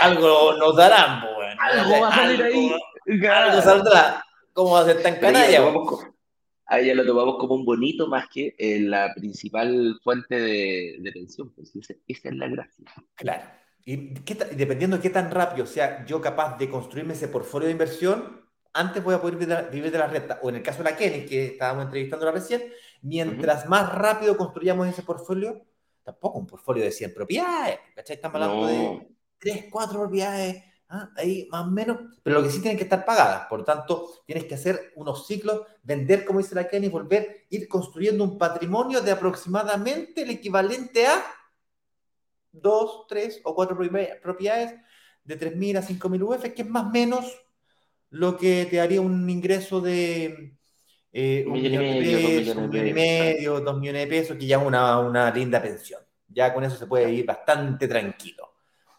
algo 0.01 0.53
nos 0.55 0.77
darán, 0.77 1.23
bueno. 1.35 1.61
algo 1.61 2.01
va 2.01 2.09
a 2.09 2.15
salir 2.15 2.43
ahí. 2.43 2.73
Algo 3.29 3.63
saldrá. 3.63 4.25
¿Cómo 4.53 4.73
va 4.73 4.81
a 4.81 4.85
ser 4.87 5.03
tan 5.03 5.17
canalla? 5.17 5.63
Ahí 6.69 6.87
ya 6.87 6.95
lo 6.95 7.07
tomamos 7.07 7.37
como 7.39 7.55
un 7.55 7.65
bonito 7.65 8.09
más 8.09 8.27
que 8.29 8.55
eh, 8.59 8.81
la 8.81 9.15
principal 9.15 10.01
fuente 10.03 10.35
de, 10.35 10.97
de 10.99 11.13
pensión. 11.13 11.53
Pues, 11.55 11.75
esa, 11.77 11.95
esa, 12.09 12.29
es 12.29 12.35
la 12.35 12.49
gracia. 12.49 12.85
Claro. 13.15 13.45
Y 13.85 14.15
qué, 14.15 14.35
dependiendo 14.35 14.97
de 14.97 15.03
qué 15.03 15.11
tan 15.11 15.31
rápido 15.31 15.65
sea 15.65 16.05
yo 16.07 16.21
capaz 16.21 16.59
de 16.59 16.69
construirme 16.69 17.13
ese 17.13 17.29
portfolio 17.29 17.67
de 17.67 17.73
inversión, 17.73 18.47
antes 18.73 19.03
voy 19.03 19.15
a 19.15 19.21
poder 19.21 19.37
vivir 19.37 19.49
de, 19.49 19.55
la, 19.55 19.63
vivir 19.69 19.93
de 19.93 19.99
la 19.99 20.09
renta. 20.09 20.41
O 20.43 20.49
en 20.49 20.57
el 20.57 20.63
caso 20.63 20.79
de 20.83 20.91
la 20.91 20.97
Kenny, 20.97 21.25
que 21.25 21.47
estábamos 21.47 21.85
entrevistando 21.85 22.31
recién, 22.33 22.65
mientras 23.03 23.63
uh 23.63 23.67
-huh. 23.67 23.71
más 23.71 23.93
rápido 23.95 24.37
construyamos 24.37 24.89
ese 24.89 25.03
portfolio, 25.03 25.63
tampoco 26.07 26.39
un 26.39 26.47
portfolio 26.47 26.85
de 26.85 26.93
100 26.93 27.13
propiedades, 27.13 27.81
¿cachai? 27.97 28.15
Estamos 28.15 28.41
hablando 28.41 28.61
no. 28.61 28.67
de 28.69 29.09
3, 29.39 29.65
4 29.69 29.99
propiedades, 29.99 30.63
¿ah? 30.89 31.11
ahí 31.17 31.49
más 31.51 31.67
o 31.67 31.71
menos, 31.73 31.99
pero 32.23 32.37
lo 32.37 32.45
que 32.45 32.53
sí 32.53 32.61
tienen 32.61 32.79
que 32.79 32.85
estar 32.85 33.05
pagadas. 33.05 33.49
Por 33.49 33.65
tanto, 33.65 34.23
tienes 34.25 34.45
que 34.45 34.55
hacer 34.55 34.93
unos 34.95 35.27
ciclos, 35.27 35.63
vender, 35.83 36.25
como 36.25 36.39
dice 36.39 36.55
la 36.55 36.69
Kenny, 36.69 36.89
volver, 36.89 37.47
ir 37.51 37.67
construyendo 37.67 38.23
un 38.23 38.39
patrimonio 38.39 39.01
de 39.01 39.11
aproximadamente 39.11 40.23
el 40.23 40.31
equivalente 40.31 41.09
a 41.09 41.25
2, 42.53 43.07
3 43.09 43.41
o 43.43 43.55
4 43.57 43.77
propiedades 44.23 44.81
de 45.25 45.41
3.000 45.41 45.79
a 45.79 45.83
5.000 45.83 46.23
UF, 46.23 46.55
que 46.55 46.63
es 46.63 46.69
más 46.69 46.85
o 46.85 46.91
menos 46.91 47.37
lo 48.11 48.37
que 48.37 48.65
te 48.71 48.77
daría 48.77 49.01
un 49.01 49.29
ingreso 49.29 49.81
de 49.81 50.56
eh, 51.19 51.45
un 51.47 51.55
millón, 51.55 51.83
millón, 51.83 52.05
de 52.05 52.41
pesos, 52.41 52.57
un 52.57 52.69
millón 52.69 52.89
y 52.89 52.93
medio, 52.93 53.61
dos 53.61 53.79
millones 53.79 54.03
de 54.03 54.07
pesos, 54.07 54.37
que 54.37 54.45
ya 54.45 54.59
es 54.59 54.67
una, 54.67 54.99
una 54.99 55.31
linda 55.31 55.63
pensión. 55.63 56.03
Ya 56.29 56.53
con 56.53 56.63
eso 56.63 56.77
se 56.77 56.87
puede 56.87 57.07
vivir 57.07 57.25
bastante 57.25 57.89
tranquilo. 57.89 58.53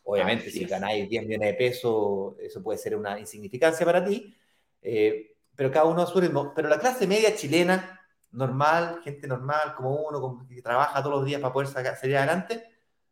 Obviamente, 0.03 0.47
Así 0.47 0.57
si 0.57 0.63
es. 0.63 0.69
ganáis 0.71 1.07
10 1.07 1.27
millones 1.27 1.49
de 1.49 1.53
pesos, 1.53 2.33
eso 2.39 2.63
puede 2.63 2.79
ser 2.79 2.95
una 2.95 3.19
insignificancia 3.19 3.85
para 3.85 4.03
ti, 4.03 4.35
eh, 4.81 5.35
pero 5.55 5.69
cada 5.69 5.85
uno 5.85 6.01
a 6.01 6.07
su 6.07 6.19
ritmo. 6.19 6.53
Pero 6.55 6.69
la 6.69 6.79
clase 6.79 7.05
media 7.05 7.35
chilena, 7.35 8.01
normal, 8.31 8.99
gente 9.03 9.27
normal, 9.27 9.75
como 9.75 9.93
uno, 9.93 10.43
que 10.49 10.59
trabaja 10.63 11.03
todos 11.03 11.17
los 11.17 11.25
días 11.25 11.39
para 11.39 11.53
poder 11.53 11.67
sacar, 11.67 11.97
salir 11.97 12.17
adelante, 12.17 12.63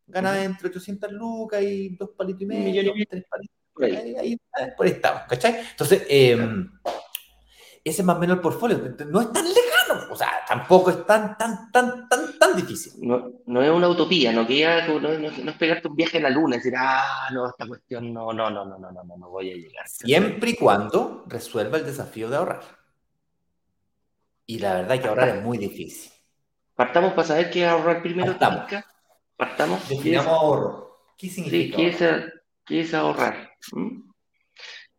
gana 0.08 0.32
uh 0.32 0.34
-huh. 0.34 0.46
entre 0.46 0.70
800 0.70 1.12
lucas 1.12 1.62
y 1.62 1.89
dos 1.89 2.10
palitos 2.18 2.41
y 2.41 2.46
medio, 2.48 2.91
tres 3.08 3.24
palitos. 3.30 3.56
Ahí, 3.84 4.15
ahí, 4.15 4.38
por 4.76 4.88
ahí 4.88 4.94
estamos, 4.94 5.24
¿cachai? 5.30 5.60
Entonces, 5.60 6.08
eh, 6.10 6.36
ese 7.86 8.02
es 8.02 8.06
más 8.06 8.17
o 8.17 8.19
menos 8.19 8.38
el 8.38 8.41
portfolio. 8.41 8.82
No 9.08 9.21
es 9.21 9.32
tan 9.32 9.45
lejano, 9.45 10.12
o 10.12 10.15
sea, 10.15 10.32
tampoco 10.48 10.89
es 10.89 11.06
tan, 11.06 11.38
tan, 11.38 11.71
tan, 11.71 12.10
tan, 12.10 12.39
tan 12.39 12.56
difícil. 12.56 12.93
No, 13.08 13.32
no 13.45 13.62
es 13.62 13.69
una 13.69 13.88
utopía, 13.88 14.32
no, 14.32 14.48
queda, 14.48 14.88
no, 14.88 15.00
no, 15.00 15.10
no, 15.19 15.28
es 15.52 15.58
pegarte 15.58 15.88
un 15.88 15.95
viaje 15.95 16.17
a 16.17 16.21
la 16.21 16.32
luna 16.32 16.56
y 16.56 16.58
decir, 16.58 16.74
ah, 16.76 17.30
no, 17.32 17.48
esta 17.48 17.67
cuestión 17.67 18.12
no, 18.12 18.34
no, 18.34 18.50
no, 18.50 18.65
no, 18.65 18.80
no, 18.80 18.91
no, 18.91 19.04
no, 19.04 19.17
no 19.17 19.30
voy 19.30 19.52
a 19.52 19.56
llegar. 19.56 19.88
Siempre 19.88 20.50
y 20.50 20.56
cuando 20.56 21.26
resuelva 21.28 21.78
el 21.78 21.86
desafío 21.86 22.28
de 22.28 22.38
ahorrar. 22.38 22.63
Y 24.48 24.58
la 24.58 24.74
verdad 24.74 24.95
es 24.95 25.02
que 25.02 25.08
ahorrar 25.08 25.30
es 25.30 25.43
muy 25.43 25.60
difícil. 25.60 26.12
Partamos 26.74 27.13
para 27.13 27.28
saber 27.28 27.52
qué 27.52 27.65
es 27.65 27.69
ahorrar 27.69 28.02
primero. 28.02 28.36
Partamos. 29.38 29.88
Definamos 29.88 30.28
ahorro. 30.28 30.86
¿Qué 31.15 31.30
significa? 31.30 31.78
Sí, 31.78 31.84
¿qué, 31.84 31.89
es, 31.89 31.98
¿qué, 32.65 32.80
es, 32.82 32.93
ahorrar? 32.95 33.52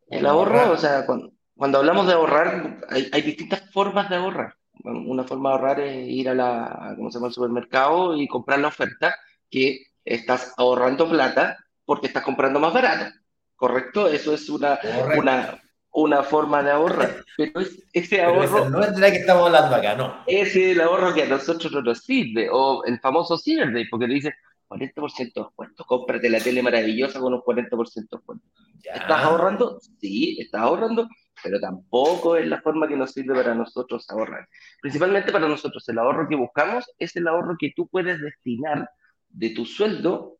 El, 0.08 0.22
¿Mm? 0.22 0.26
ahorro, 0.26 0.72
o 0.72 0.76
sea, 0.76 1.04
cuando 1.04 1.35
cuando 1.56 1.78
hablamos 1.78 2.06
de 2.06 2.12
ahorrar, 2.12 2.78
hay, 2.90 3.08
hay, 3.12 3.22
distintas 3.22 3.70
formas 3.70 4.10
de 4.10 4.16
ahorrar. 4.16 4.54
Una 4.84 5.24
forma 5.24 5.50
de 5.50 5.54
ahorrar 5.54 5.80
es 5.80 6.08
ir 6.08 6.28
a 6.28 6.34
la, 6.34 6.94
¿cómo 6.96 7.10
se 7.10 7.18
llama? 7.18 7.28
al 7.28 7.32
supermercado 7.32 8.16
y 8.16 8.28
comprar 8.28 8.58
la 8.58 8.68
oferta, 8.68 9.16
que 9.50 9.86
estás 10.04 10.54
ahorrando 10.56 11.08
plata 11.08 11.56
porque 11.84 12.08
estás 12.08 12.22
comprando 12.22 12.60
más 12.60 12.74
barato. 12.74 13.14
¿Correcto? 13.56 14.06
Eso 14.06 14.34
es 14.34 14.50
una, 14.50 14.78
una, 15.16 15.62
una 15.92 16.22
forma 16.22 16.62
de 16.62 16.72
ahorrar. 16.72 17.24
Pero 17.38 17.60
es, 17.60 17.82
ese 17.92 18.22
ahorro. 18.22 18.68
no 18.68 18.82
es 18.82 18.94
de 18.94 19.00
la 19.00 19.10
que 19.10 19.18
estamos 19.18 19.46
hablando 19.46 19.76
acá, 19.76 19.94
no. 19.94 20.24
Ese 20.26 20.70
es 20.70 20.76
el 20.76 20.82
ahorro 20.82 21.14
que 21.14 21.22
a 21.22 21.28
nosotros 21.28 21.72
no 21.72 21.80
nos 21.80 22.00
sirve. 22.00 22.48
O 22.52 22.84
el 22.84 23.00
famoso 23.00 23.38
Cyber 23.38 23.72
Day, 23.72 23.88
porque 23.88 24.06
le 24.06 24.14
dices 24.14 24.34
40% 24.68 25.16
de 25.16 25.42
descuento. 25.42 25.84
Cómprate 25.86 26.28
la 26.28 26.40
tele 26.40 26.62
maravillosa 26.62 27.18
con 27.18 27.32
un 27.32 27.40
40% 27.40 27.94
de 27.94 28.02
descuento. 28.10 28.44
¿Estás 28.82 29.24
ahorrando? 29.24 29.80
Sí, 29.98 30.36
estás 30.38 30.60
ahorrando, 30.60 31.08
pero 31.42 31.60
tampoco 31.60 32.36
es 32.36 32.46
la 32.46 32.60
forma 32.60 32.88
que 32.88 32.96
nos 32.96 33.12
sirve 33.12 33.34
para 33.34 33.54
nosotros 33.54 34.08
ahorrar. 34.10 34.48
Principalmente 34.80 35.32
para 35.32 35.48
nosotros, 35.48 35.88
el 35.88 35.98
ahorro 35.98 36.28
que 36.28 36.36
buscamos 36.36 36.90
es 36.98 37.14
el 37.16 37.28
ahorro 37.28 37.56
que 37.58 37.72
tú 37.74 37.88
puedes 37.88 38.20
destinar 38.20 38.88
de 39.28 39.50
tu 39.50 39.64
sueldo 39.64 40.38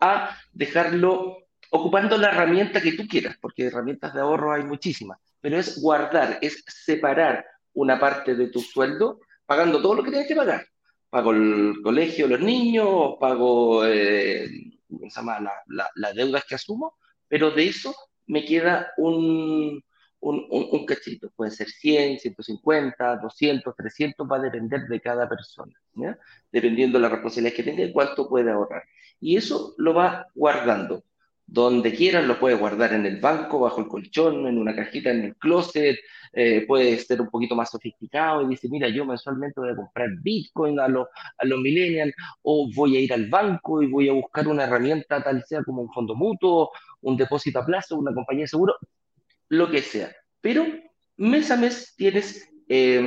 a 0.00 0.36
dejarlo 0.52 1.38
ocupando 1.70 2.18
la 2.18 2.28
herramienta 2.28 2.80
que 2.80 2.92
tú 2.92 3.06
quieras, 3.06 3.36
porque 3.40 3.66
herramientas 3.66 4.12
de 4.14 4.20
ahorro 4.20 4.52
hay 4.52 4.64
muchísimas, 4.64 5.18
pero 5.40 5.56
es 5.56 5.80
guardar, 5.80 6.38
es 6.40 6.64
separar 6.66 7.44
una 7.74 7.98
parte 7.98 8.34
de 8.34 8.48
tu 8.48 8.60
sueldo 8.60 9.20
pagando 9.46 9.80
todo 9.80 9.96
lo 9.96 10.02
que 10.02 10.10
tienes 10.10 10.28
que 10.28 10.36
pagar. 10.36 10.66
Pago 11.08 11.32
el 11.32 11.76
colegio 11.82 12.28
los 12.28 12.40
niños, 12.40 13.16
pago 13.18 13.84
eh, 13.84 14.48
la, 14.88 15.62
la, 15.66 15.90
las 15.94 16.14
deudas 16.14 16.44
que 16.44 16.54
asumo, 16.54 16.96
pero 17.28 17.50
de 17.50 17.68
eso 17.68 17.94
me 18.26 18.44
queda 18.44 18.92
un, 18.96 19.82
un, 20.20 20.46
un, 20.50 20.86
cachito. 20.86 21.30
Puede 21.34 21.50
ser 21.50 21.68
100, 21.68 22.18
150, 22.20 23.16
200, 23.16 23.74
300, 23.76 24.26
va 24.30 24.36
a 24.36 24.40
depender 24.40 24.82
de 24.88 25.00
cada 25.00 25.28
persona, 25.28 25.72
dependiendo 26.52 26.98
de 26.98 27.02
la 27.02 27.08
responsabilidad 27.08 27.56
que 27.56 27.62
tenga 27.62 27.84
y 27.84 27.92
cuánto 27.92 28.28
puede 28.28 28.50
ahorrar. 28.50 28.84
Y 29.20 29.36
eso 29.36 29.74
lo 29.78 29.94
va 29.94 30.26
guardando. 30.34 31.04
Donde 31.46 31.92
quieras, 31.92 32.24
lo 32.26 32.38
puedes 32.38 32.60
guardar 32.60 32.92
en 32.92 33.06
el 33.06 33.20
banco, 33.20 33.58
bajo 33.58 33.80
el 33.80 33.88
colchón, 33.88 34.46
en 34.46 34.56
una 34.56 34.74
cajita 34.74 35.10
en 35.10 35.24
el 35.24 35.36
closet, 35.36 35.98
eh, 36.32 36.64
puede 36.64 36.96
ser 36.98 37.20
un 37.20 37.28
poquito 37.28 37.56
más 37.56 37.70
sofisticado 37.70 38.42
y 38.42 38.48
dice, 38.50 38.68
mira, 38.68 38.88
yo 38.88 39.04
mensualmente 39.04 39.58
voy 39.58 39.70
a 39.70 39.74
comprar 39.74 40.10
Bitcoin 40.22 40.78
a 40.78 40.86
los, 40.86 41.08
a 41.38 41.44
los 41.44 41.58
millennials, 41.58 42.14
o 42.42 42.70
voy 42.72 42.96
a 42.96 43.00
ir 43.00 43.12
al 43.12 43.28
banco 43.28 43.82
y 43.82 43.90
voy 43.90 44.08
a 44.08 44.12
buscar 44.12 44.46
una 44.46 44.62
herramienta 44.64 45.22
tal 45.24 45.42
sea 45.44 45.64
como 45.64 45.82
un 45.82 45.92
fondo 45.92 46.14
mutuo, 46.14 46.70
un 47.00 47.16
depósito 47.16 47.58
a 47.58 47.66
plazo, 47.66 47.96
una 47.96 48.14
compañía 48.14 48.44
de 48.44 48.48
seguro, 48.48 48.76
lo 49.50 49.70
que 49.70 49.82
sea. 49.82 50.16
Pero 50.40 50.64
mes 51.18 51.50
a 51.50 51.56
mes 51.56 51.94
tienes, 51.96 52.48
eh, 52.68 53.02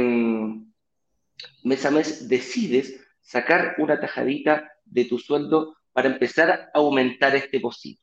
mes 1.64 1.86
a 1.86 1.92
mes 1.92 2.30
decides 2.30 3.00
sacar 3.22 3.76
una 3.80 4.00
tajadita 4.00 4.72
de 4.86 5.06
tu 5.06 5.18
sueldo 5.18 5.76
para 5.94 6.10
empezar 6.10 6.52
a 6.52 6.70
aumentar 6.76 7.36
este 7.36 7.58
depósito. 7.58 8.02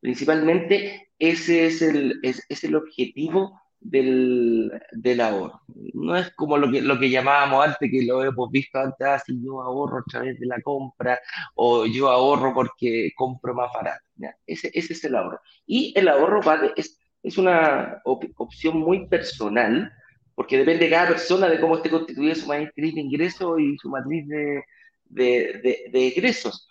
Principalmente 0.00 1.10
ese 1.18 1.66
es 1.66 1.82
el, 1.82 2.20
es, 2.22 2.64
el 2.64 2.76
objetivo 2.76 3.60
del, 3.80 4.70
del, 4.92 5.20
ahorro. 5.20 5.60
No 5.94 6.16
es 6.16 6.30
como 6.34 6.58
lo 6.58 6.70
que, 6.70 6.82
lo 6.82 6.98
que 6.98 7.10
llamábamos 7.10 7.66
antes, 7.66 7.90
que 7.90 8.04
lo 8.04 8.22
hemos 8.22 8.50
visto 8.50 8.78
antes, 8.78 9.06
ah, 9.06 9.18
si 9.18 9.42
yo 9.42 9.62
ahorro 9.62 9.98
a 9.98 10.04
través 10.10 10.38
de 10.38 10.46
la 10.46 10.60
compra 10.60 11.18
o 11.54 11.86
yo 11.86 12.08
ahorro 12.08 12.54
porque 12.54 13.12
compro 13.16 13.54
más 13.54 13.70
barato. 13.72 14.04
Ese, 14.46 14.70
es 14.74 15.04
el 15.04 15.14
ahorro. 15.14 15.40
Y 15.66 15.92
el 15.96 16.08
ahorro 16.08 16.42
va 16.42 16.60
es, 16.76 16.98
es 17.22 17.38
una 17.38 18.00
op 18.04 18.24
opción 18.36 18.78
muy 18.78 19.06
personal, 19.06 19.92
porque 20.34 20.58
depende 20.58 20.86
de 20.86 20.90
cada 20.90 21.08
persona 21.08 21.48
de 21.48 21.60
cómo 21.60 21.76
esté 21.76 21.90
constituida 21.90 22.34
su 22.34 22.46
matriz 22.46 22.94
de 22.94 23.00
ingresos 23.00 23.60
y 23.60 23.76
su 23.78 23.90
matriz 23.90 24.26
de, 24.26 24.64
de, 25.04 25.60
de, 25.62 25.90
de 25.92 26.06
egresos. 26.08 26.68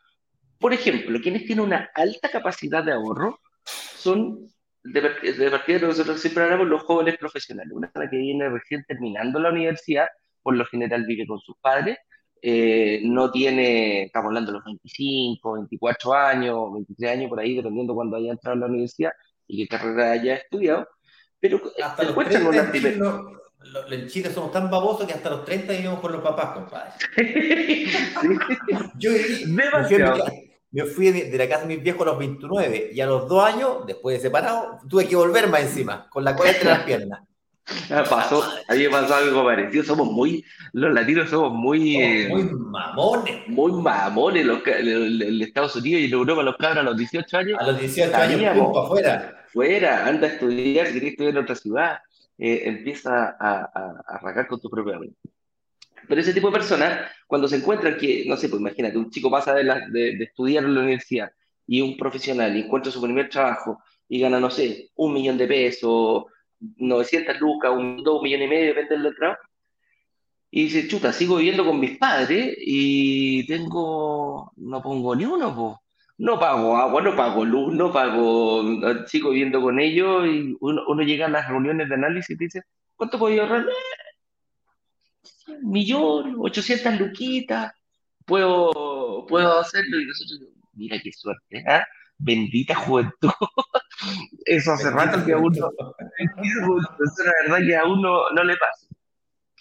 Por 0.59 0.73
ejemplo, 0.73 1.19
quienes 1.21 1.45
tienen 1.45 1.65
una 1.65 1.89
alta 1.93 2.29
capacidad 2.29 2.83
de 2.83 2.93
ahorro 2.93 3.39
son 3.65 4.49
de, 4.83 5.01
de 5.01 5.51
partida 5.51 5.79
nosotros 5.79 6.21
siempre 6.21 6.43
hablamos 6.43 6.67
los 6.67 6.83
jóvenes 6.83 7.17
profesionales. 7.17 7.73
Una 7.73 7.91
persona 7.91 8.09
que 8.09 8.17
viene 8.17 8.49
recién 8.49 8.83
terminando 8.87 9.39
la 9.39 9.49
universidad, 9.49 10.07
por 10.41 10.55
lo 10.55 10.65
general 10.65 11.05
vive 11.05 11.27
con 11.27 11.39
sus 11.39 11.55
padres, 11.59 11.97
eh, 12.41 13.01
no 13.03 13.31
tiene, 13.31 14.03
estamos 14.03 14.27
hablando 14.27 14.51
de 14.51 14.57
los 14.57 14.65
25, 14.65 15.53
24 15.53 16.13
años, 16.13 16.73
23 16.73 17.11
años 17.11 17.29
por 17.29 17.39
ahí, 17.39 17.55
dependiendo 17.55 17.93
cuando 17.93 18.15
haya 18.15 18.31
entrado 18.31 18.55
a 18.57 18.59
la 18.61 18.65
universidad 18.67 19.11
y 19.49 19.67
qué 19.67 19.77
carrera 19.77 20.11
haya 20.11 20.35
estudiado, 20.35 20.87
pero 21.39 21.59
hasta 21.83 22.03
los 22.03 22.15
30 22.15 22.47
una 22.47 22.57
en, 22.59 22.71
Chile, 22.71 22.95
no, 22.97 23.31
en 23.89 24.07
Chile 24.07 24.29
somos 24.29 24.51
tan 24.51 24.69
babosos 24.69 25.07
que 25.07 25.13
hasta 25.13 25.31
los 25.31 25.43
30 25.43 25.73
vivimos 25.73 25.99
con 25.99 26.11
los 26.11 26.21
papás, 26.21 26.53
compadre. 26.53 26.93
Yo 28.97 29.11
Demasiado. 29.11 30.23
Me 30.71 30.85
fui 30.85 31.09
de, 31.09 31.35
la 31.35 31.49
casa 31.49 31.61
de 31.61 31.75
mis 31.75 31.83
viejos 31.83 32.03
a 32.03 32.11
los 32.11 32.19
29 32.19 32.91
y 32.93 33.01
a 33.01 33.07
los 33.07 33.27
dos 33.27 33.43
años, 33.43 33.87
después 33.87 34.17
de 34.17 34.21
separado, 34.21 34.77
tuve 34.87 35.07
que 35.07 35.15
volver 35.15 35.47
más 35.47 35.61
encima, 35.61 36.07
con 36.11 36.23
la 36.23 36.35
cola 36.35 36.51
entre 36.51 36.69
las 36.69 36.83
piernas. 36.83 37.21
Pasó, 38.09 38.43
a 38.67 38.73
mí 38.73 38.83
me 38.83 38.89
pasó 38.89 39.15
algo 39.15 39.43
parecido. 39.43 39.83
Somos 39.83 40.07
muy, 40.11 40.43
los 40.73 40.91
latinos 40.91 41.29
somos 41.29 41.53
muy. 41.53 41.93
Somos 42.27 42.29
muy 42.29 42.43
mamones. 42.43 43.47
Muy 43.47 43.71
mamones. 43.73 44.43
Los, 44.43 44.65
en 44.65 45.41
Estados 45.41 45.75
Unidos 45.75 46.01
y 46.01 46.05
en 46.05 46.13
Europa, 46.13 46.41
los 46.41 46.57
cabros 46.57 46.79
a 46.79 46.83
los 46.83 46.97
18 46.97 47.37
años. 47.37 47.59
A 47.59 47.67
los 47.67 47.79
18 47.79 48.15
años, 48.15 48.75
afuera. 48.75 49.38
Fuera, 49.51 50.05
anda 50.07 50.27
a 50.27 50.31
estudiar, 50.31 50.87
si 50.87 50.93
quieres 50.93 51.11
estudiar 51.11 51.33
en 51.33 51.43
otra 51.43 51.55
ciudad, 51.55 51.99
eh, 52.37 52.61
empieza 52.65 53.35
a, 53.39 53.69
a, 53.73 54.03
a 54.07 54.15
arrancar 54.15 54.47
con 54.47 54.61
tu 54.61 54.69
propia 54.69 54.99
mente. 54.99 55.17
Pero 56.07 56.21
ese 56.21 56.33
tipo 56.33 56.47
de 56.47 56.53
personas, 56.53 57.11
cuando 57.27 57.47
se 57.47 57.57
encuentran 57.57 57.97
que, 57.97 58.25
no 58.27 58.37
sé, 58.37 58.49
pues 58.49 58.59
imagínate, 58.59 58.97
un 58.97 59.09
chico 59.11 59.29
pasa 59.29 59.53
de, 59.53 59.63
la, 59.63 59.87
de, 59.89 60.17
de, 60.17 60.23
estudiar 60.23 60.63
en 60.63 60.73
la 60.73 60.81
universidad 60.81 61.31
y 61.67 61.81
un 61.81 61.97
profesional 61.97 62.55
y 62.55 62.61
encuentra 62.61 62.91
su 62.91 63.01
primer 63.01 63.29
trabajo 63.29 63.83
y 64.07 64.19
gana, 64.19 64.39
no 64.39 64.49
sé, 64.49 64.89
un 64.95 65.13
millón 65.13 65.37
de 65.37 65.47
pesos, 65.47 66.25
900 66.59 67.39
lucas, 67.39 67.71
un, 67.71 68.03
dos 68.03 68.21
millones 68.21 68.47
y 68.47 68.49
medio, 68.49 68.73
depende 68.73 68.97
del 68.97 69.15
trabajo. 69.15 69.41
Y 70.51 70.63
dice, 70.63 70.87
chuta, 70.87 71.13
sigo 71.13 71.37
viviendo 71.37 71.63
con 71.63 71.79
mis 71.79 71.97
padres 71.97 72.55
y 72.57 73.45
tengo, 73.45 74.51
no 74.57 74.81
pongo 74.81 75.15
ni 75.15 75.25
uno, 75.25 75.55
pues. 75.55 75.88
No 76.19 76.37
pago 76.37 76.77
agua, 76.77 77.01
no 77.01 77.15
pago 77.15 77.45
luz, 77.45 77.73
no 77.73 77.91
pago, 77.91 78.63
sigo 79.07 79.31
viviendo 79.31 79.61
con 79.61 79.79
ellos 79.79 80.27
y 80.27 80.55
uno, 80.59 80.83
uno 80.87 81.01
llega 81.01 81.25
a 81.25 81.29
las 81.29 81.47
reuniones 81.47 81.89
de 81.89 81.95
análisis 81.95 82.29
y 82.29 82.35
dice, 82.35 82.61
¿cuánto 82.95 83.17
puedo 83.17 83.41
ahorrar? 83.41 83.65
un 85.49 85.71
millón, 85.71 86.35
800 86.39 86.99
luquitas, 86.99 87.73
puedo, 88.25 89.25
puedo 89.27 89.59
hacerlo. 89.59 89.99
Y 89.99 90.05
nosotros, 90.05 90.49
mira 90.73 90.99
qué 91.01 91.11
suerte, 91.11 91.63
¿ah? 91.67 91.85
Bendita 92.17 92.75
juventud. 92.75 93.31
Eso 94.45 94.73
hace 94.73 94.89
rato 94.91 95.25
que 95.25 95.33
a 95.33 95.37
uno, 95.37 95.49
eso 95.49 97.23
la 97.23 97.33
verdad 97.43 97.67
que 97.67 97.75
a 97.75 97.85
uno 97.85 98.29
no 98.33 98.43
le 98.43 98.55
pasa. 98.55 98.87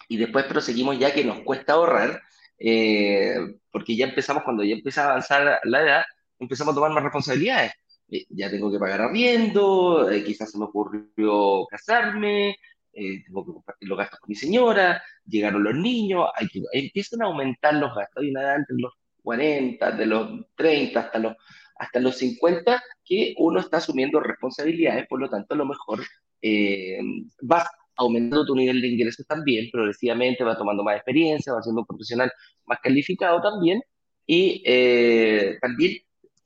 Y 0.07 0.17
después 0.17 0.45
proseguimos 0.45 0.97
ya 0.97 1.13
que 1.13 1.25
nos 1.25 1.41
cuesta 1.41 1.73
ahorrar, 1.73 2.21
eh, 2.57 3.35
porque 3.71 3.95
ya 3.95 4.05
empezamos, 4.05 4.43
cuando 4.43 4.63
ya 4.63 4.75
empieza 4.75 5.03
a 5.03 5.09
avanzar 5.11 5.59
la 5.63 5.81
edad, 5.81 6.03
empezamos 6.39 6.73
a 6.73 6.75
tomar 6.75 6.91
más 6.91 7.03
responsabilidades. 7.03 7.73
Eh, 8.09 8.25
ya 8.29 8.49
tengo 8.49 8.71
que 8.71 8.79
pagar 8.79 9.01
arriendo, 9.01 10.09
eh, 10.09 10.23
quizás 10.23 10.51
se 10.51 10.57
me 10.57 10.65
ocurrió 10.65 11.65
casarme, 11.67 12.55
eh, 12.93 13.23
tengo 13.23 13.45
que 13.45 13.53
compartir 13.53 13.87
los 13.87 13.97
gastos 13.97 14.19
con 14.19 14.29
mi 14.29 14.35
señora, 14.35 15.01
llegaron 15.25 15.63
los 15.63 15.75
niños, 15.75 16.27
hay 16.35 16.47
que, 16.47 16.61
empiezan 16.73 17.21
a 17.21 17.25
aumentar 17.25 17.75
los 17.75 17.93
gastos, 17.95 18.23
hay 18.23 18.31
una 18.31 18.41
edad 18.41 18.55
entre 18.57 18.75
los 18.77 18.93
40, 19.23 19.91
de 19.91 20.05
los 20.05 20.45
30 20.55 20.99
hasta 20.99 21.19
los, 21.19 21.35
hasta 21.77 21.99
los 21.99 22.17
50, 22.17 22.81
que 23.05 23.35
uno 23.37 23.59
está 23.59 23.77
asumiendo 23.77 24.19
responsabilidades, 24.19 25.07
por 25.07 25.19
lo 25.19 25.29
tanto 25.29 25.53
a 25.53 25.57
lo 25.57 25.65
mejor 25.65 26.03
eh, 26.41 26.99
vas 27.41 27.67
aumentando 27.95 28.45
tu 28.45 28.55
nivel 28.55 28.81
de 28.81 28.87
ingresos 28.87 29.25
también, 29.27 29.69
progresivamente 29.71 30.43
va 30.43 30.57
tomando 30.57 30.83
más 30.83 30.95
experiencia, 30.95 31.53
va 31.53 31.61
siendo 31.61 31.81
un 31.81 31.87
profesional 31.87 32.31
más 32.65 32.79
calificado 32.81 33.41
también, 33.41 33.81
y 34.25 34.63
eh, 34.65 35.57
también 35.61 35.97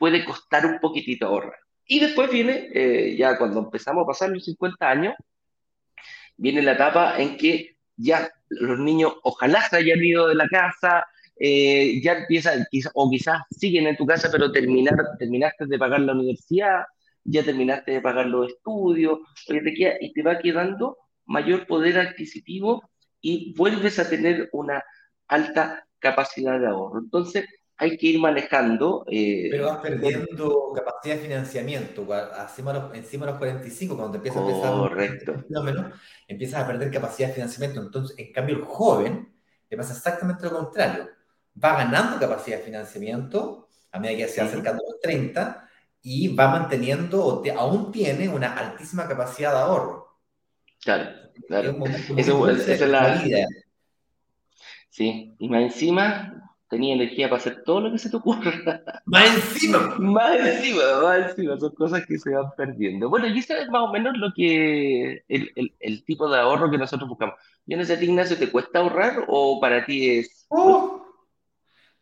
puede 0.04 0.26
costar 0.26 0.66
un 0.66 0.80
poquitito 0.82 1.28
ahorrar. 1.28 1.56
Y 1.88 2.02
después 2.02 2.30
viene, 2.30 2.68
eh, 2.74 3.16
ya 3.18 3.38
cuando 3.38 3.62
empezamos 3.62 4.04
a 4.04 4.08
pasar 4.08 4.32
los 4.32 4.44
50 4.44 4.90
años, 4.90 5.14
viene 6.36 6.62
la 6.62 6.74
etapa 6.74 7.18
en 7.20 7.38
que 7.38 7.78
ya 7.96 8.30
los 8.50 8.80
niños 8.80 9.14
ojalá 9.24 9.62
se 9.62 9.78
hayan 9.78 10.04
ido 10.04 10.28
de 10.28 10.36
la 10.36 10.50
casa, 10.50 11.06
eh, 11.40 12.02
ya 12.04 12.18
empiezan, 12.18 12.66
o 12.96 13.10
quizás 13.10 13.44
siguen 13.50 13.88
en 13.88 13.96
tu 13.96 14.06
casa, 14.06 14.28
pero 14.30 14.52
terminar, 14.52 14.94
terminaste 15.18 15.68
de 15.68 15.80
pagar 15.80 16.02
la 16.02 16.12
universidad, 16.12 16.84
ya 17.24 17.42
terminaste 17.42 17.94
de 17.94 18.02
pagar 18.02 18.26
los 18.26 18.50
estudios, 18.50 19.20
y 19.48 20.12
te 20.12 20.22
va 20.22 20.38
quedando 20.38 20.98
mayor 21.24 21.66
poder 21.66 21.98
adquisitivo 21.98 22.90
y 23.22 23.56
vuelves 23.56 24.00
a 24.00 24.10
tener 24.10 24.50
una 24.52 24.84
alta 25.30 25.88
capacidad 26.00 26.60
de 26.60 26.68
ahorro. 26.68 27.00
Entonces, 27.00 27.46
hay 27.84 27.98
que 27.98 28.08
ir 28.08 28.20
manejando. 28.20 29.06
Eh, 29.10 29.50
Pero 29.52 29.68
vas 29.68 29.78
perdiendo 29.78 30.72
capacidad 30.74 31.16
de 31.16 31.22
financiamiento. 31.22 32.08
Encima 32.42 32.74
los, 32.74 32.96
encima 32.96 33.26
de 33.26 33.32
los 33.32 33.40
45, 33.40 33.96
cuando 33.96 34.12
te 34.14 34.18
empieza 34.18 34.40
a 34.40 34.42
empezar 34.42 34.72
Correcto. 34.72 35.36
empiezas 36.28 36.64
a 36.64 36.68
perder 36.68 36.92
capacidad 36.92 37.28
de 37.28 37.34
financiamiento. 37.34 37.82
Entonces, 37.82 38.18
en 38.18 38.32
cambio, 38.32 38.56
el 38.56 38.64
joven 38.64 39.34
le 39.70 39.78
pasa 39.78 39.94
exactamente 39.94 40.44
lo 40.44 40.54
contrario. 40.54 41.10
Va 41.64 41.78
ganando 41.78 42.20
capacidad 42.20 42.58
de 42.58 42.64
financiamiento 42.64 43.68
a 43.92 44.00
medida 44.00 44.26
que 44.26 44.32
se 44.32 44.42
va 44.42 44.48
acercando 44.48 44.82
a 44.84 44.92
los 44.92 45.00
30 45.02 45.70
y 46.02 46.34
va 46.36 46.48
manteniendo, 46.50 47.26
o 47.26 47.44
aún 47.58 47.92
tiene 47.92 48.28
una 48.28 48.54
altísima 48.58 49.08
capacidad 49.08 49.52
de 49.52 49.60
ahorro. 49.60 50.20
Claro, 50.82 51.10
claro. 51.48 51.78
Eso, 52.18 52.50
es 52.50 52.82
la 52.82 53.22
vida. 53.22 53.46
Sí, 54.90 55.34
y 55.40 55.50
más 55.50 55.64
encima 55.64 56.43
tenía 56.74 56.96
energía 56.96 57.30
para 57.30 57.40
hacer 57.40 57.64
todo 57.64 57.82
lo 57.82 57.92
que 57.92 57.98
se 57.98 58.10
te 58.10 58.18
ocurra. 58.18 58.52
Más 59.06 59.36
encima. 59.36 59.96
más 60.00 60.38
encima, 60.40 60.84
más 61.02 61.30
encima, 61.30 61.60
son 61.60 61.74
cosas 61.76 62.06
que 62.06 62.18
se 62.18 62.32
van 62.32 62.52
perdiendo. 62.58 63.10
Bueno, 63.10 63.28
y 63.28 63.40
eso 63.40 63.54
es 63.56 63.70
más 63.70 63.84
o 63.84 63.92
menos 63.92 64.18
lo 64.18 64.34
que, 64.34 65.24
el, 65.28 65.52
el, 65.56 65.74
el 65.80 66.04
tipo 66.04 66.30
de 66.30 66.40
ahorro 66.40 66.70
que 66.70 66.78
nosotros 66.78 67.08
buscamos. 67.08 67.36
Yo 67.66 67.78
no 67.78 67.86
sé, 67.86 68.04
Ignacio, 68.04 68.38
¿te 68.38 68.52
cuesta 68.52 68.80
ahorrar 68.80 69.26
o 69.28 69.60
para 69.60 69.86
ti 69.86 70.10
es...? 70.10 70.46
Uh, 70.50 71.02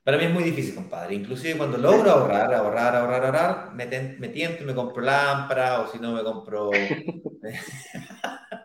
para 0.04 0.18
mí 0.18 0.26
es 0.26 0.34
muy 0.34 0.44
difícil, 0.44 0.74
compadre. 0.74 1.16
Inclusive 1.16 1.58
cuando 1.58 1.78
logro 1.78 2.10
ahorrar, 2.10 2.54
ahorrar, 2.54 2.96
ahorrar, 2.96 3.26
ahorrar, 3.26 3.74
me, 3.76 3.86
me 3.86 4.30
tiento 4.30 4.64
y 4.64 4.66
me 4.66 4.74
compro 4.74 5.04
lámpara, 5.04 5.82
o 5.82 5.92
si 5.92 6.00
no 6.00 6.14
me 6.14 6.24
compro... 6.24 6.72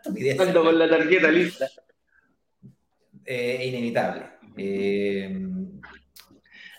Cuando 0.36 0.64
con 0.64 0.78
la 0.78 0.88
tarjeta 0.88 1.30
lista. 1.30 1.68
Eh, 3.24 3.66
inevitable. 3.66 4.36
Eh, 4.57 5.46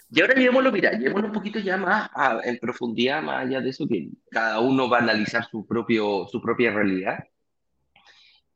y 0.09 0.21
ahora 0.21 0.35
llevémoslo, 0.35 0.71
mira, 0.71 0.91
llevémoslo 0.91 1.27
un 1.27 1.33
poquito 1.33 1.59
ya 1.59 1.75
más 1.77 2.09
en 2.43 2.57
profundidad, 2.59 3.21
más 3.21 3.45
allá 3.45 3.59
de 3.59 3.69
eso, 3.69 3.87
que 3.87 4.09
cada 4.31 4.59
uno 4.61 4.89
va 4.89 4.99
a 4.99 5.01
analizar 5.01 5.45
su, 5.49 5.67
propio, 5.67 6.27
su 6.31 6.41
propia 6.41 6.71
realidad. 6.71 7.25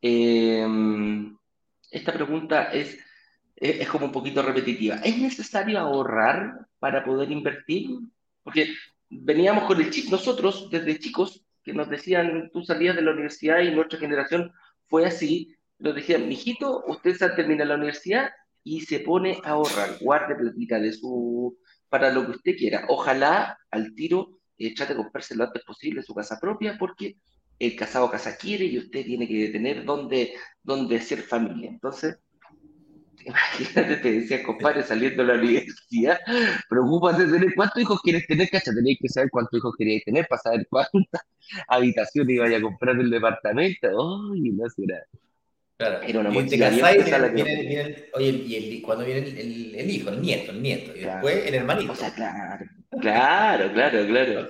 Em, 0.02 1.38
esta 1.92 2.14
pregunta 2.14 2.72
es, 2.72 2.98
es, 3.56 3.88
como 3.90 4.06
un 4.06 4.12
poquito 4.14 4.42
repetitiva. 4.42 4.96
¿Es 5.04 5.18
necesario 5.18 5.78
ahorrar 5.80 6.68
para 6.80 7.04
poder 7.04 7.30
invertir? 7.32 7.90
Porque 8.44 8.74
veníamos 9.10 9.66
con 9.66 9.82
el 9.82 9.92
chip, 9.92 10.10
nosotros 10.10 10.70
desde 10.72 11.00
chicos, 11.00 11.46
que 11.64 11.74
nos 11.74 11.90
decían, 11.90 12.50
tú 12.54 12.64
salías 12.64 12.96
de 12.96 13.02
la 13.02 13.12
universidad 13.12 13.60
y 13.60 13.72
nuestra 13.72 14.00
generación 14.00 14.52
fue 14.88 15.06
así, 15.06 15.56
nos 15.80 15.96
decían, 15.96 16.28
mijito, 16.28 16.84
usted 16.88 17.14
se 17.14 17.30
termina 17.30 17.66
la 17.66 17.76
universidad 17.76 18.32
y 18.64 18.82
se 18.82 19.00
pone 19.00 19.40
a 19.44 19.52
ahorrar, 19.52 19.98
guarde 20.00 20.36
platita 20.36 20.80
de 20.80 20.94
su, 20.94 21.58
para 21.90 22.12
lo 22.12 22.26
que 22.26 22.32
usted 22.32 22.56
quiera. 22.56 22.86
Ojalá 22.90 23.58
al 23.72 23.94
tiro 23.96 24.40
eh, 24.58 24.74
trate 24.76 24.94
de 24.94 24.98
comprarse 24.98 25.36
lo 25.36 25.46
antes 25.46 25.64
posible 25.64 26.04
su 26.04 26.14
casa 26.14 26.40
propia 26.40 26.78
porque 26.78 27.18
el 27.60 27.76
casado 27.76 28.10
casa 28.10 28.38
quiere 28.38 28.66
y 28.66 28.78
usted 28.78 29.06
tiene 29.06 29.28
que 29.28 29.50
tener 29.50 29.86
donde, 29.86 30.34
donde 30.64 31.00
ser 31.00 31.22
familia. 31.22 31.70
Entonces, 31.70 32.18
imagínate, 33.26 33.98
te 33.98 34.12
decía, 34.14 34.44
compadre, 34.44 34.84
saliendo 34.84 35.24
de 35.24 35.34
la 35.34 35.40
universidad, 35.40 36.20
preocúpate 36.70 37.26
de 37.26 37.34
tener 37.34 37.56
cuántos 37.56 37.82
hijos 37.82 38.02
quieres 38.02 38.26
tener, 38.26 38.50
cacha, 38.50 38.74
tenéis 38.74 38.98
que 39.00 39.10
saber 39.10 39.30
cuántos 39.30 39.58
hijos 39.60 39.76
queríais 39.78 40.04
tener 40.04 40.28
para 40.28 40.42
saber 40.42 40.68
cuántas 40.70 41.22
habitaciones 41.68 42.36
iba 42.36 42.48
a 42.48 42.62
comprar 42.62 43.00
el 43.00 43.10
departamento. 43.10 43.88
Ay, 44.34 44.52
no 44.52 44.70
será. 44.70 45.04
Claro. 45.82 46.00
Era 46.08 46.20
una 46.20 46.40
y 46.40 46.46
te 46.46 46.60
casáis 46.60 47.04
oye, 48.14 48.30
y 48.30 48.56
el, 48.56 48.82
cuando 48.84 49.04
viene 49.04 49.28
el, 49.30 49.74
el, 49.76 49.90
hijo, 49.90 50.10
el 50.10 50.22
nieto, 50.22 50.52
el 50.52 50.62
nieto, 50.62 50.96
y 50.96 51.00
después 51.00 51.44
el 51.48 51.56
hermanito. 51.56 51.94
O 51.94 51.96
sea, 51.96 52.14
claro, 52.14 52.68
claro, 53.02 53.74
claro, 53.74 54.06
claro. 54.06 54.48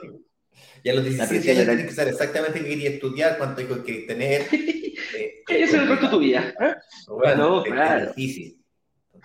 Y 0.84 0.90
a 0.90 0.94
los 0.94 1.06
17 1.06 1.52
años 1.52 1.66
tienes 1.66 1.86
que 1.86 1.94
saber 1.94 2.12
exactamente 2.12 2.60
qué 2.60 2.66
querías 2.66 2.94
estudiar, 2.96 3.38
cuántos 3.38 3.64
hijos 3.64 3.80
querías 3.80 4.08
tener. 4.08 4.42
eh, 4.52 5.44
es 5.48 5.74
el 5.74 5.88
resto 5.88 6.08
de 6.08 6.12
tu 6.12 6.20
vida. 6.20 6.54
¿eh? 6.60 6.76
Bueno, 7.08 7.64
claro. 7.64 8.10
Es 8.10 8.16
difícil. 8.18 8.62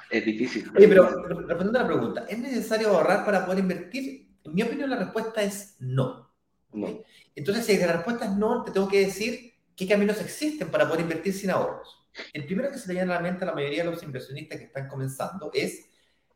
Es 0.09 0.25
difícil. 0.25 0.71
Oye, 0.77 0.87
pero 0.87 1.09
respondiendo 1.09 1.79
a 1.81 1.83
la 1.83 1.89
pregunta, 1.89 2.27
¿es 2.29 2.39
necesario 2.39 2.91
ahorrar 2.91 3.25
para 3.25 3.45
poder 3.45 3.59
invertir? 3.59 4.29
En 4.45 4.55
mi 4.55 4.63
opinión, 4.63 4.91
la 4.91 4.97
respuesta 4.97 5.43
es 5.43 5.75
no. 5.81 6.33
No. 6.73 7.03
Entonces, 7.35 7.67
si 7.67 7.77
la 7.79 7.95
respuesta 7.95 8.27
es 8.27 8.37
no, 8.37 8.63
te 8.63 8.71
tengo 8.71 8.87
que 8.87 9.07
decir 9.07 9.56
qué 9.77 9.87
caminos 9.87 10.21
existen 10.21 10.71
para 10.71 10.87
poder 10.87 11.03
invertir 11.03 11.35
sin 11.35 11.51
ahorros. 11.51 12.03
El 12.33 12.47
primero 12.47 12.71
que 12.71 12.79
se 12.79 12.89
le 12.89 12.95
viene 12.95 13.13
a 13.13 13.17
la 13.17 13.21
mente 13.21 13.45
a 13.45 13.49
la 13.49 13.55
mayoría 13.55 13.85
de 13.85 13.91
los 13.91 14.03
inversionistas 14.03 14.59
que 14.59 14.65
están 14.65 14.89
comenzando 14.89 15.51
es 15.53 15.87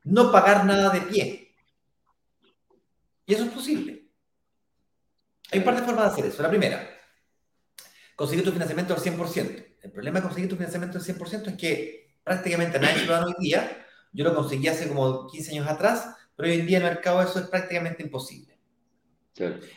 no 0.04 0.30
pagar 0.30 0.64
nada 0.66 0.90
de 0.90 1.00
pie. 1.00 1.54
Y 3.24 3.34
eso 3.34 3.44
es 3.44 3.50
posible. 3.50 4.08
Hay 5.50 5.60
un 5.60 5.64
par 5.64 5.76
de 5.76 5.82
formas 5.82 6.04
de 6.04 6.10
hacer 6.10 6.26
eso. 6.26 6.42
La 6.42 6.50
primera, 6.50 6.88
conseguir 8.14 8.44
tu 8.44 8.52
financiamiento 8.52 8.94
al 8.94 9.00
100%. 9.00 9.66
El 9.82 9.90
problema 9.90 10.18
de 10.18 10.24
conseguir 10.24 10.48
tu 10.48 10.56
financiamiento 10.56 10.98
al 10.98 11.04
100% 11.04 11.48
es 11.48 11.56
que 11.56 12.16
prácticamente 12.22 12.78
nadie 12.78 13.06
lo 13.06 13.12
da 13.12 13.24
hoy 13.24 13.34
día. 13.38 13.86
Yo 14.12 14.24
lo 14.24 14.34
conseguí 14.34 14.68
hace 14.68 14.88
como 14.88 15.26
15 15.28 15.52
años 15.52 15.68
atrás, 15.68 16.14
pero 16.36 16.48
hoy 16.48 16.60
en 16.60 16.66
día 16.66 16.78
en 16.78 16.84
el 16.84 16.90
mercado 16.90 17.22
eso 17.22 17.38
es 17.38 17.46
prácticamente 17.46 18.02
imposible. 18.02 18.58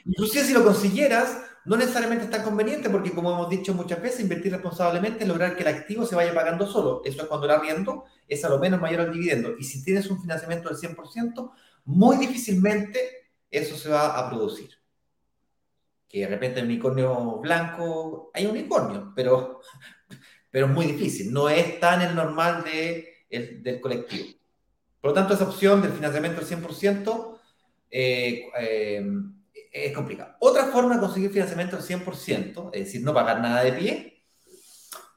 Inclusive 0.05 0.43
si 0.43 0.53
lo 0.53 0.63
consiguieras, 0.63 1.37
no 1.65 1.77
necesariamente 1.77 2.25
es 2.25 2.31
tan 2.31 2.43
conveniente 2.43 2.89
porque, 2.89 3.11
como 3.11 3.31
hemos 3.31 3.49
dicho 3.49 3.73
muchas 3.73 4.01
veces, 4.01 4.19
invertir 4.19 4.51
responsablemente 4.51 5.23
es 5.23 5.27
lograr 5.29 5.55
que 5.55 5.61
el 5.61 5.69
activo 5.69 6.05
se 6.05 6.15
vaya 6.15 6.33
pagando 6.33 6.67
solo. 6.67 7.01
Eso 7.05 7.21
es 7.21 7.27
cuando 7.27 7.45
el 7.45 7.53
arriendo 7.53 8.05
es 8.27 8.43
a 8.43 8.49
lo 8.49 8.59
menos 8.59 8.81
mayor 8.81 9.01
al 9.01 9.13
dividendo. 9.13 9.55
Y 9.57 9.63
si 9.63 9.83
tienes 9.83 10.09
un 10.09 10.21
financiamiento 10.21 10.69
del 10.69 10.77
100%, 10.77 11.51
muy 11.85 12.17
difícilmente 12.17 13.29
eso 13.49 13.77
se 13.77 13.89
va 13.89 14.17
a 14.17 14.29
producir. 14.29 14.71
Que 16.09 16.21
de 16.21 16.27
repente 16.27 16.59
el 16.59 16.65
unicornio 16.65 17.37
blanco, 17.37 18.29
hay 18.33 18.45
unicornio, 18.45 19.13
pero, 19.15 19.61
pero 20.51 20.67
muy 20.67 20.85
difícil. 20.85 21.31
No 21.31 21.47
es 21.47 21.79
tan 21.79 22.01
el 22.01 22.13
normal 22.13 22.63
de, 22.63 23.25
el, 23.29 23.63
del 23.63 23.79
colectivo. 23.79 24.35
Por 24.99 25.11
lo 25.11 25.13
tanto, 25.13 25.33
esa 25.33 25.45
opción 25.45 25.81
del 25.81 25.91
financiamiento 25.91 26.41
del 26.41 26.63
100% 26.63 27.39
eh, 27.91 28.49
eh, 28.59 29.05
es 29.73 29.93
complicado. 29.93 30.35
Otra 30.39 30.65
forma 30.65 30.95
de 30.95 31.01
conseguir 31.01 31.31
financiamiento 31.31 31.75
al 31.75 31.81
100%, 31.81 32.69
es 32.73 32.85
decir, 32.85 33.03
no 33.03 33.13
pagar 33.13 33.41
nada 33.41 33.63
de 33.63 33.73
pie, 33.73 34.23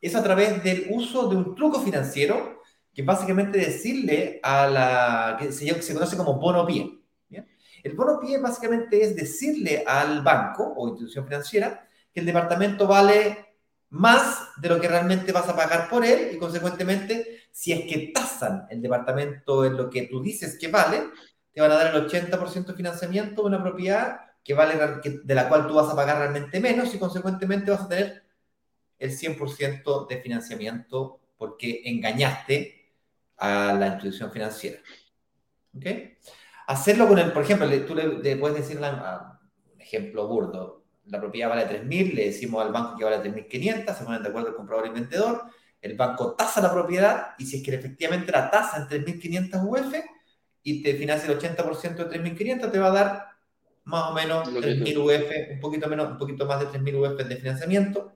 es 0.01 0.15
a 0.15 0.23
través 0.23 0.63
del 0.65 0.87
uso 0.91 1.29
de 1.29 1.37
un 1.37 1.55
truco 1.55 1.81
financiero 1.81 2.63
que 2.95 3.03
básicamente 3.03 3.59
decirle 3.59 4.41
a 4.43 4.67
la, 4.67 5.37
que 5.39 5.53
se, 5.53 5.83
se 5.83 5.95
conoce 5.95 6.17
como 6.17 6.41
bono 6.41 6.67
pie. 6.67 6.93
El 7.83 7.93
bono 7.93 8.19
pie 8.19 8.39
básicamente 8.39 9.01
es 9.01 9.15
decirle 9.15 9.85
al 9.87 10.23
banco 10.23 10.75
o 10.77 10.89
institución 10.89 11.25
financiera 11.25 11.87
que 12.13 12.19
el 12.19 12.27
departamento 12.27 12.89
vale 12.89 13.55
más 13.91 14.41
de 14.57 14.69
lo 14.71 14.81
que 14.81 14.89
realmente 14.89 15.31
vas 15.31 15.49
a 15.49 15.55
pagar 15.55 15.89
por 15.89 16.05
él 16.05 16.31
y 16.33 16.39
consecuentemente 16.39 17.43
si 17.53 17.71
es 17.71 17.83
que 17.83 18.11
tasan 18.13 18.67
el 18.71 18.83
departamento 18.83 19.65
en 19.65 19.77
lo 19.77 19.89
que 19.89 20.09
tú 20.09 20.21
dices 20.21 20.59
que 20.59 20.67
vale, 20.67 21.05
te 21.53 21.61
van 21.61 21.71
a 21.71 21.77
dar 21.77 21.95
el 21.95 22.09
80% 22.09 22.67
de 22.67 22.75
financiamiento 22.75 23.43
de 23.43 23.49
una 23.49 23.63
propiedad 23.63 24.26
que 24.47 24.55
vale, 24.55 24.79
de 25.03 25.35
la 25.35 25.49
cual 25.49 25.67
tú 25.67 25.75
vas 25.75 25.91
a 25.91 25.97
pagar 25.97 26.19
realmente 26.19 26.61
menos 26.61 26.95
y 26.95 26.99
consecuentemente 27.01 27.73
vas 27.73 27.81
a 27.81 27.89
tener 27.89 28.23
el 28.97 29.11
100% 29.11 30.07
de 30.07 30.19
financiamiento 30.19 31.21
porque 31.37 31.83
engañaste 31.85 32.93
a 33.39 33.73
la 33.73 33.89
institución 33.89 34.31
financiera. 34.31 34.79
¿Ok? 35.77 35.85
Hacerlo 36.69 37.09
con 37.09 37.19
el, 37.19 37.33
por 37.33 37.43
ejemplo, 37.43 37.69
tú 37.85 37.97
le, 37.97 38.37
puedes 38.37 38.59
decir 38.59 38.79
un 38.79 39.81
ejemplo 39.81 40.29
burdo, 40.29 40.85
la 41.07 41.19
propiedad 41.19 41.49
vale 41.49 41.67
3.000, 41.69 42.15
le 42.15 42.27
decimos 42.27 42.65
al 42.65 42.73
banco 42.73 42.97
que 42.97 43.05
vale 43.05 43.19
3.500, 43.19 43.97
se 43.97 44.05
ponen 44.05 44.23
de 44.23 44.29
acuerdo 44.29 44.51
el 44.51 44.55
comprador 44.55 44.87
y 44.87 44.89
el 44.89 44.95
vendedor, 44.95 45.43
el 45.81 45.97
banco 45.97 46.35
tasa 46.35 46.61
la 46.61 46.73
propiedad 46.73 47.35
y 47.39 47.47
si 47.47 47.57
es 47.59 47.65
que 47.65 47.75
efectivamente 47.75 48.31
la 48.31 48.49
tasa 48.49 48.77
en 48.79 49.05
3.500 49.05 49.65
UF 49.65 49.95
y 50.63 50.83
te 50.83 50.95
financia 50.95 51.31
el 51.31 51.39
80% 51.39 51.97
de 51.97 52.21
3.500, 52.21 52.71
te 52.71 52.79
va 52.79 52.87
a 52.87 52.91
dar 52.91 53.36
más 53.87 54.11
o 54.11 54.15
menos 54.15 54.49
3.000 54.49 54.99
UF, 54.99 55.53
un 55.55 55.61
poquito, 55.61 55.89
menos, 55.89 56.11
un 56.11 56.19
poquito 56.19 56.45
más 56.45 56.61
de 56.61 56.67
3.000 56.79 56.95
UF 56.97 57.25
de 57.25 57.37
financiamiento. 57.37 58.13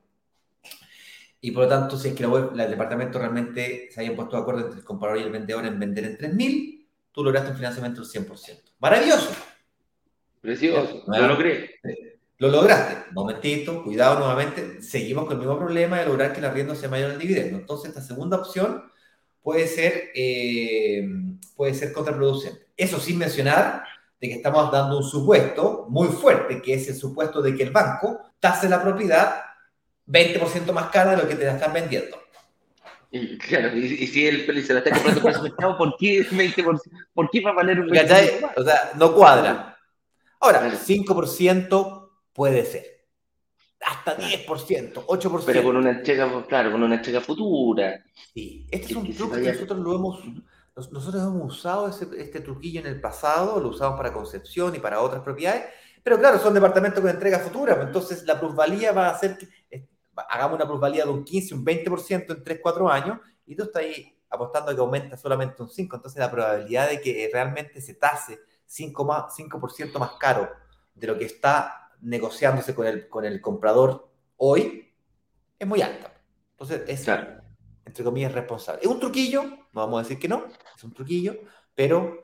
Y 1.41 1.53
por 1.53 1.65
lo 1.65 1.69
tanto, 1.69 1.97
si 1.97 2.09
es 2.09 2.15
que 2.15 2.25
el 2.25 2.71
departamento 2.71 3.19
realmente 3.19 3.89
se 3.91 4.01
haya 4.01 4.15
puesto 4.15 4.37
de 4.37 4.43
acuerdo 4.43 4.61
entre 4.63 4.81
el 4.81 4.85
comprador 4.85 5.19
y 5.19 5.23
el 5.23 5.31
vendedor 5.31 5.65
en 5.65 5.79
vender 5.79 6.05
en 6.05 6.19
3.000, 6.19 6.87
tú 7.13 7.25
lograste 7.25 7.51
un 7.51 7.57
financiamiento 7.57 8.03
del 8.03 8.11
100%. 8.11 8.61
¡Maravilloso! 8.81 9.31
Precioso, 10.41 11.05
lo 11.07 11.29
logré. 11.29 11.79
Lo 12.39 12.49
lograste. 12.49 13.13
Momentito, 13.13 13.85
cuidado 13.85 14.19
nuevamente. 14.19 14.83
Seguimos 14.83 15.27
con 15.27 15.35
el 15.35 15.39
mismo 15.39 15.59
problema 15.59 16.01
de 16.01 16.07
lograr 16.07 16.33
que 16.33 16.41
el 16.41 16.47
arriendo 16.47 16.75
sea 16.75 16.89
mayor 16.89 17.13
al 17.13 17.19
dividendo. 17.19 17.59
Entonces, 17.59 17.91
esta 17.91 18.03
segunda 18.03 18.39
opción 18.39 18.91
puede 19.43 19.67
ser, 19.67 20.11
eh, 20.15 21.07
puede 21.55 21.75
ser 21.75 21.93
contraproducente. 21.93 22.67
Eso 22.77 22.99
sin 22.99 23.19
mencionar 23.19 23.85
de 24.21 24.29
que 24.29 24.35
estamos 24.35 24.71
dando 24.71 24.99
un 24.99 25.05
supuesto 25.05 25.87
muy 25.89 26.09
fuerte, 26.09 26.61
que 26.61 26.75
es 26.75 26.89
el 26.89 26.95
supuesto 26.95 27.41
de 27.41 27.55
que 27.55 27.63
el 27.63 27.71
banco 27.71 28.21
tase 28.39 28.69
la 28.69 28.83
propiedad 28.83 29.43
20% 30.07 30.73
más 30.73 30.91
cara 30.91 31.13
de 31.13 31.23
lo 31.23 31.29
que 31.29 31.37
te 31.37 31.47
la 31.47 31.55
están 31.55 31.73
vendiendo. 31.73 32.19
Y, 33.11 33.39
claro, 33.39 33.77
y, 33.77 34.07
si 34.07 34.27
él 34.27 34.47
se 34.65 34.73
la 34.73 34.81
está 34.81 34.91
comprando 34.93 35.23
por 35.23 35.43
mercado, 35.43 35.79
¿por 35.79 35.97
qué 35.97 36.25
20%? 36.25 36.81
¿Por 37.13 37.31
qué 37.31 37.41
va 37.41 37.51
a 37.51 37.55
valer 37.55 37.81
un 37.81 37.89
20%? 37.89 38.53
O 38.57 38.63
sea, 38.63 38.93
no 38.97 39.15
cuadra. 39.15 39.77
Ahora, 40.39 40.71
5% 40.71 42.11
puede 42.33 42.65
ser. 42.65 42.85
Hasta 43.81 44.17
10%, 44.17 45.07
8%. 45.07 45.43
Pero 45.47 45.63
con 45.63 45.77
una 45.77 45.91
entrega, 45.91 46.47
claro, 46.47 46.71
con 46.71 46.83
una 46.83 46.97
entrega 46.97 47.21
futura. 47.21 48.05
Sí, 48.35 48.67
este 48.71 48.93
es 48.93 48.97
un 48.97 49.15
truco 49.15 49.37
que 49.37 49.53
nosotros 49.53 49.81
lo 49.81 49.95
hemos 49.97 50.21
nosotros 50.91 51.23
hemos 51.23 51.57
usado 51.57 51.89
este 51.89 52.41
truquillo 52.41 52.81
en 52.81 52.87
el 52.87 53.01
pasado, 53.01 53.61
lo 53.61 53.69
usamos 53.69 53.97
para 53.97 54.13
Concepción 54.13 54.75
y 54.75 54.79
para 54.79 55.01
otras 55.01 55.23
propiedades, 55.23 55.65
pero 56.03 56.19
claro, 56.19 56.39
son 56.39 56.55
departamentos 56.55 57.01
con 57.01 57.11
entrega 57.11 57.39
futura, 57.39 57.75
pues, 57.75 57.87
entonces 57.87 58.25
la 58.25 58.39
plusvalía 58.39 58.93
va 58.93 59.09
a 59.09 59.19
ser 59.19 59.37
que 59.37 59.89
hagamos 60.17 60.57
una 60.57 60.67
plusvalía 60.67 61.05
de 61.05 61.11
un 61.11 61.25
15, 61.25 61.55
un 61.55 61.65
20% 61.65 62.37
en 62.37 62.45
3, 62.45 62.61
4 62.63 62.91
años, 62.91 63.19
y 63.47 63.55
tú 63.55 63.65
estás 63.65 63.83
ahí 63.83 64.17
apostando 64.31 64.75
que 64.75 64.81
aumenta 64.81 65.17
solamente 65.17 65.63
un 65.63 65.69
5, 65.69 65.97
entonces 65.97 66.19
la 66.19 66.31
probabilidad 66.31 66.89
de 66.89 67.01
que 67.01 67.29
realmente 67.33 67.81
se 67.81 67.95
tase 67.95 68.39
5%, 68.69 69.05
más, 69.05 69.35
5 69.35 69.99
más 69.99 70.13
caro 70.19 70.49
de 70.95 71.07
lo 71.07 71.19
que 71.19 71.25
está 71.25 71.91
negociándose 72.01 72.75
con 72.75 72.87
el, 72.87 73.09
con 73.09 73.25
el 73.25 73.41
comprador 73.41 74.09
hoy 74.37 74.95
es 75.59 75.67
muy 75.67 75.83
alta. 75.83 76.13
Entonces, 76.53 76.83
es, 76.87 77.07
entre 77.91 78.05
comillas, 78.05 78.33
responsable. 78.33 78.83
Es 78.83 78.89
un 78.89 79.01
truquillo, 79.01 79.43
no 79.43 79.81
vamos 79.81 79.99
a 79.99 80.03
decir 80.05 80.19
que 80.19 80.29
no, 80.29 80.45
es 80.77 80.85
un 80.85 80.95
truquillo, 80.95 81.41
pero 81.75 82.23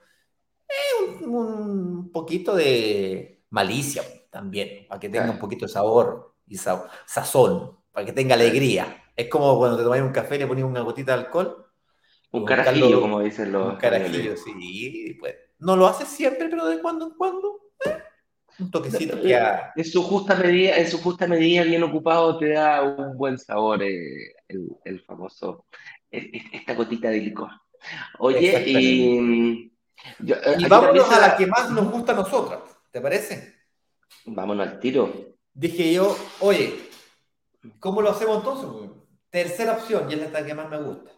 es 0.69 1.23
un, 1.23 2.11
poquito 2.13 2.55
de 2.55 3.43
malicia 3.51 4.05
también, 4.31 4.87
para 4.89 5.01
que 5.01 5.09
tenga 5.09 5.29
un 5.29 5.41
poquito 5.41 5.67
de 5.67 5.73
sabor 5.73 6.37
y 6.47 6.57
sazón, 6.57 7.79
para 7.91 8.07
que 8.07 8.13
tenga 8.13 8.37
alegría. 8.37 9.03
Es 9.17 9.29
como 9.29 9.59
cuando 9.59 9.77
te 9.77 9.83
tomas 9.83 10.01
un 10.01 10.13
café 10.13 10.37
y 10.37 10.39
le 10.39 10.47
pones 10.47 10.63
una 10.63 10.83
gotita 10.83 11.17
de 11.17 11.25
alcohol. 11.25 11.67
Un 12.31 12.45
carajillo, 12.45 13.01
como 13.01 13.21
dicen 13.21 13.51
los. 13.51 13.73
Un 13.73 13.77
carajillo, 13.77 14.37
sí. 14.37 15.17
Pues, 15.19 15.35
no 15.59 15.75
lo 15.75 15.89
hace 15.89 16.05
siempre, 16.05 16.49
pero 16.49 16.67
de 16.67 16.81
cuando 16.81 17.07
en 17.07 17.15
cuando. 17.15 17.61
Eh, 17.85 17.99
un 18.61 18.71
toquecito 18.71 19.21
que 19.21 19.37
En 19.75 19.85
su 19.85 20.03
justa 20.03 20.37
medida, 20.37 20.77
en 20.77 20.89
su 20.89 20.99
justa 20.99 21.27
medida, 21.27 21.65
bien 21.65 21.83
ocupado, 21.83 22.39
te 22.39 22.51
da 22.51 22.83
un 22.83 23.17
buen 23.17 23.37
sabor 23.39 23.83
eh, 23.83 24.36
el, 24.49 25.01
famoso, 25.05 25.67
esta 26.11 26.75
gotita 26.75 27.11
de 27.11 27.19
licor. 27.19 27.51
Oye, 28.19 28.65
y, 28.67 29.73
y 30.21 30.69
vámonos 30.69 31.11
a 31.11 31.21
la 31.21 31.37
que 31.37 31.47
más 31.47 31.71
nos 31.71 31.91
gusta 31.91 32.13
a 32.13 32.17
nosotras, 32.17 32.61
¿te 32.91 33.01
parece? 33.01 33.55
Vámonos 34.25 34.67
al 34.67 34.81
tiro. 34.81 35.13
Dije 35.53 35.93
yo, 35.93 36.17
oye, 36.41 36.75
¿cómo 37.79 38.03
lo 38.03 38.11
hacemos 38.11 38.39
entonces? 38.39 38.91
Tercera 39.31 39.73
opción, 39.73 40.11
y 40.11 40.15
es 40.15 40.33
la 40.33 40.45
que 40.45 40.55
más 40.55 40.69
me 40.69 40.83
gusta. 40.83 41.11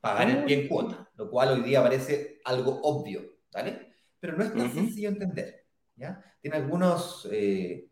Pagar 0.00 0.30
el 0.30 0.44
pie 0.44 0.62
en 0.62 0.68
cuota, 0.68 1.10
lo 1.16 1.30
cual 1.30 1.48
hoy 1.50 1.62
día 1.62 1.82
parece 1.82 2.40
algo 2.44 2.80
obvio, 2.82 3.38
¿vale? 3.52 3.94
Pero 4.20 4.36
no 4.36 4.44
es 4.44 4.54
tan 4.54 4.72
sencillo 4.72 5.08
entender. 5.08 5.66
¿ya? 5.96 6.22
Tiene 6.40 6.56
algunos... 6.56 7.28
Eh, 7.32 7.88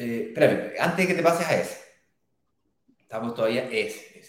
eh, 0.00 0.28
espérame, 0.28 0.72
antes 0.80 0.96
de 0.96 1.06
que 1.08 1.14
te 1.14 1.22
pases 1.22 1.46
a 1.46 1.60
ese. 1.60 1.78
Estamos 2.98 3.34
todavía 3.34 3.68
ese. 3.70 4.22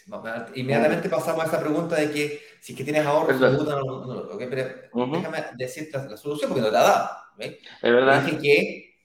Inmediatamente 0.56 1.08
pasamos 1.08 1.46
a 1.46 1.48
esa 1.48 1.62
pregunta 1.62 1.96
de 1.96 2.12
que 2.12 2.42
si 2.60 2.74
es 2.74 2.78
que 2.78 2.84
tienes 2.84 3.06
ahorros, 3.06 3.40
no, 3.40 3.52
no, 3.52 4.06
no, 4.06 4.20
okay, 4.34 4.48
pero 4.50 5.08
déjame 5.12 5.46
decirte 5.56 5.98
la, 5.98 6.18
solución 6.18 6.50
porque 6.50 6.62
no 6.62 6.72
te 6.72 6.78
ha 6.78 6.82
dado. 6.82 7.10
Es 7.38 7.58
verdad. 7.82 8.22
Dije 8.24 8.38
que 8.40 8.96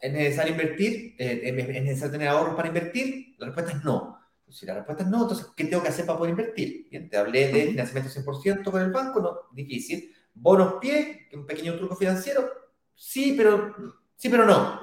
es 0.00 0.12
necesario 0.12 0.52
invertir, 0.52 1.16
eh, 1.18 1.42
es 1.44 1.82
necesario 1.82 2.12
tener 2.12 2.28
ahorros 2.28 2.54
para 2.54 2.68
invertir. 2.68 3.34
La 3.38 3.46
respuesta 3.46 3.72
es 3.72 3.84
no. 3.84 4.18
Si 4.48 4.64
la 4.64 4.74
respuesta 4.74 5.02
es 5.02 5.10
no, 5.10 5.22
entonces, 5.22 5.48
¿qué 5.54 5.64
tengo 5.64 5.82
que 5.82 5.90
hacer 5.90 6.06
para 6.06 6.16
poder 6.16 6.30
invertir? 6.30 6.88
Bien, 6.88 7.10
te 7.10 7.18
hablé 7.18 7.48
de 7.48 7.66
financiamiento 7.66 8.10
100% 8.10 8.70
con 8.70 8.80
el 8.80 8.90
banco, 8.90 9.20
no, 9.20 9.40
difícil. 9.52 10.14
Bonos 10.32 10.76
pie, 10.80 11.28
un 11.34 11.44
pequeño 11.44 11.76
truco 11.76 11.94
financiero, 11.94 12.50
sí, 12.94 13.34
pero, 13.36 13.74
sí, 14.16 14.30
pero 14.30 14.46
no. 14.46 14.80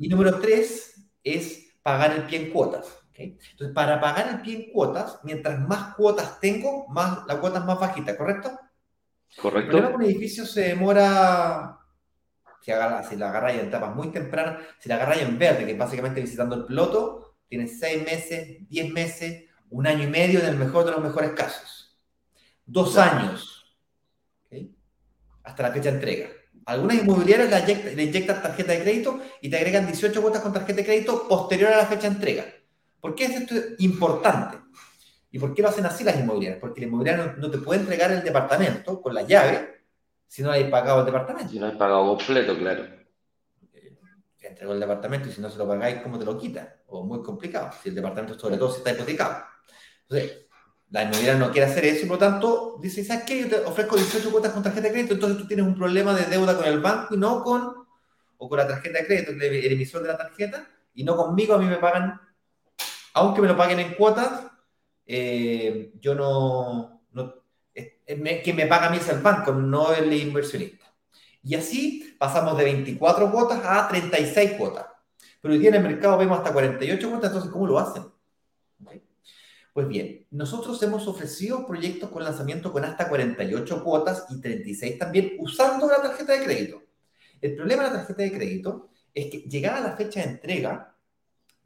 Y 0.00 0.08
número 0.08 0.40
tres 0.40 0.98
es 1.22 1.74
pagar 1.82 2.12
el 2.12 2.22
pie 2.24 2.46
en 2.46 2.50
cuotas. 2.50 2.86
Entonces, 3.14 3.74
para 3.74 4.00
pagar 4.00 4.28
el 4.28 4.40
pie 4.40 4.56
en 4.56 4.72
cuotas, 4.72 5.20
mientras 5.24 5.60
más 5.60 5.94
cuotas 5.94 6.40
tengo, 6.40 6.88
más, 6.88 7.26
la 7.26 7.38
cuota 7.38 7.58
es 7.58 7.66
más 7.66 7.78
bajita, 7.78 8.16
¿correcto? 8.16 8.58
Correcto. 9.36 9.76
El 9.76 9.94
un 9.94 10.02
edificio 10.02 10.46
se 10.46 10.68
demora, 10.68 11.78
si, 12.62 12.72
agarra, 12.72 13.02
si 13.02 13.16
la 13.16 13.28
agarra 13.28 13.52
en 13.52 13.66
etapas 13.66 13.94
muy 13.94 14.10
tempranas, 14.10 14.62
si 14.78 14.88
la 14.88 14.94
agarra 14.94 15.16
en 15.16 15.38
verde, 15.38 15.66
que 15.66 15.72
es 15.72 15.78
básicamente 15.78 16.22
visitando 16.22 16.56
el 16.56 16.64
piloto, 16.64 17.36
tiene 17.46 17.68
seis 17.68 18.02
meses, 18.02 18.66
diez 18.70 18.90
meses, 18.90 19.50
un 19.68 19.86
año 19.86 20.04
y 20.04 20.10
medio 20.10 20.40
en 20.40 20.46
el 20.46 20.56
mejor 20.56 20.86
de 20.86 20.92
los 20.92 21.02
mejores 21.02 21.32
casos. 21.32 22.00
Dos 22.64 22.96
años 22.96 23.76
hasta 25.42 25.62
la 25.62 25.72
fecha 25.72 25.90
de 25.90 25.96
entrega. 25.96 26.28
Algunas 26.70 26.98
inmobiliarias 26.98 27.66
le 27.96 28.04
inyectan, 28.04 28.40
tarjeta 28.40 28.70
de 28.70 28.82
crédito 28.82 29.20
y 29.40 29.50
te 29.50 29.56
agregan 29.56 29.86
18 29.86 30.22
cuotas 30.22 30.40
con 30.40 30.52
tarjeta 30.52 30.76
de 30.76 30.84
crédito 30.84 31.26
posterior 31.26 31.72
a 31.72 31.78
la 31.78 31.86
fecha 31.86 32.02
de 32.02 32.14
entrega. 32.14 32.44
¿Por 33.00 33.16
qué 33.16 33.24
es 33.24 33.40
esto 33.40 33.54
importante? 33.78 34.56
¿Y 35.32 35.40
por 35.40 35.52
qué 35.52 35.62
lo 35.62 35.68
hacen 35.68 35.84
así 35.84 36.04
las 36.04 36.16
inmobiliarias? 36.16 36.60
Porque 36.60 36.80
la 36.82 36.86
inmobiliaria 36.86 37.34
no, 37.36 37.50
te 37.50 37.58
puede 37.58 37.80
entregar 37.80 38.12
el 38.12 38.22
departamento 38.22 39.02
con 39.02 39.12
la 39.12 39.22
llave 39.22 39.80
si 40.28 40.42
no 40.44 40.52
hay 40.52 40.70
pagado 40.70 41.00
el 41.00 41.06
departamento. 41.06 41.50
Si 41.50 41.58
no 41.58 41.66
hay 41.66 41.76
pagado 41.76 42.16
completo, 42.16 42.56
claro. 42.56 42.84
Te 44.38 44.46
entregó 44.46 44.72
el 44.72 44.78
departamento 44.78 45.28
y 45.28 45.32
si 45.32 45.40
no 45.40 45.50
se 45.50 45.58
lo 45.58 45.66
pagáis, 45.66 46.00
¿cómo 46.02 46.20
te 46.20 46.24
lo 46.24 46.38
quita? 46.38 46.82
O 46.86 47.02
muy 47.02 47.20
complicado, 47.20 47.70
si 47.82 47.88
el 47.88 47.96
departamento 47.96 48.38
sobre 48.38 48.56
todo 48.56 48.70
si 48.70 48.78
está 48.78 48.92
hipotecado. 48.92 49.42
Entonces, 50.02 50.46
la 50.90 51.04
inmobiliaria 51.04 51.38
no 51.38 51.52
quiere 51.52 51.70
hacer 51.70 51.84
eso 51.84 52.04
y 52.04 52.08
por 52.08 52.20
lo 52.20 52.26
tanto 52.26 52.78
dice, 52.80 53.04
¿sabes 53.04 53.24
qué? 53.24 53.40
Yo 53.40 53.48
te 53.48 53.56
ofrezco 53.64 53.96
18 53.96 54.30
cuotas 54.30 54.52
con 54.52 54.62
tarjeta 54.62 54.88
de 54.88 54.92
crédito, 54.92 55.14
entonces 55.14 55.38
tú 55.38 55.46
tienes 55.46 55.64
un 55.64 55.76
problema 55.76 56.14
de 56.14 56.26
deuda 56.26 56.56
con 56.56 56.66
el 56.66 56.80
banco 56.80 57.14
y 57.14 57.18
no 57.18 57.42
con, 57.42 57.86
o 58.38 58.48
con 58.48 58.58
la 58.58 58.66
tarjeta 58.66 58.98
de 58.98 59.06
crédito, 59.06 59.30
el 59.30 59.72
emisor 59.72 60.02
de 60.02 60.08
la 60.08 60.18
tarjeta, 60.18 60.68
y 60.94 61.04
no 61.04 61.16
conmigo, 61.16 61.54
a 61.54 61.58
mí 61.58 61.66
me 61.66 61.76
pagan, 61.76 62.20
aunque 63.14 63.40
me 63.40 63.48
lo 63.48 63.56
paguen 63.56 63.78
en 63.78 63.94
cuotas, 63.94 64.50
eh, 65.06 65.92
yo 66.00 66.14
no, 66.14 67.02
no 67.12 67.34
que 67.74 68.52
me 68.54 68.66
paga 68.66 68.88
a 68.88 68.90
mí 68.90 68.96
es 68.96 69.08
el 69.08 69.20
banco, 69.20 69.52
no 69.52 69.92
el 69.92 70.12
inversionista. 70.12 70.86
Y 71.42 71.54
así 71.54 72.16
pasamos 72.18 72.58
de 72.58 72.64
24 72.64 73.30
cuotas 73.30 73.60
a 73.64 73.88
36 73.88 74.52
cuotas. 74.52 74.86
Pero 75.40 75.54
hoy 75.54 75.60
día 75.60 75.70
en 75.70 75.76
el 75.76 75.82
mercado 75.82 76.18
vemos 76.18 76.38
hasta 76.38 76.52
48 76.52 77.08
cuotas, 77.08 77.30
entonces 77.30 77.50
¿cómo 77.52 77.66
lo 77.66 77.78
hacen? 77.78 78.02
Pues 79.72 79.86
bien, 79.86 80.26
nosotros 80.30 80.82
hemos 80.82 81.06
ofrecido 81.06 81.66
proyectos 81.66 82.10
con 82.10 82.24
lanzamiento 82.24 82.72
con 82.72 82.84
hasta 82.84 83.08
48 83.08 83.84
cuotas 83.84 84.26
y 84.30 84.40
36 84.40 84.98
también 84.98 85.36
usando 85.38 85.86
la 85.86 86.02
tarjeta 86.02 86.32
de 86.32 86.44
crédito. 86.44 86.82
El 87.40 87.54
problema 87.54 87.84
de 87.84 87.90
la 87.90 87.96
tarjeta 87.98 88.22
de 88.22 88.32
crédito 88.32 88.90
es 89.14 89.30
que 89.30 89.38
llegada 89.38 89.80
la 89.80 89.96
fecha 89.96 90.20
de 90.20 90.30
entrega, 90.30 90.96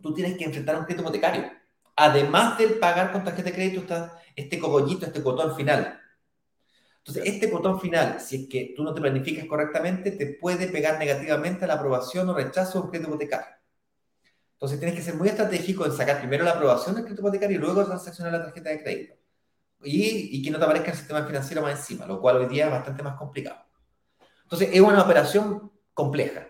tú 0.00 0.12
tienes 0.12 0.36
que 0.36 0.44
enfrentar 0.44 0.78
un 0.78 0.84
crédito 0.84 1.02
hipotecario. 1.02 1.50
Además 1.96 2.59
del 2.59 2.74
pagar 2.74 3.12
con 3.12 3.24
tarjeta 3.24 3.50
de 3.50 3.55
crédito 3.55 3.80
está 3.80 4.20
este 4.36 4.59
cogollito, 4.59 5.07
este 5.07 5.22
cotón 5.22 5.57
final. 5.57 6.00
Entonces, 6.98 7.24
este 7.26 7.48
botón 7.48 7.80
final, 7.80 8.18
si 8.20 8.36
es 8.36 8.48
que 8.48 8.72
tú 8.74 8.82
no 8.82 8.94
te 8.94 9.00
planificas 9.00 9.44
correctamente, 9.46 10.12
te 10.12 10.38
puede 10.40 10.68
pegar 10.68 10.98
negativamente 10.98 11.64
a 11.64 11.68
la 11.68 11.74
aprobación 11.74 12.28
o 12.28 12.34
rechazo 12.34 12.78
de 12.78 12.84
un 12.84 12.90
crédito 12.90 13.11
hipotecario. 13.11 13.64
Entonces, 14.65 14.81
tienes 14.81 14.97
que 14.97 15.05
ser 15.05 15.15
muy 15.17 15.29
estratégico 15.29 15.85
en 15.85 15.93
sacar 15.93 16.21
primero 16.21 16.43
la 16.43 16.53
aprobación 16.53 16.95
del 16.95 17.05
crédito 17.05 17.21
hipotecario 17.21 17.59
y 17.59 17.61
luego 17.61 17.85
transaccionar 17.85 18.33
la 18.33 18.45
tarjeta 18.45 18.71
de 18.71 18.83
crédito. 18.83 19.15
Y, 19.83 20.43
que 20.43 20.51
no 20.51 20.57
te 20.57 20.65
aparezca 20.65 20.91
el 20.91 20.97
sistema 20.97 21.23
financiero 21.27 21.61
más 21.61 21.79
encima, 21.79 22.07
lo 22.07 22.19
cual 22.19 22.39
hoy 22.39 22.47
día 22.47 22.65
es 22.65 22.71
bastante 22.71 23.03
más 23.03 23.15
complicado. 23.19 23.59
Entonces, 24.45 24.71
es 24.73 24.81
una 24.81 25.03
operación 25.03 25.71
compleja. 25.93 26.49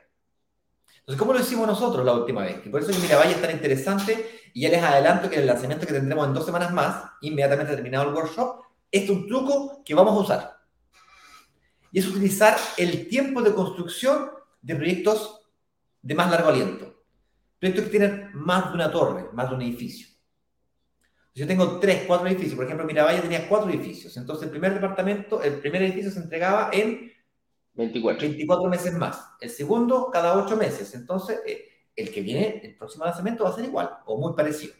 Entonces, 1.01 1.19
¿cómo 1.19 1.33
lo 1.33 1.41
hicimos 1.41 1.67
nosotros 1.67 2.07
la 2.07 2.13
última 2.13 2.43
vez? 2.43 2.65
Y 2.65 2.69
por 2.69 2.83
eso 2.83 2.93
que 2.93 2.99
Miravalle 2.99 3.33
es 3.33 3.43
tan 3.43 3.51
interesante 3.51 4.43
y 4.55 4.61
ya 4.61 4.69
les 4.69 4.81
adelanto 4.81 5.29
que 5.29 5.41
el 5.41 5.47
lanzamiento 5.49 5.85
que 5.85 5.95
tendremos 5.95 6.29
en 6.29 6.35
dos 6.35 6.47
semanas 6.47 6.73
más, 6.73 7.07
inmediatamente 7.21 7.75
terminado 7.75 8.09
el 8.09 8.15
workshop, 8.15 8.63
es 8.93 9.11
un 9.11 9.27
truco 9.27 9.83
que 9.85 9.93
vamos 9.93 10.17
a 10.17 10.21
usar. 10.21 10.57
Y 11.91 11.99
es 11.99 12.07
utilizar 12.07 12.57
el 12.77 13.09
tiempo 13.09 13.43
de 13.43 13.53
construcción 13.53 14.31
de 14.63 14.77
proyectos 14.77 15.41
de 16.01 16.15
más 16.15 16.31
largo 16.31 16.51
aliento. 16.51 16.94
Proyectos 17.65 17.85
que 17.87 17.99
tienen 17.99 18.31
más 18.35 18.69
de 18.69 18.75
una 18.75 18.91
torre, 18.91 19.31
más 19.33 19.49
de 19.49 19.55
un 19.55 19.63
edificio. 19.63 20.07
Yo 21.35 21.47
tengo 21.47 21.79
tres, 21.79 22.05
cuatro 22.07 22.27
edificios. 22.27 22.57
Por 22.57 22.67
ejemplo, 22.67 22.85
Miravalle 22.85 23.23
tenía 23.23 23.49
cuatro 23.49 23.71
edificios. 23.71 24.15
Entonces, 24.19 24.45
el 24.45 24.51
primer 24.51 24.75
departamento, 24.75 25.43
el 25.43 25.55
primer 25.61 25.81
edificio 25.81 26.11
se 26.11 26.21
entregaba 26.21 26.69
en 26.75 27.11
24, 27.73 28.21
24 28.21 28.69
meses 28.69 28.93
más. 28.99 29.31
El 29.41 29.49
segundo, 29.49 30.11
cada 30.13 30.37
ocho 30.37 30.59
meses. 30.59 30.95
Entonces, 30.95 31.41
eh, 31.47 31.65
el 31.97 32.13
que 32.13 32.21
viene, 32.21 32.61
el 32.63 32.77
próximo 32.77 33.07
lanzamiento 33.07 33.45
va 33.45 33.51
a 33.51 33.55
ser 33.55 33.65
igual 33.65 33.97
o 34.05 34.19
muy 34.19 34.35
parecido. 34.35 34.75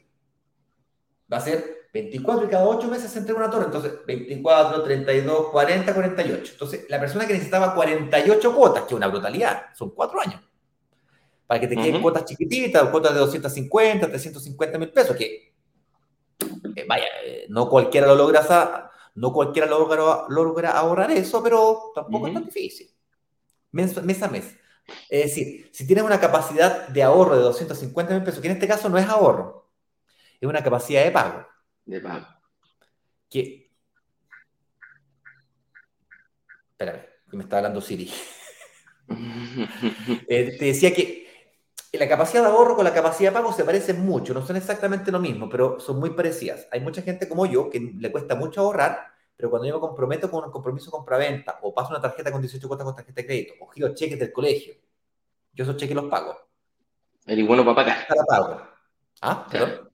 Va 1.33 1.39
a 1.39 1.41
ser 1.41 1.89
24 1.91 2.45
y 2.45 2.51
cada 2.51 2.69
8 2.69 2.87
meses 2.89 3.11
se 3.11 3.19
entrega 3.19 3.41
una 3.41 3.51
torre. 3.51 3.65
Entonces, 3.65 3.93
24, 4.07 4.83
32, 4.83 5.47
40, 5.47 5.95
48. 5.95 6.53
Entonces, 6.53 6.85
la 6.91 7.01
persona 7.01 7.27
que 7.27 7.33
necesitaba 7.33 7.75
48 7.75 8.55
cuotas, 8.55 8.83
que 8.83 8.89
es 8.89 8.97
una 8.99 9.09
brutalidad, 9.09 9.75
son 9.75 9.95
4 9.95 10.21
años. 10.21 10.54
Para 11.47 11.61
que 11.61 11.69
te 11.69 11.77
queden 11.77 12.01
cuotas 12.01 12.25
chiquititas, 12.25 12.89
cuotas 12.89 13.13
de 13.13 13.21
250, 13.21 14.09
350 14.09 14.79
mil 14.79 14.91
pesos, 14.91 15.17
que, 15.17 15.55
eh, 16.77 16.87
vaya, 16.89 17.07
eh, 17.25 17.47
no 17.49 17.69
cualquiera 17.69 18.07
lo 18.07 18.15
logra, 18.15 18.91
no 19.15 19.33
cualquiera 19.33 19.69
logra, 19.69 20.25
logra 20.29 20.71
ahorrar 20.71 21.11
eso, 21.11 21.43
pero 21.43 21.93
tampoco 21.95 22.29
es 22.29 22.35
tan 22.35 22.45
difícil. 22.45 22.91
Mes, 23.73 24.03
mes 24.03 24.23
a 24.23 24.29
mes. 24.29 24.57
Es 25.09 25.25
decir, 25.25 25.71
si 25.73 25.87
tienes 25.87 26.05
una 26.05 26.21
capacidad 26.21 26.89
de 26.89 27.03
ahorro 27.03 27.37
de 27.37 27.43
250 27.43 28.15
mil 28.15 28.23
pesos, 28.23 28.41
que 28.41 28.49
en 28.49 28.55
este 28.55 28.69
caso 28.69 28.89
no 28.89 28.99
es 28.99 29.07
ahorro, 29.07 29.71
es 30.41 30.49
una 30.49 30.63
capacidad 30.63 31.05
de 31.05 31.11
pago 31.11 31.47
de 31.85 32.01
pago. 32.01 32.27
Que... 33.31 33.71
Espérame, 36.73 37.03
que 37.31 37.37
me 37.37 37.43
está 37.45 37.59
hablando 37.59 37.81
Siri. 37.81 38.11
Eh, 40.27 40.57
te 40.59 40.65
decía 40.65 40.95
que 40.95 41.24
la 41.99 42.09
capacidad 42.09 42.43
de 42.43 42.49
ahorro 42.49 42.77
con 42.77 42.85
la 42.85 42.93
capacidad 42.93 43.31
de 43.31 43.35
pago 43.35 43.53
se 43.53 43.65
parecen 43.65 44.05
mucho, 44.05 44.35
no 44.35 44.45
son 44.45 44.57
exactamente 44.57 45.13
lo 45.13 45.21
mismo, 45.21 45.49
pero 45.49 45.79
son 45.79 45.99
muy 45.99 46.11
parecidas. 46.11 46.67
Hay 46.73 46.81
mucha 46.81 47.03
gente 47.03 47.29
como 47.29 47.47
yo 47.47 47.71
que 47.71 47.81
le 47.81 48.11
cuesta 48.11 48.35
mucho 48.35 48.63
ahorrar, 48.63 49.07
pero 49.37 49.51
cuando 49.51 49.69
yo 49.69 49.75
me 49.75 49.81
comprometo 49.81 50.31
con 50.31 50.45
un 50.45 50.51
compromiso 50.51 50.91
compra-venta, 50.91 51.59
o 51.63 51.75
paso 51.75 51.91
una 51.91 52.01
tarjeta 52.01 52.33
con 52.33 52.41
18 52.41 52.67
cuotas 52.67 52.85
con 52.85 52.97
tarjeta 52.97 53.21
de 53.23 53.27
crédito, 53.27 53.55
o 53.61 53.69
giro 53.69 53.95
cheques 53.95 54.19
del 54.19 54.33
colegio, 54.33 54.75
yo 55.53 55.65
esos 55.65 55.77
cheques 55.77 55.95
los 55.95 56.07
pago. 56.07 56.37
Eres 57.27 57.47
bueno 57.47 57.65
para 57.65 57.77
pagar. 57.77 58.07
Para 58.09 58.25
pago. 58.25 58.61
¿Ah? 59.23 59.47
¿Perdón? 59.51 59.91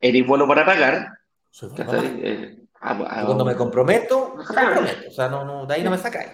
eres 0.00 0.26
bueno 0.26 0.46
para 0.48 0.64
pagar. 0.64 1.08
Soy 1.50 1.70
eh, 1.78 2.58
ah, 2.80 2.98
ah, 3.08 3.22
cuando 3.26 3.44
me 3.44 3.54
comprometo, 3.54 4.34
me 4.36 4.44
comprometo. 4.44 5.08
O 5.08 5.10
sea, 5.10 5.28
no, 5.28 5.44
no, 5.44 5.66
de 5.66 5.74
ahí 5.74 5.82
no 5.82 5.90
me 5.90 5.98
sacáis. 5.98 6.30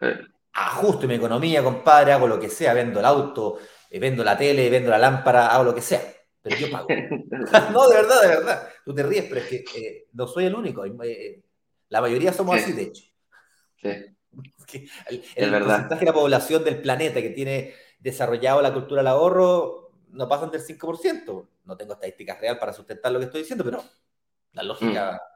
Eh. 0.00 0.20
Ajusto 0.54 1.06
mi 1.06 1.14
economía, 1.14 1.62
compadre, 1.62 2.12
hago 2.12 2.26
lo 2.26 2.38
que 2.38 2.48
sea, 2.48 2.74
vendo 2.74 3.00
el 3.00 3.06
auto, 3.06 3.58
eh, 3.92 3.98
vendo 3.98 4.24
la 4.24 4.36
tele, 4.36 4.70
vendo 4.70 4.90
la 4.90 4.98
lámpara, 4.98 5.48
hago 5.48 5.64
lo 5.64 5.74
que 5.74 5.82
sea. 5.82 6.00
Pero 6.40 6.56
yo 6.56 6.70
pago. 6.70 6.88
no, 7.72 7.88
de 7.88 7.94
verdad, 7.94 8.22
de 8.22 8.28
verdad. 8.28 8.68
Tú 8.84 8.94
te 8.94 9.02
ríes, 9.02 9.26
pero 9.28 9.40
es 9.40 9.48
que 9.48 10.06
no 10.12 10.26
soy 10.26 10.46
el 10.46 10.54
único. 10.54 10.84
la 11.88 12.00
mayoría 12.00 12.32
somos 12.32 12.56
así, 12.56 12.72
de 12.72 12.82
hecho. 12.82 13.04
Sí. 13.76 13.88
el, 15.08 15.24
el 15.36 15.50
porcentaje 15.50 16.00
de 16.00 16.06
la 16.06 16.14
población 16.14 16.64
del 16.64 16.80
planeta 16.80 17.20
que 17.20 17.30
tiene 17.30 17.74
desarrollado 17.98 18.62
la 18.62 18.72
cultura 18.72 19.02
del 19.02 19.08
ahorro 19.08 19.92
no 20.08 20.28
pasan 20.28 20.50
del 20.50 20.62
5% 20.62 21.48
no 21.64 21.76
tengo 21.76 21.94
estadísticas 21.94 22.40
real 22.40 22.58
para 22.58 22.72
sustentar 22.72 23.12
lo 23.12 23.18
que 23.18 23.26
estoy 23.26 23.42
diciendo, 23.42 23.64
pero 23.64 23.82
la 24.52 24.62
lógica. 24.62 25.12
Mm. 25.12 25.32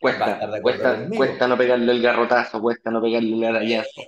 Cuesta, 0.00 0.60
cuesta, 0.60 1.08
cuesta 1.16 1.46
no 1.46 1.56
pegarle 1.56 1.92
el 1.92 2.02
garrotazo, 2.02 2.60
cuesta 2.60 2.90
no 2.90 3.00
pegarle 3.00 3.36
el 3.36 3.44
arañazo. 3.44 4.02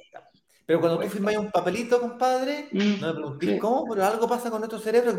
Pero 0.67 0.81
cuando 0.81 0.99
tú 0.99 1.09
firmas 1.09 1.37
un 1.37 1.51
papelito, 1.51 2.01
compadre, 2.01 2.69
mm, 2.73 3.01
no 3.01 3.07
me 3.09 3.15
preguntes 3.15 3.61
cómo, 3.61 3.85
pero 3.89 4.05
algo 4.05 4.27
pasa 4.27 4.51
con 4.51 4.61
nuestro 4.61 4.79
cerebro 4.79 5.13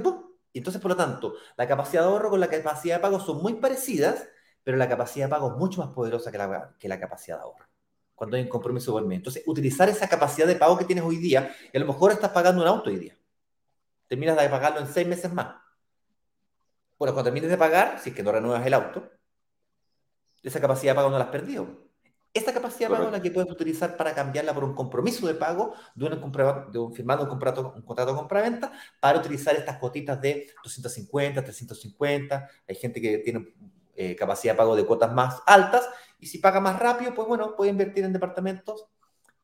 y 0.55 0.59
entonces, 0.59 0.81
por 0.81 0.91
lo 0.91 0.95
tanto, 0.95 1.33
la 1.57 1.67
capacidad 1.67 2.03
de 2.03 2.07
ahorro 2.07 2.29
con 2.29 2.39
la 2.39 2.47
capacidad 2.47 2.95
de 2.95 3.01
pago 3.01 3.19
son 3.19 3.41
muy 3.43 3.55
parecidas, 3.55 4.25
pero 4.63 4.77
la 4.77 4.87
capacidad 4.87 5.25
de 5.25 5.29
pago 5.29 5.49
es 5.49 5.57
mucho 5.57 5.81
más 5.81 5.89
poderosa 5.93 6.31
que 6.31 6.37
la, 6.37 6.73
que 6.79 6.87
la 6.87 6.97
capacidad 6.97 7.35
de 7.35 7.43
ahorro. 7.43 7.65
Cuando 8.15 8.37
hay 8.37 8.43
un 8.43 8.47
compromiso 8.47 8.91
igualmente. 8.91 9.17
Entonces, 9.17 9.43
utilizar 9.47 9.89
esa 9.89 10.07
capacidad 10.07 10.47
de 10.47 10.55
pago 10.55 10.77
que 10.77 10.85
tienes 10.85 11.03
hoy 11.03 11.17
día, 11.17 11.53
y 11.73 11.75
a 11.75 11.79
lo 11.81 11.85
mejor 11.85 12.13
estás 12.13 12.31
pagando 12.31 12.61
un 12.61 12.69
auto 12.69 12.89
hoy 12.89 12.95
día. 12.95 13.17
Terminas 14.07 14.39
de 14.39 14.47
pagarlo 14.47 14.79
en 14.79 14.87
seis 14.87 15.05
meses 15.05 15.33
más. 15.33 15.57
Bueno, 16.97 17.13
cuando 17.13 17.25
termines 17.25 17.49
de 17.49 17.57
pagar, 17.57 17.99
si 17.99 18.11
es 18.11 18.15
que 18.15 18.23
no 18.23 18.31
renuevas 18.31 18.65
el 18.65 18.75
auto, 18.75 19.11
esa 20.41 20.61
capacidad 20.61 20.93
de 20.93 20.95
pago 20.95 21.09
no 21.09 21.17
la 21.17 21.25
has 21.25 21.31
perdido. 21.31 21.84
Esta 22.35 22.53
capacidad 22.53 22.89
de 22.89 22.95
pago 22.95 23.07
es 23.07 23.13
la 23.13 23.21
que 23.21 23.31
puedes 23.31 23.49
utilizar 23.49 23.95
para 23.95 24.13
cambiarla 24.13 24.53
por 24.53 24.65
un 24.65 24.75
compromiso 24.75 25.25
de 25.25 25.35
pago 25.35 25.73
de 25.95 26.03
un, 26.03 26.69
de 26.69 26.79
un 26.79 26.93
firmando 26.93 27.23
un 27.23 27.29
contrato, 27.29 27.71
un 27.73 27.81
contrato 27.81 28.11
de 28.11 28.17
compraventa 28.17 28.73
para 28.99 29.19
utilizar 29.19 29.55
estas 29.55 29.77
cuotitas 29.77 30.19
de 30.19 30.47
250, 30.61 31.41
350. 31.41 32.49
Hay 32.67 32.75
gente 32.75 32.99
que 32.99 33.19
tiene 33.19 33.53
eh, 33.95 34.17
capacidad 34.17 34.53
de 34.53 34.57
pago 34.57 34.75
de 34.75 34.85
cuotas 34.85 35.13
más 35.13 35.41
altas 35.45 35.87
y 36.19 36.27
si 36.27 36.39
paga 36.39 36.59
más 36.59 36.77
rápido, 36.77 37.15
pues 37.15 37.25
bueno, 37.25 37.55
puede 37.55 37.71
invertir 37.71 38.03
en 38.03 38.11
departamentos 38.11 38.85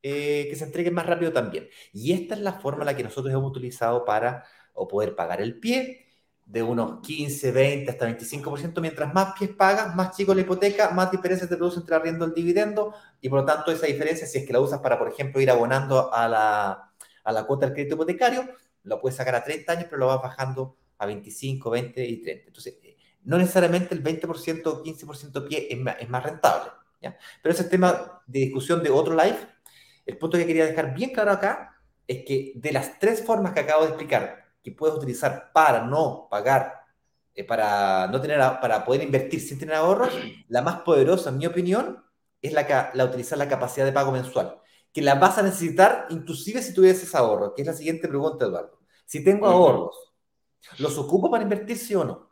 eh, 0.02 0.46
que 0.50 0.56
se 0.56 0.64
entreguen 0.64 0.92
más 0.92 1.06
rápido 1.06 1.32
también. 1.32 1.70
Y 1.94 2.12
esta 2.12 2.34
es 2.34 2.42
la 2.42 2.60
forma 2.60 2.82
en 2.82 2.86
la 2.86 2.96
que 2.96 3.04
nosotros 3.04 3.32
hemos 3.32 3.50
utilizado 3.50 4.04
para 4.04 4.44
o 4.74 4.86
poder 4.86 5.16
pagar 5.16 5.40
el 5.40 5.58
pie 5.58 6.11
de 6.44 6.62
unos 6.62 7.00
15, 7.00 7.52
20, 7.52 7.90
hasta 7.90 8.08
25%, 8.08 8.80
mientras 8.80 9.12
más 9.14 9.34
pies 9.38 9.50
pagas, 9.50 9.94
más 9.94 10.16
chico 10.16 10.34
la 10.34 10.42
hipoteca, 10.42 10.90
más 10.90 11.10
diferencias 11.10 11.48
te 11.48 11.56
produce 11.56 11.80
entre 11.80 11.94
arriendo 11.94 12.24
el 12.24 12.34
dividendo, 12.34 12.94
y 13.20 13.28
por 13.28 13.40
lo 13.40 13.46
tanto 13.46 13.70
esa 13.70 13.86
diferencia, 13.86 14.26
si 14.26 14.38
es 14.38 14.46
que 14.46 14.52
la 14.52 14.60
usas 14.60 14.80
para, 14.80 14.98
por 14.98 15.08
ejemplo, 15.08 15.40
ir 15.40 15.50
abonando 15.50 16.12
a 16.12 16.28
la, 16.28 16.92
a 17.24 17.32
la 17.32 17.44
cuota 17.44 17.66
del 17.66 17.74
crédito 17.74 17.94
hipotecario, 17.94 18.48
lo 18.84 19.00
puedes 19.00 19.16
sacar 19.16 19.34
a 19.34 19.44
30 19.44 19.72
años, 19.72 19.86
pero 19.88 19.98
lo 19.98 20.06
vas 20.08 20.22
bajando 20.22 20.76
a 20.98 21.06
25, 21.06 21.70
20 21.70 22.04
y 22.04 22.22
30. 22.22 22.46
Entonces, 22.48 22.74
eh, 22.82 22.96
no 23.24 23.38
necesariamente 23.38 23.94
el 23.94 24.02
20% 24.02 24.66
o 24.66 24.82
15% 24.82 25.48
pie 25.48 25.68
es 25.70 25.78
más, 25.78 25.96
es 26.00 26.08
más 26.08 26.22
rentable, 26.22 26.70
¿ya? 27.00 27.16
Pero 27.42 27.52
ese 27.52 27.62
es 27.62 27.70
tema 27.70 28.22
de 28.26 28.40
discusión 28.40 28.82
de 28.82 28.90
otro 28.90 29.14
live. 29.14 29.38
El 30.04 30.18
punto 30.18 30.36
que 30.36 30.46
quería 30.46 30.66
dejar 30.66 30.94
bien 30.94 31.10
claro 31.10 31.30
acá 31.30 31.80
es 32.06 32.24
que 32.24 32.52
de 32.56 32.72
las 32.72 32.98
tres 32.98 33.24
formas 33.24 33.52
que 33.52 33.60
acabo 33.60 33.82
de 33.82 33.90
explicar, 33.90 34.41
que 34.62 34.72
puedes 34.72 34.96
utilizar 34.96 35.50
para 35.52 35.84
no 35.84 36.28
pagar, 36.30 36.84
eh, 37.34 37.44
para, 37.44 38.06
no 38.08 38.20
tener, 38.20 38.38
para 38.60 38.84
poder 38.84 39.02
invertir 39.02 39.40
sin 39.40 39.58
tener 39.58 39.74
ahorros, 39.74 40.12
la 40.48 40.62
más 40.62 40.80
poderosa, 40.82 41.30
en 41.30 41.38
mi 41.38 41.46
opinión, 41.46 42.04
es 42.40 42.52
la, 42.52 42.90
la 42.94 43.04
utilizar 43.04 43.38
la 43.38 43.48
capacidad 43.48 43.86
de 43.86 43.92
pago 43.92 44.12
mensual, 44.12 44.58
que 44.92 45.02
la 45.02 45.14
vas 45.14 45.38
a 45.38 45.42
necesitar 45.42 46.06
inclusive 46.10 46.62
si 46.62 46.74
tuvieses 46.74 47.14
ahorros, 47.14 47.52
que 47.54 47.62
es 47.62 47.68
la 47.68 47.74
siguiente 47.74 48.08
pregunta, 48.08 48.46
Eduardo. 48.46 48.78
Si 49.06 49.22
tengo 49.22 49.46
ahorros, 49.46 49.96
¿los 50.78 50.96
ocupo 50.98 51.30
para 51.30 51.42
invertir, 51.42 51.78
sí 51.78 51.94
o 51.94 52.04
no? 52.04 52.31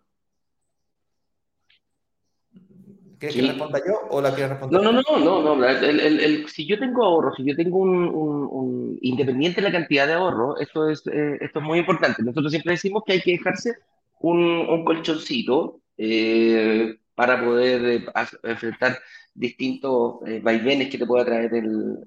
¿Quieres 3.20 3.36
que 3.36 3.42
responda 3.42 3.78
yo 3.86 4.00
o 4.08 4.22
la 4.22 4.30
quieres 4.34 4.52
responder? 4.52 4.80
No, 4.80 4.92
no, 4.92 5.02
no, 5.02 5.42
no, 5.42 5.54
no. 5.54 5.68
El, 5.68 6.00
el, 6.00 6.20
el, 6.20 6.48
si 6.48 6.66
yo 6.66 6.78
tengo 6.78 7.04
ahorro, 7.04 7.34
si 7.36 7.44
yo 7.44 7.54
tengo 7.54 7.76
un, 7.76 8.06
un, 8.06 8.98
independiente 9.02 9.60
de 9.60 9.68
la 9.68 9.78
cantidad 9.78 10.06
de 10.06 10.14
ahorro, 10.14 10.58
esto 10.58 10.88
es, 10.88 11.06
eh, 11.06 11.36
esto 11.38 11.58
es 11.58 11.64
muy 11.64 11.80
importante. 11.80 12.22
Nosotros 12.22 12.50
siempre 12.50 12.72
decimos 12.72 13.02
que 13.04 13.12
hay 13.12 13.20
que 13.20 13.32
dejarse 13.32 13.74
un, 14.20 14.38
un 14.38 14.86
colchoncito 14.86 15.82
eh, 15.98 16.96
para 17.14 17.44
poder 17.44 17.84
eh, 17.84 18.04
enfrentar 18.42 18.98
distintos 19.34 20.20
vaivenes 20.42 20.88
que 20.88 20.96
te 20.96 21.06
pueda 21.06 21.26
traer 21.26 21.52
el, 21.54 21.98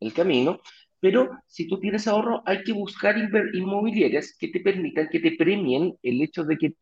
el, 0.00 0.12
camino. 0.12 0.60
Pero 0.98 1.30
si 1.46 1.68
tú 1.68 1.78
tienes 1.78 2.08
ahorro, 2.08 2.42
hay 2.44 2.64
que 2.64 2.72
buscar 2.72 3.14
inmobiliarias 3.54 4.36
que 4.36 4.48
te 4.48 4.58
permitan, 4.58 5.08
que 5.08 5.20
te 5.20 5.36
premien 5.36 5.96
el 6.02 6.20
hecho 6.20 6.42
de 6.42 6.58
que 6.58 6.74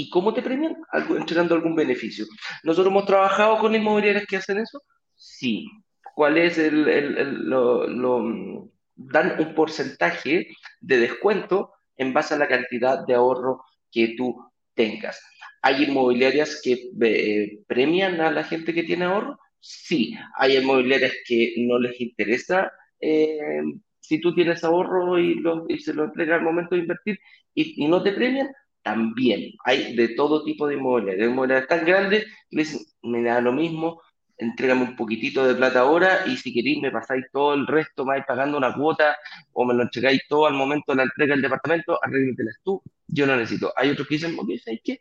¿Y 0.00 0.08
cómo 0.10 0.32
te 0.32 0.42
premian? 0.42 0.76
Algo, 0.92 1.16
entregando 1.16 1.56
algún 1.56 1.74
beneficio. 1.74 2.24
Nosotros 2.62 2.92
hemos 2.92 3.04
trabajado 3.04 3.58
con 3.58 3.74
inmobiliarias 3.74 4.26
que 4.26 4.36
hacen 4.36 4.58
eso. 4.58 4.80
Sí. 5.16 5.66
¿Cuál 6.14 6.38
es 6.38 6.56
el, 6.56 6.86
el, 6.86 7.48
lo, 7.48 8.70
dan 8.94 9.40
un 9.40 9.54
porcentaje 9.56 10.46
de 10.80 10.98
descuento 11.00 11.72
en 11.96 12.12
base 12.12 12.34
a 12.34 12.38
la 12.38 12.46
cantidad 12.46 13.04
de 13.04 13.14
ahorro 13.14 13.64
que 13.90 14.14
tú 14.16 14.36
tengas. 14.74 15.20
¿Hay 15.62 15.82
inmobiliarias 15.82 16.60
que 16.62 16.90
eh, 17.02 17.58
premian 17.66 18.20
a 18.20 18.30
la 18.30 18.44
gente 18.44 18.72
que 18.72 18.84
tiene 18.84 19.06
ahorro? 19.06 19.36
Sí. 19.58 20.14
¿Hay 20.36 20.58
inmobiliarias 20.58 21.12
que 21.26 21.54
no 21.58 21.80
les 21.80 22.00
interesa 22.00 22.70
eh, 23.00 23.62
si 23.98 24.20
tú 24.20 24.32
tienes 24.32 24.62
ahorro 24.62 25.18
y, 25.18 25.42
se 25.80 25.92
lo 25.92 26.04
entrega 26.04 26.36
al 26.36 26.42
momento 26.42 26.76
de 26.76 26.82
invertir 26.82 27.18
y, 27.52 27.88
no 27.88 28.00
te 28.00 28.12
premian? 28.12 28.48
También 28.88 29.52
hay 29.64 29.94
de 29.94 30.08
todo 30.14 30.42
tipo 30.44 30.66
de 30.66 30.76
inmobiliarias. 30.76 31.26
Hay 31.26 31.30
inmobiliarias 31.30 31.68
tan 31.68 31.84
grandes 31.84 32.24
que 32.50 32.64
me 33.02 33.22
da 33.22 33.38
lo 33.42 33.52
mismo, 33.52 34.00
entrégame 34.38 34.82
un 34.82 34.96
poquitito 34.96 35.46
de 35.46 35.54
plata 35.54 35.80
ahora 35.80 36.24
y 36.26 36.38
si 36.38 36.54
queréis 36.54 36.80
me 36.80 36.90
pasáis 36.90 37.26
todo 37.30 37.52
el 37.52 37.66
resto, 37.66 38.06
me 38.06 38.12
vais 38.14 38.24
pagando 38.26 38.56
una 38.56 38.72
cuota 38.72 39.18
o 39.52 39.66
me 39.66 39.74
lo 39.74 39.82
entregáis 39.82 40.22
todo 40.26 40.46
al 40.46 40.54
momento 40.54 40.92
de 40.92 40.96
la 40.96 41.02
entrega 41.02 41.34
del 41.34 41.42
departamento, 41.42 41.98
arréglatelas 42.02 42.56
tú, 42.64 42.82
yo 43.06 43.26
no 43.26 43.36
necesito. 43.36 43.74
Hay 43.76 43.90
otros 43.90 44.08
que 44.08 44.14
dicen, 44.14 44.38
ok, 44.38 44.48
¿sabes 44.64 44.80
qué? 44.82 44.98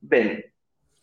Ven, 0.00 0.44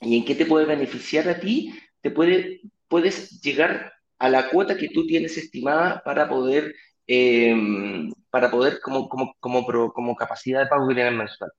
¿y 0.02 0.18
en 0.18 0.26
qué 0.26 0.36
te 0.36 0.46
puede 0.46 0.66
beneficiar 0.66 1.30
a 1.30 1.40
ti? 1.40 1.74
Te 2.02 2.12
puede, 2.12 2.60
puedes 2.90 3.40
llegar 3.42 3.94
a 4.20 4.28
la 4.28 4.50
cuota 4.50 4.76
que 4.76 4.90
tú 4.90 5.08
tienes 5.08 5.38
estimada 5.38 6.02
para 6.04 6.28
poder, 6.28 6.76
em, 7.08 8.12
para 8.30 8.52
poder 8.52 8.82
como, 8.82 9.08
como, 9.08 9.36
como, 9.40 9.94
como 9.94 10.16
capacidad 10.18 10.60
de 10.60 10.68
pago 10.68 10.88
que 10.90 10.96
tienes 10.96 11.14
mensual. 11.14 11.52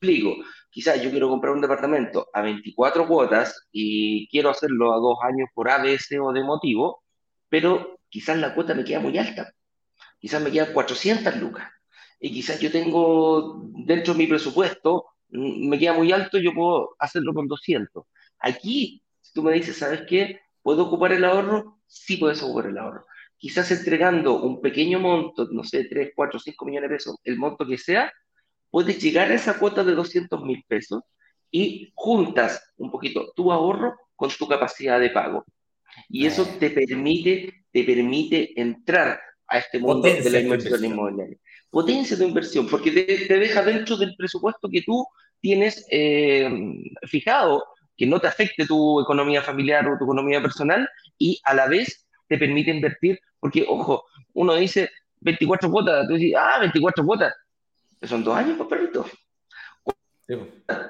Explico, 0.00 0.36
quizás 0.70 1.02
yo 1.02 1.10
quiero 1.10 1.28
comprar 1.28 1.52
un 1.52 1.60
departamento 1.60 2.28
a 2.32 2.40
24 2.42 3.08
cuotas 3.08 3.66
y 3.72 4.28
quiero 4.28 4.50
hacerlo 4.50 4.92
a 4.92 4.98
dos 4.98 5.18
años 5.22 5.48
por 5.52 5.68
ABC 5.68 6.20
o 6.22 6.32
de 6.32 6.44
motivo, 6.44 7.02
pero 7.48 7.98
quizás 8.08 8.38
la 8.38 8.54
cuota 8.54 8.74
me 8.74 8.84
queda 8.84 9.00
muy 9.00 9.18
alta. 9.18 9.52
Quizás 10.20 10.40
me 10.40 10.52
quedan 10.52 10.72
400 10.72 11.36
lucas. 11.38 11.68
Y 12.20 12.32
quizás 12.32 12.60
yo 12.60 12.70
tengo 12.70 13.64
dentro 13.86 14.14
de 14.14 14.18
mi 14.18 14.26
presupuesto, 14.28 15.06
mm, 15.30 15.68
me 15.68 15.78
queda 15.80 15.94
muy 15.94 16.12
alto, 16.12 16.38
yo 16.38 16.54
puedo 16.54 16.94
hacerlo 17.00 17.34
con 17.34 17.48
200. 17.48 18.04
Aquí, 18.38 19.02
si 19.20 19.32
tú 19.32 19.42
me 19.42 19.52
dices, 19.54 19.78
¿sabes 19.78 20.02
qué? 20.08 20.40
¿Puedo 20.62 20.86
ocupar 20.86 21.12
el 21.12 21.24
ahorro? 21.24 21.80
Sí 21.88 22.18
puedes 22.18 22.40
ocupar 22.42 22.66
el 22.66 22.78
ahorro. 22.78 23.04
Quizás 23.36 23.70
entregando 23.72 24.42
un 24.42 24.60
pequeño 24.60 25.00
monto, 25.00 25.48
no 25.50 25.64
sé, 25.64 25.84
3, 25.84 26.12
4, 26.14 26.38
5 26.38 26.64
millones 26.66 26.90
de 26.90 26.96
pesos, 26.96 27.16
el 27.24 27.36
monto 27.36 27.66
que 27.66 27.78
sea, 27.78 28.12
puedes 28.70 29.00
llegar 29.02 29.30
a 29.30 29.34
esa 29.34 29.58
cuota 29.58 29.84
de 29.84 29.94
200 29.94 30.42
mil 30.42 30.62
pesos 30.66 31.02
y 31.50 31.92
juntas 31.94 32.72
un 32.76 32.90
poquito 32.90 33.32
tu 33.34 33.50
ahorro 33.52 33.96
con 34.16 34.30
tu 34.30 34.46
capacidad 34.46 35.00
de 35.00 35.10
pago. 35.10 35.44
Y 36.08 36.26
eso 36.26 36.44
te 36.58 36.70
permite, 36.70 37.64
te 37.72 37.84
permite 37.84 38.60
entrar 38.60 39.20
a 39.46 39.58
este 39.58 39.78
mundo 39.78 40.08
de 40.08 40.30
la 40.30 40.40
inversión 40.40 40.84
inmobiliaria. 40.84 41.36
Potencia 41.70 42.16
tu 42.16 42.24
inversión, 42.24 42.68
porque 42.68 42.90
te, 42.90 43.38
deja 43.38 43.62
dentro 43.62 43.96
del 43.96 44.14
presupuesto 44.16 44.68
que 44.68 44.82
tú 44.82 45.06
tienes 45.40 45.86
eh, 45.90 46.50
fijado, 47.06 47.64
que 47.96 48.06
no 48.06 48.20
te 48.20 48.26
afecte 48.26 48.66
tu 48.66 49.00
economía 49.00 49.42
familiar 49.42 49.86
o 49.88 49.98
tu 49.98 50.04
economía 50.04 50.40
personal, 50.40 50.88
y 51.16 51.40
a 51.44 51.54
la 51.54 51.66
vez 51.66 52.06
te 52.28 52.38
permite 52.38 52.70
invertir, 52.70 53.18
porque, 53.40 53.64
ojo, 53.66 54.04
uno 54.34 54.54
dice 54.54 54.90
24 55.20 55.70
cuotas, 55.70 56.06
tú 56.06 56.14
dices, 56.14 56.34
ah, 56.38 56.58
24 56.60 57.04
cuotas, 57.04 57.34
son 58.02 58.24
dos 58.24 58.36
años, 58.36 58.56
pues, 58.56 58.68
perrito. 58.68 59.06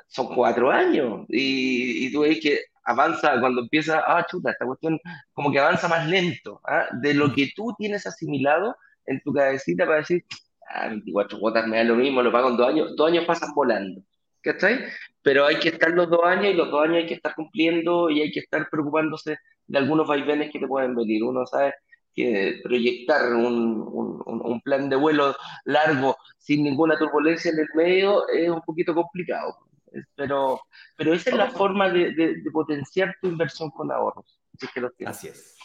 Son 0.09 0.34
cuatro 0.34 0.70
años. 0.70 1.26
Y, 1.28 2.06
y 2.06 2.12
tú 2.12 2.20
ves 2.20 2.40
que 2.40 2.61
avanza 2.88 3.38
cuando 3.38 3.61
empieza, 3.62 4.02
ah, 4.06 4.26
chuta, 4.28 4.50
esta 4.50 4.64
cuestión 4.64 4.98
como 5.32 5.52
que 5.52 5.59
avanza 5.59 5.88
más 5.88 6.09
lento, 6.09 6.61
¿ah? 6.64 6.86
de 7.02 7.14
lo 7.14 7.32
que 7.34 7.50
tú 7.54 7.74
tienes 7.76 8.06
asimilado 8.06 8.76
en 9.04 9.20
tu 9.20 9.32
cabecita 9.32 9.84
para 9.84 9.98
decir, 9.98 10.24
ah, 10.70 10.88
24 10.88 11.38
cuotas 11.38 11.66
me 11.66 11.76
da 11.76 11.84
lo 11.84 11.96
mismo, 11.96 12.22
lo 12.22 12.32
pago 12.32 12.48
en 12.48 12.56
dos 12.56 12.68
años, 12.68 12.96
dos 12.96 13.09
años 13.09 13.26
pasan 13.26 13.52
volando, 13.54 14.00
¿cachai? 14.40 14.86
Pero 15.22 15.44
hay 15.44 15.56
que 15.59 15.68
estar 15.68 15.90
los 15.90 16.09
dos 16.09 16.24
años 16.24 16.46
y 16.46 16.54
los 16.54 16.70
dos 16.70 16.82
años 16.82 16.96
hay 16.96 17.06
que 17.06 17.14
estar 17.14 17.34
cumpliendo 17.34 18.09
y 18.09 18.22
hay 18.22 18.30
que 18.32 18.40
estar 18.40 18.68
preocupándose 18.70 19.36
de 19.66 19.78
algunos 19.78 20.09
vaivenes 20.09 20.50
que 20.50 20.59
te 20.59 20.66
pueden 20.66 20.94
venir. 20.94 21.22
Uno 21.22 21.44
sabe 21.46 21.74
que 22.14 22.61
proyectar 22.62 23.32
un, 23.32 23.80
un, 23.80 24.22
un, 24.26 24.61
plan 24.61 24.88
de 24.88 24.96
vuelo 24.96 25.36
largo 25.64 26.16
sin 26.38 26.64
ninguna 26.64 26.98
turbulencia 26.98 27.50
en 27.50 27.61
el 27.61 27.68
medio 27.74 28.28
es 28.28 28.48
un 28.48 28.61
poquito 28.62 28.94
complicado. 28.94 29.56
Pero, 30.14 30.61
pero 30.96 31.14
esa 31.14 31.30
es 31.30 31.36
la 31.36 31.50
forma 31.50 31.88
de, 31.88 32.12
de, 32.12 32.50
potenciar 32.52 33.14
tu 33.20 33.28
inversión 33.28 33.70
con 33.70 33.90
ahorros. 33.90 34.38
Así 35.06 35.28
es. 35.28 35.56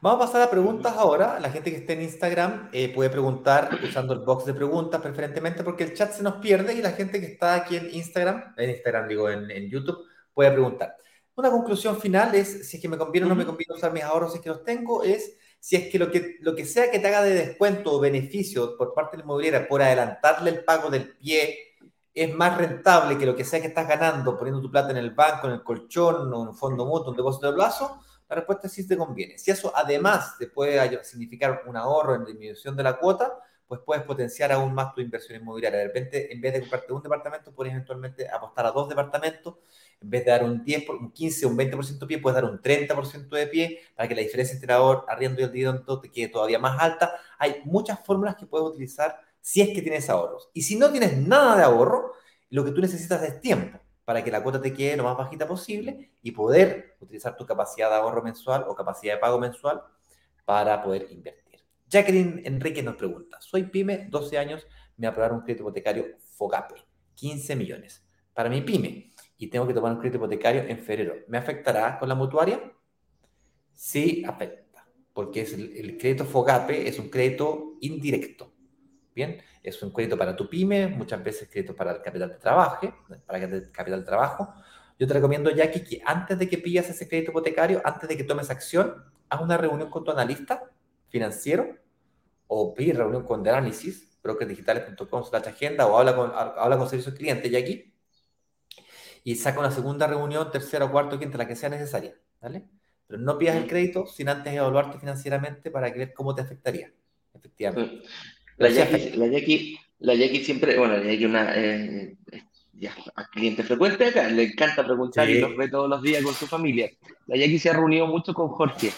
Vamos 0.00 0.22
a 0.22 0.26
pasar 0.26 0.42
a 0.42 0.50
preguntas 0.50 0.94
ahora. 0.96 1.40
La 1.40 1.50
gente 1.50 1.70
que 1.70 1.78
esté 1.78 1.94
en 1.94 2.02
Instagram 2.02 2.70
eh, 2.72 2.92
puede 2.94 3.10
preguntar 3.10 3.78
usando 3.82 4.14
el 4.14 4.20
box 4.20 4.46
de 4.46 4.54
preguntas 4.54 5.00
preferentemente 5.00 5.64
porque 5.64 5.84
el 5.84 5.94
chat 5.94 6.12
se 6.12 6.22
nos 6.22 6.36
pierde 6.36 6.74
y 6.74 6.82
la 6.82 6.92
gente 6.92 7.20
que 7.20 7.26
está 7.26 7.54
aquí 7.54 7.76
en 7.76 7.92
Instagram, 7.92 8.54
en 8.56 8.70
Instagram 8.70 9.08
digo, 9.08 9.28
en, 9.28 9.50
en 9.50 9.68
YouTube, 9.68 10.06
puede 10.32 10.52
preguntar. 10.52 10.94
Una 11.34 11.50
conclusión 11.50 12.00
final 12.00 12.34
es, 12.34 12.68
si 12.68 12.76
es 12.76 12.82
que 12.82 12.88
me 12.88 12.98
conviene 12.98 13.26
o 13.26 13.28
no 13.28 13.36
me 13.36 13.46
conviene 13.46 13.74
usar 13.74 13.92
mis 13.92 14.02
ahorros, 14.02 14.32
si 14.32 14.38
es 14.38 14.42
que 14.42 14.50
los 14.50 14.64
tengo, 14.64 15.02
es 15.02 15.36
si 15.60 15.76
es 15.76 15.90
que 15.90 15.98
lo 15.98 16.10
que, 16.10 16.36
lo 16.40 16.54
que 16.54 16.64
sea 16.64 16.90
que 16.90 16.98
te 16.98 17.08
haga 17.08 17.22
de 17.22 17.34
descuento 17.34 17.92
o 17.92 18.00
beneficio 18.00 18.76
por 18.76 18.94
parte 18.94 19.16
de 19.16 19.18
la 19.18 19.24
inmobiliaria 19.24 19.68
por 19.68 19.82
adelantarle 19.82 20.50
el 20.50 20.64
pago 20.64 20.90
del 20.90 21.16
pie 21.16 21.58
es 22.14 22.34
más 22.34 22.56
rentable 22.56 23.16
que 23.16 23.26
lo 23.26 23.36
que 23.36 23.44
sea 23.44 23.60
que 23.60 23.68
estás 23.68 23.86
ganando 23.86 24.36
poniendo 24.36 24.60
tu 24.60 24.70
plata 24.70 24.90
en 24.90 24.96
el 24.96 25.10
banco, 25.10 25.46
en 25.46 25.54
el 25.54 25.62
colchón 25.62 26.32
o 26.32 26.42
en 26.42 26.48
un 26.48 26.56
fondo 26.56 26.84
mutuo, 26.84 27.10
un 27.10 27.16
depósito 27.16 27.48
de 27.48 27.54
plazo, 27.54 28.00
la 28.28 28.36
respuesta 28.36 28.66
es 28.66 28.72
sí 28.72 28.86
te 28.86 28.96
conviene. 28.96 29.38
Si 29.38 29.50
eso 29.50 29.72
además 29.74 30.36
te 30.36 30.48
puede 30.48 31.02
significar 31.04 31.62
un 31.66 31.76
ahorro 31.76 32.14
en 32.14 32.24
disminución 32.24 32.76
de 32.76 32.82
la 32.82 32.98
cuota, 32.98 33.38
pues 33.68 33.80
puedes 33.84 34.02
potenciar 34.04 34.50
aún 34.50 34.74
más 34.74 34.94
tu 34.94 35.00
inversión 35.00 35.40
inmobiliaria. 35.40 35.78
De 35.78 35.86
repente, 35.86 36.32
en 36.32 36.40
vez 36.40 36.54
de 36.54 36.60
comprarte 36.60 36.92
un 36.92 37.02
departamento, 37.02 37.52
puedes 37.52 37.72
eventualmente 37.72 38.28
apostar 38.28 38.66
a 38.66 38.72
dos 38.72 38.88
departamentos 38.88 39.56
en 40.00 40.10
vez 40.10 40.24
de 40.24 40.30
dar 40.30 40.44
un 40.44 40.64
10, 40.64 40.88
un 40.90 41.12
15, 41.12 41.46
un 41.46 41.56
20% 41.56 41.98
de 41.98 42.06
pie, 42.06 42.18
puedes 42.18 42.34
dar 42.34 42.44
un 42.44 42.60
30% 42.60 43.36
de 43.36 43.46
pie 43.48 43.80
para 43.96 44.08
que 44.08 44.14
la 44.14 44.22
diferencia 44.22 44.54
entre 44.54 44.72
arriendo 45.08 45.40
y 45.40 45.44
el 45.44 45.52
dividendo 45.52 46.00
te 46.00 46.10
quede 46.10 46.28
todavía 46.28 46.58
más 46.58 46.80
alta. 46.80 47.14
Hay 47.38 47.62
muchas 47.64 48.04
fórmulas 48.04 48.36
que 48.36 48.46
puedes 48.46 48.68
utilizar 48.68 49.20
si 49.40 49.60
es 49.60 49.68
que 49.70 49.82
tienes 49.82 50.08
ahorros. 50.08 50.50
Y 50.52 50.62
si 50.62 50.76
no 50.76 50.90
tienes 50.90 51.16
nada 51.16 51.56
de 51.56 51.62
ahorro, 51.64 52.12
lo 52.50 52.64
que 52.64 52.70
tú 52.70 52.80
necesitas 52.80 53.22
es 53.22 53.40
tiempo 53.40 53.78
para 54.04 54.24
que 54.24 54.30
la 54.30 54.42
cuota 54.42 54.60
te 54.60 54.72
quede 54.72 54.96
lo 54.96 55.04
más 55.04 55.16
bajita 55.16 55.46
posible 55.46 56.12
y 56.22 56.30
poder 56.32 56.96
utilizar 57.00 57.36
tu 57.36 57.44
capacidad 57.44 57.90
de 57.90 57.96
ahorro 57.96 58.22
mensual 58.22 58.64
o 58.68 58.74
capacidad 58.74 59.14
de 59.14 59.20
pago 59.20 59.38
mensual 59.38 59.82
para 60.44 60.82
poder 60.82 61.08
invertir. 61.10 61.47
Jacqueline 61.88 62.42
Enrique 62.44 62.82
nos 62.82 62.96
pregunta, 62.96 63.40
soy 63.40 63.64
pyme, 63.64 64.08
12 64.10 64.36
años, 64.36 64.66
me 64.98 65.06
aprobaron 65.06 65.38
un 65.38 65.44
crédito 65.44 65.62
hipotecario 65.62 66.04
FOGAPE, 66.36 66.74
15 67.14 67.56
millones. 67.56 68.06
Para 68.34 68.50
mi 68.50 68.60
pyme, 68.60 69.14
y 69.38 69.46
tengo 69.48 69.66
que 69.66 69.72
tomar 69.72 69.92
un 69.92 69.98
crédito 69.98 70.18
hipotecario 70.18 70.62
en 70.62 70.78
febrero, 70.78 71.14
¿me 71.28 71.38
afectará 71.38 71.98
con 71.98 72.08
la 72.08 72.14
mutuaria? 72.14 72.60
Sí, 73.72 74.22
afecta, 74.26 74.86
porque 75.14 75.40
es 75.42 75.54
el, 75.54 75.96
crédito 75.96 76.26
FOGAPE 76.26 76.88
es 76.88 76.98
un 76.98 77.08
crédito 77.08 77.76
indirecto. 77.80 78.52
Bien, 79.14 79.40
es 79.62 79.82
un 79.82 79.90
crédito 79.90 80.16
para 80.18 80.36
tu 80.36 80.48
pyme, 80.48 80.88
muchas 80.88 81.24
veces 81.24 81.48
crédito 81.50 81.74
para 81.74 81.92
el 81.92 82.02
capital 82.02 82.28
de 82.28 82.36
trabajo, 82.36 82.94
para 83.26 83.38
el 83.38 83.72
capital 83.72 84.00
de 84.00 84.06
trabajo. 84.06 84.52
Yo 84.98 85.06
te 85.06 85.14
recomiendo, 85.14 85.50
Jackie, 85.50 85.82
que 85.82 86.02
antes 86.04 86.38
de 86.38 86.48
que 86.48 86.58
pillas 86.58 86.88
ese 86.90 87.08
crédito 87.08 87.30
hipotecario, 87.30 87.80
antes 87.84 88.08
de 88.08 88.16
que 88.16 88.24
tomes 88.24 88.50
acción, 88.50 88.94
haz 89.28 89.40
una 89.40 89.56
reunión 89.56 89.90
con 89.90 90.04
tu 90.04 90.10
analista 90.10 90.70
financiero 91.08 91.76
o 92.46 92.74
pide 92.74 92.94
reunión 92.94 93.24
con 93.24 93.42
de 93.42 93.50
análisis, 93.50 94.18
brokersdigitales.com 94.22 95.24
slash 95.24 95.48
agenda 95.48 95.86
o 95.86 95.98
habla 95.98 96.16
con, 96.16 96.32
habla 96.34 96.78
con 96.78 96.88
servicios 96.88 97.14
clientes, 97.14 97.50
Jackie, 97.50 97.92
y 99.24 99.34
saca 99.36 99.60
una 99.60 99.70
segunda 99.70 100.06
reunión, 100.06 100.50
tercera 100.50 100.90
cuarta 100.90 101.18
quinta, 101.18 101.38
la 101.38 101.46
que 101.46 101.56
sea 101.56 101.68
necesaria, 101.68 102.14
¿vale? 102.40 102.64
Pero 103.06 103.20
no 103.20 103.38
pidas 103.38 103.56
el 103.56 103.66
crédito 103.66 104.06
sin 104.06 104.28
antes 104.28 104.54
evaluarte 104.54 104.98
financieramente 104.98 105.70
para 105.70 105.90
ver 105.90 106.12
cómo 106.14 106.34
te 106.34 106.42
afectaría, 106.42 106.92
efectivamente. 107.34 108.08
La 108.56 108.70
Jackie, 108.70 109.78
la, 109.98 110.14
Jackie, 110.14 110.44
siempre, 110.44 110.78
bueno, 110.78 110.96
la 110.96 111.04
Jackie 111.04 111.26
una 111.26 111.56
eh, 111.56 112.16
ya, 112.78 112.94
cliente 113.32 113.62
frecuente 113.62 114.06
acá, 114.06 114.28
le 114.28 114.44
encanta 114.44 114.84
preguntar 114.84 115.28
y 115.28 115.40
los 115.40 115.56
ve 115.56 115.68
todos 115.68 115.88
los 115.88 116.02
días 116.02 116.22
con 116.22 116.34
su 116.34 116.46
familia. 116.46 116.90
La 117.26 117.36
Jackie 117.36 117.58
se 117.58 117.70
ha 117.70 117.72
reunido 117.72 118.06
mucho 118.06 118.32
con 118.32 118.48
Jorge. 118.48 118.92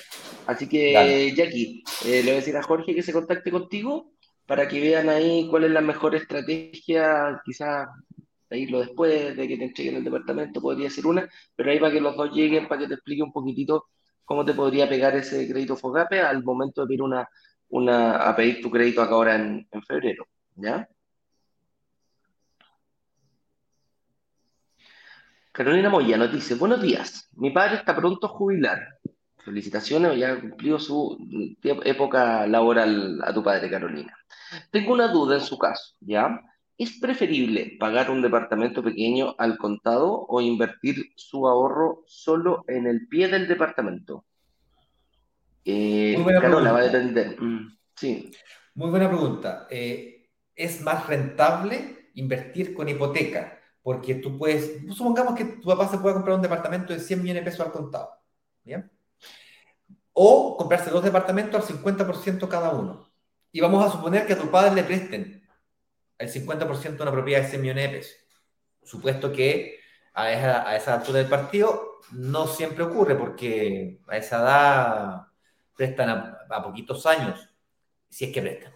Así 0.47 0.69
que, 0.69 1.33
Jackie, 1.35 1.83
eh, 2.05 2.23
le 2.23 2.23
voy 2.23 2.31
a 2.33 2.35
decir 2.37 2.57
a 2.57 2.63
Jorge 2.63 2.95
que 2.95 3.03
se 3.03 3.13
contacte 3.13 3.51
contigo 3.51 4.13
para 4.47 4.69
que 4.69 4.81
vean 4.81 5.09
ahí 5.09 5.47
cuál 5.49 5.65
es 5.65 5.71
la 5.71 5.81
mejor 5.81 6.15
estrategia, 6.15 7.41
quizás 7.45 7.89
lo 8.51 8.81
después 8.81 9.37
de 9.37 9.49
que 9.49 9.57
te 9.57 9.65
entreguen 9.65 9.97
el 9.97 10.05
departamento 10.05 10.61
podría 10.61 10.91
ser 10.91 11.07
una, 11.07 11.29
pero 11.55 11.71
ahí 11.71 11.79
para 11.79 11.93
que 11.93 12.01
los 12.01 12.17
dos 12.17 12.35
lleguen, 12.35 12.67
para 12.67 12.81
que 12.81 12.89
te 12.89 12.95
explique 12.95 13.23
un 13.23 13.33
poquitito 13.33 13.87
cómo 14.25 14.45
te 14.45 14.55
podría 14.55 14.89
pegar 14.89 15.17
ese 15.17 15.49
crédito 15.49 15.77
FOGAPE 15.77 16.21
al 16.21 16.43
momento 16.43 16.81
de 16.81 16.89
pedir 16.89 17.03
una, 17.03 17.29
una, 17.69 18.17
a 18.17 18.35
pedir 18.35 18.61
tu 18.61 18.71
crédito 18.71 19.03
acá 19.03 19.15
ahora 19.15 19.37
en, 19.37 19.69
en 19.71 19.83
febrero, 19.83 20.27
¿ya? 20.57 20.89
Carolina 25.61 25.91
Moya 25.91 26.17
nos 26.17 26.33
dice, 26.33 26.55
buenos 26.55 26.81
días, 26.81 27.29
mi 27.37 27.51
padre 27.51 27.77
está 27.77 27.95
pronto 27.95 28.27
a 28.27 28.31
jubilar. 28.31 28.99
Felicitaciones, 29.45 30.19
ya 30.19 30.33
ha 30.33 30.41
cumplido 30.41 30.79
su 30.79 31.19
época 31.63 32.47
laboral 32.47 33.21
a 33.23 33.35
tu 33.35 33.43
padre, 33.43 33.69
Carolina. 33.69 34.17
Tengo 34.71 34.95
una 34.95 35.09
duda 35.09 35.35
en 35.35 35.43
su 35.43 35.59
caso, 35.59 35.97
¿ya? 36.01 36.41
¿Es 36.79 36.99
preferible 36.99 37.77
pagar 37.79 38.11
un 38.11 38.23
departamento 38.23 38.83
pequeño 38.83 39.35
al 39.37 39.59
contado 39.59 40.25
o 40.27 40.41
invertir 40.41 41.13
su 41.15 41.47
ahorro 41.47 42.05
solo 42.07 42.65
en 42.67 42.87
el 42.87 43.07
pie 43.07 43.29
del 43.29 43.47
departamento? 43.47 44.25
Eh, 45.67 46.17
Carola, 46.41 46.73
va 46.73 46.79
a 46.79 46.85
depender. 46.85 47.39
Mm, 47.39 47.77
sí. 47.97 48.31
Muy 48.77 48.89
buena 48.89 49.11
pregunta. 49.11 49.67
Eh, 49.69 50.31
¿Es 50.55 50.81
más 50.81 51.07
rentable 51.07 52.13
invertir 52.15 52.73
con 52.73 52.89
hipoteca? 52.89 53.60
Porque 53.83 54.17
tú 54.17 54.39
puedes, 54.39 54.83
supongamos 54.95 55.35
que 55.35 55.45
tu 55.45 55.69
papá 55.69 55.89
se 55.89 55.99
pueda 55.99 56.15
comprar 56.15 56.37
un 56.37 56.43
departamento 56.43 56.93
de 56.93 57.01
100 57.01 57.23
millones 57.23 57.45
de 57.45 57.51
pesos 57.51 57.67
al 57.67 57.73
contado. 57.73 58.11
¿Bien? 58.63 58.91
O 60.13 60.57
comprarse 60.57 60.91
dos 60.91 61.03
departamentos 61.03 61.71
al 61.71 61.77
50% 61.79 62.49
cada 62.49 62.71
uno. 62.71 63.11
Y 63.53 63.61
vamos 63.61 63.85
a 63.85 63.91
suponer 63.91 64.27
que 64.27 64.35
a 64.35 64.39
tu 64.39 64.51
padre 64.51 64.75
le 64.75 64.85
presten 64.85 65.49
el 66.19 66.31
50% 66.31 66.97
de 66.97 67.03
una 67.03 67.13
propiedad 67.13 67.43
de 67.43 67.49
100 67.49 67.63
millones 67.63 67.91
de 67.91 67.97
pesos. 67.99 68.17
Supuesto 68.83 69.33
que 69.33 69.81
a 70.13 70.31
esa, 70.31 70.69
a 70.69 70.77
esa 70.77 70.95
altura 70.95 71.19
del 71.19 71.29
partido 71.29 72.01
no 72.13 72.47
siempre 72.47 72.85
ocurre 72.85 73.15
porque 73.15 74.01
a 74.09 74.17
esa 74.17 74.41
edad 74.41 75.27
prestan 75.77 76.11
a, 76.11 76.63
poquitos 76.63 77.07
años, 77.07 77.49
si 78.09 78.27
es 78.27 78.33
que 78.33 78.43
prestan. 78.43 78.73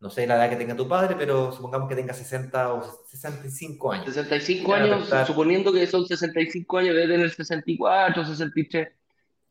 No 0.00 0.10
sé 0.10 0.26
la 0.26 0.36
edad 0.36 0.50
que 0.50 0.56
tenga 0.56 0.76
tu 0.76 0.86
padre, 0.86 1.16
pero 1.18 1.50
supongamos 1.50 1.88
que 1.88 1.96
tenga 1.96 2.14
60 2.14 2.72
o 2.72 3.04
65 3.06 3.92
años. 3.92 4.06
65 4.06 4.74
años, 4.74 5.10
suponiendo 5.26 5.72
que 5.72 5.86
son 5.88 6.06
65 6.06 6.78
años, 6.78 6.94
debe 6.94 7.14
tener 7.14 7.30
64, 7.30 8.24
63. 8.24 8.88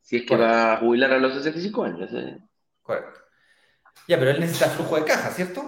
Si 0.02 0.18
es 0.18 0.26
que 0.26 0.38
va 0.38 0.74
a 0.74 0.78
jubilar 0.78 1.12
a 1.12 1.18
los 1.18 1.34
65 1.34 1.84
años. 1.84 2.10
¿eh? 2.14 2.38
Correcto. 2.82 3.20
Ya, 4.08 4.18
pero 4.18 4.32
él 4.32 4.40
necesita 4.40 4.70
flujo 4.70 4.96
de 4.96 5.04
caja, 5.04 5.32
¿cierto? 5.32 5.64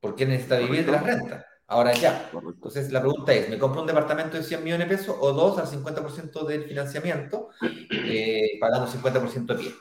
Porque 0.00 0.24
él 0.24 0.30
necesita 0.30 0.58
vivir 0.58 0.84
de 0.84 0.92
las 0.92 1.04
rentas. 1.04 1.44
Ahora 1.66 1.92
ya. 1.94 2.30
Entonces 2.32 2.90
la 2.92 3.00
pregunta 3.00 3.32
es, 3.32 3.48
¿me 3.48 3.58
compro 3.58 3.80
un 3.80 3.86
departamento 3.86 4.36
de 4.36 4.42
100 4.42 4.64
millones 4.64 4.88
de 4.88 4.96
pesos 4.96 5.16
o 5.18 5.32
dos 5.32 5.58
al 5.58 5.66
50% 5.66 6.44
del 6.44 6.64
financiamiento, 6.64 7.50
eh, 7.90 8.58
pagando 8.60 8.88
50% 8.88 9.54
de 9.54 9.54
pie? 9.54 9.72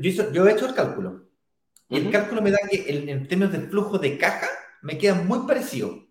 Yo, 0.00 0.32
yo, 0.32 0.46
he 0.46 0.52
hecho 0.52 0.66
el 0.66 0.74
cálculo. 0.74 1.25
Y 1.88 1.96
el 1.98 2.10
cálculo 2.10 2.42
me 2.42 2.50
da 2.50 2.58
que 2.68 2.84
en, 2.88 3.28
términos 3.28 3.52
de 3.52 3.60
flujo 3.60 3.98
de 3.98 4.18
caja 4.18 4.48
me 4.82 4.98
queda 4.98 5.14
muy 5.14 5.46
parecido. 5.46 6.06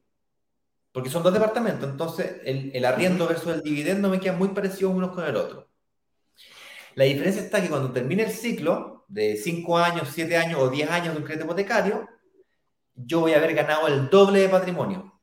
Porque 0.92 1.10
son 1.10 1.24
dos 1.24 1.34
departamentos, 1.34 1.90
entonces 1.90 2.38
el, 2.46 2.72
el 2.74 2.86
arriendo 2.86 3.28
versus 3.28 3.54
el 3.54 3.62
dividendo 3.62 4.10
me 4.10 4.20
queda 4.20 4.34
muy 4.34 4.50
parecido 4.50 4.92
uno 4.92 5.14
con 5.14 5.26
el 5.26 5.36
otro. 5.36 5.70
La 6.96 7.04
diferencia 7.04 7.42
está 7.42 7.62
que 7.62 7.68
cuando 7.68 7.92
termine 7.92 8.24
el 8.24 8.32
ciclo 8.32 9.04
de 9.10 9.36
5 9.36 9.78
años, 9.78 10.10
7 10.14 10.38
años 10.38 10.62
o 10.62 10.70
10 10.70 10.90
años 10.90 11.14
de 11.14 11.20
un 11.20 11.26
crédito 11.26 11.46
hipotecario, 11.46 12.08
yo 12.96 13.20
voy 13.20 13.34
a 13.34 13.38
haber 13.38 13.54
ganado 13.54 13.88
el 13.88 14.10
doble 14.10 14.40
de 14.40 14.50
patrimonio. 14.50 15.20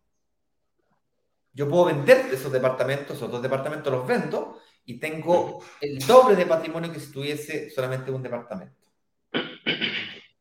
Yo 1.54 1.68
puedo 1.68 1.86
vender 1.86 2.26
esos 2.32 2.52
departamentos, 2.52 3.16
esos 3.16 3.30
dos 3.30 3.42
departamentos 3.42 3.92
los 3.92 4.06
vendo 4.06 4.58
y 4.84 4.98
tengo 4.98 5.62
el 5.80 5.98
doble 6.06 6.36
de 6.36 6.46
patrimonio 6.46 6.92
que 6.92 7.00
si 7.00 7.12
tuviese 7.12 7.70
solamente 7.70 8.10
un 8.10 8.22
departamento. 8.22 8.88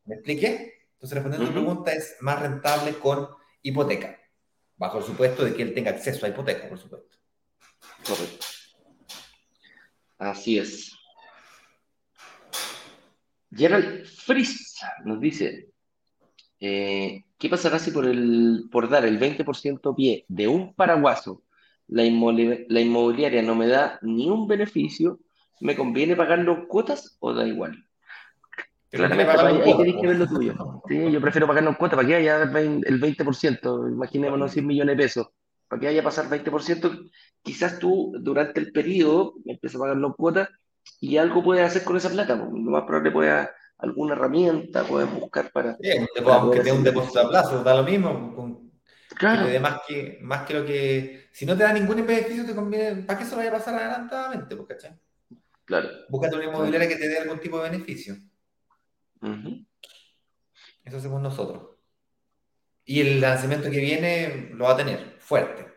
¿Me 0.05 0.15
expliqué? 0.15 0.87
Entonces, 0.93 1.15
respondiendo 1.15 1.45
a 1.45 1.49
tu 1.49 1.53
pregunta, 1.53 1.93
es 1.93 2.17
más 2.21 2.39
rentable 2.39 2.93
con 2.93 3.29
hipoteca, 3.61 4.19
bajo 4.77 4.99
el 4.99 5.03
supuesto 5.03 5.43
de 5.43 5.53
que 5.53 5.63
él 5.63 5.73
tenga 5.73 5.91
acceso 5.91 6.25
a 6.25 6.29
hipoteca, 6.29 6.69
por 6.69 6.77
supuesto. 6.77 7.17
Correcto. 8.05 8.45
Así 10.17 10.59
es. 10.59 10.91
Gerald 13.53 14.05
Fries 14.05 14.79
nos 15.03 15.19
dice, 15.19 15.71
eh, 16.59 17.25
¿qué 17.37 17.49
pasará 17.49 17.79
si 17.79 17.91
por, 17.91 18.05
el, 18.05 18.69
por 18.71 18.89
dar 18.89 19.05
el 19.05 19.19
20% 19.19 19.95
pie 19.95 20.25
de 20.27 20.47
un 20.47 20.73
paraguaso 20.73 21.43
la, 21.87 22.05
inmobiliaria 22.05 23.41
no 23.41 23.55
me 23.55 23.67
da 23.67 23.99
ni 24.01 24.29
un 24.29 24.47
beneficio? 24.47 25.19
¿Me 25.59 25.75
conviene 25.75 26.15
pagarlo 26.15 26.67
cuotas 26.67 27.17
o 27.19 27.33
da 27.33 27.47
igual? 27.47 27.85
Claramente, 28.91 29.31
ahí 29.31 29.77
tenéis 29.77 29.95
que 30.01 30.07
ver 30.07 30.17
lo 30.17 30.27
tuyo. 30.27 30.83
Sí, 30.87 31.11
yo 31.11 31.21
prefiero 31.21 31.47
pagarlo 31.47 31.69
en 31.69 31.75
cuotas 31.75 31.95
para 31.95 32.07
que 32.07 32.15
haya 32.15 32.43
el 32.43 33.01
20%, 33.01 33.89
imaginémonos 33.89 34.51
100 34.51 34.67
millones 34.67 34.97
de 34.97 35.03
pesos. 35.03 35.27
Para 35.69 35.79
que 35.79 35.87
haya 35.87 36.03
pasar 36.03 36.29
20%, 36.29 37.09
quizás 37.41 37.79
tú 37.79 38.11
durante 38.19 38.59
el 38.59 38.73
periodo 38.73 39.35
empiezas 39.45 39.77
a 39.77 39.83
pagarlo 39.83 40.07
en 40.07 40.13
cuotas 40.13 40.49
y 40.99 41.15
algo 41.15 41.41
puedes 41.41 41.65
hacer 41.65 41.85
con 41.85 41.95
esa 41.95 42.09
plata. 42.09 42.35
Lo 42.35 42.51
más 42.51 42.83
probable 42.83 43.11
puedes 43.11 43.47
alguna 43.77 44.13
herramienta, 44.13 44.83
puedes 44.83 45.09
buscar 45.11 45.51
para. 45.51 45.77
Sí, 45.81 45.89
aunque 46.25 46.59
tenga 46.59 46.73
un 46.73 46.83
depósito 46.83 47.21
a 47.21 47.29
plazo, 47.29 47.63
da 47.63 47.75
lo 47.75 47.83
mismo. 47.83 48.69
claro. 49.15 49.47
Que 49.47 49.59
más 49.59 49.79
que, 49.87 50.19
más 50.21 50.45
que 50.45 50.53
lo 50.53 50.65
que. 50.65 51.29
Si 51.31 51.45
no 51.45 51.55
te 51.55 51.63
da 51.63 51.71
ningún 51.71 52.05
beneficio, 52.05 52.45
te 52.45 52.53
conviene. 52.53 53.03
¿Para 53.03 53.19
qué 53.19 53.25
se 53.25 53.31
lo 53.31 53.37
vaya 53.37 53.51
a 53.51 53.53
pasar 53.53 53.75
adelantadamente? 53.75 54.53
Pues, 54.53 54.67
¿cachai? 54.67 54.99
Claro. 55.63 55.87
Búscate 56.09 56.35
una 56.35 56.45
inmobiliaria 56.45 56.89
que 56.89 56.97
te 56.97 57.07
dé 57.07 57.19
algún 57.19 57.39
tipo 57.39 57.57
de 57.61 57.69
beneficio. 57.69 58.15
Eso 60.83 60.97
hacemos 60.97 61.21
nosotros. 61.21 61.77
Y 62.85 63.01
el 63.01 63.21
lanzamiento 63.21 63.69
que 63.69 63.79
viene 63.79 64.49
lo 64.53 64.65
va 64.65 64.73
a 64.73 64.77
tener 64.77 65.17
fuerte. 65.19 65.67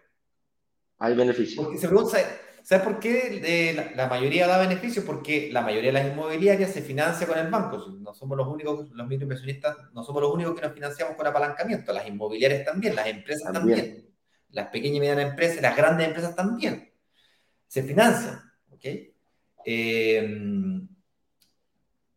Hay 0.98 1.14
beneficio. 1.14 1.62
Porque 1.62 1.78
se 1.78 1.88
pregunta, 1.88 2.18
¿Sabes 2.64 2.82
por 2.82 2.98
qué 2.98 3.92
la, 3.94 4.08
mayoría 4.08 4.46
da 4.46 4.58
beneficios? 4.58 5.04
Porque 5.04 5.50
la 5.52 5.60
mayoría 5.60 5.92
de 5.92 6.00
las 6.00 6.10
inmobiliarias 6.10 6.70
se 6.70 6.80
financia 6.80 7.26
con 7.26 7.38
el 7.38 7.48
banco. 7.48 7.76
No 8.00 8.14
somos 8.14 8.38
los 8.38 8.48
únicos, 8.48 8.88
los 8.88 9.06
mismos 9.06 9.24
inversionistas, 9.24 9.76
no 9.92 10.02
somos 10.02 10.22
los 10.22 10.32
únicos 10.32 10.54
que 10.54 10.62
nos 10.62 10.72
financiamos 10.72 11.14
con 11.14 11.26
apalancamiento. 11.26 11.92
Las 11.92 12.08
inmobiliarias 12.08 12.64
también, 12.64 12.96
las 12.96 13.06
empresas 13.06 13.52
también. 13.52 14.08
Las 14.48 14.68
pequeñas 14.68 14.96
y 14.96 15.00
medianas 15.00 15.26
empresas, 15.26 15.60
las 15.60 15.76
grandes 15.76 16.06
empresas 16.06 16.34
también. 16.34 16.90
Se 17.66 17.82
financian. 17.82 18.40
¿Ok? 18.70 18.84
Eh, 19.66 20.86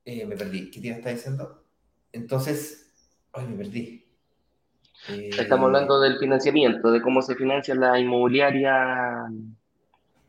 eh, 0.07 0.25
me 0.25 0.35
perdí. 0.35 0.71
¿Qué 0.71 0.81
te 0.81 0.89
está 0.89 1.09
diciendo? 1.09 1.63
Entonces, 2.11 2.91
ay, 3.33 3.47
me 3.47 3.57
perdí. 3.57 4.05
Estamos 5.07 5.67
hablando 5.67 6.01
del 6.01 6.17
financiamiento, 6.17 6.91
de 6.91 7.01
cómo 7.01 7.21
se 7.21 7.35
financia 7.35 7.75
la 7.75 7.99
inmobiliaria 7.99 9.27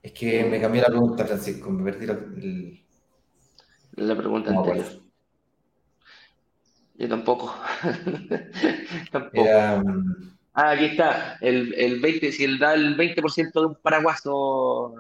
es 0.03 0.13
que 0.13 0.45
me 0.45 0.61
cambió 0.61 0.83
la 0.83 0.89
pregunta, 0.89 1.25
Francisco, 1.25 1.71
me 1.71 1.91
perdí 1.91 2.07
la 3.97 4.17
pregunta 4.17 4.51
anterior. 4.51 4.87
Yo 6.97 7.09
tampoco. 7.09 7.55
tampoco. 9.13 9.49
Ah, 10.55 10.71
aquí 10.71 10.87
está. 10.87 11.37
El, 11.41 11.75
el 11.75 12.01
20, 12.01 12.33
si 12.33 12.45
él 12.45 12.59
da 12.59 12.75
el 12.75 12.97
20% 12.97 13.53
de 13.53 13.67
un 13.67 13.75
paraguaso, 13.77 14.95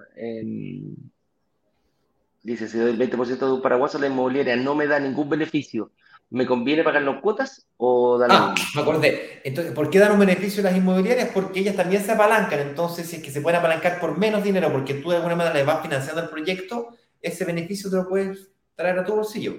dice, 2.50 2.68
si 2.68 2.78
doy 2.78 2.90
el 2.90 2.98
20% 2.98 3.46
de 3.46 3.52
un 3.52 3.62
paraguaso, 3.62 3.98
la 3.98 4.06
inmobiliaria 4.06 4.56
no 4.56 4.74
me 4.74 4.86
da 4.86 4.98
ningún 4.98 5.28
beneficio 5.28 5.92
¿Me 6.30 6.44
conviene 6.44 6.84
pagar 6.84 7.02
las 7.02 7.22
cuotas 7.22 7.66
o 7.78 8.18
dar 8.18 8.28
Ah, 8.30 8.54
me 8.74 8.82
acordé. 8.82 9.40
Entonces, 9.44 9.72
¿por 9.72 9.88
qué 9.88 9.98
dan 9.98 10.12
un 10.12 10.18
beneficio 10.18 10.60
a 10.60 10.64
las 10.64 10.76
inmobiliarias? 10.76 11.30
Porque 11.32 11.60
ellas 11.60 11.74
también 11.74 12.04
se 12.04 12.12
apalancan. 12.12 12.60
Entonces, 12.60 13.08
si 13.08 13.16
es 13.16 13.22
que 13.22 13.30
se 13.30 13.40
pueden 13.40 13.60
apalancar 13.60 13.98
por 13.98 14.18
menos 14.18 14.42
dinero, 14.42 14.70
porque 14.70 14.94
tú 14.94 15.08
de 15.08 15.16
alguna 15.16 15.36
manera 15.36 15.56
le 15.56 15.64
vas 15.64 15.80
financiando 15.80 16.22
el 16.22 16.28
proyecto, 16.28 16.90
ese 17.22 17.46
beneficio 17.46 17.88
te 17.88 17.96
lo 17.96 18.08
puedes 18.08 18.50
traer 18.74 18.98
a 18.98 19.04
tu 19.06 19.14
bolsillo. 19.14 19.54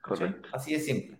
Correcto. 0.00 0.48
Así 0.52 0.74
de 0.74 0.80
simple. 0.80 1.18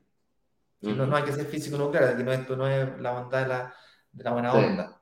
no, 0.82 1.16
hay 1.16 1.24
que 1.24 1.32
ser 1.32 1.46
físico 1.46 1.76
nuclear, 1.76 2.04
aquí 2.04 2.22
no, 2.22 2.32
esto 2.32 2.56
no 2.56 2.68
es 2.68 3.00
la 3.00 3.10
bondad 3.10 3.42
de 3.42 3.48
la, 3.48 3.74
de 4.12 4.24
la 4.24 4.32
buena 4.32 4.52
onda. 4.52 5.00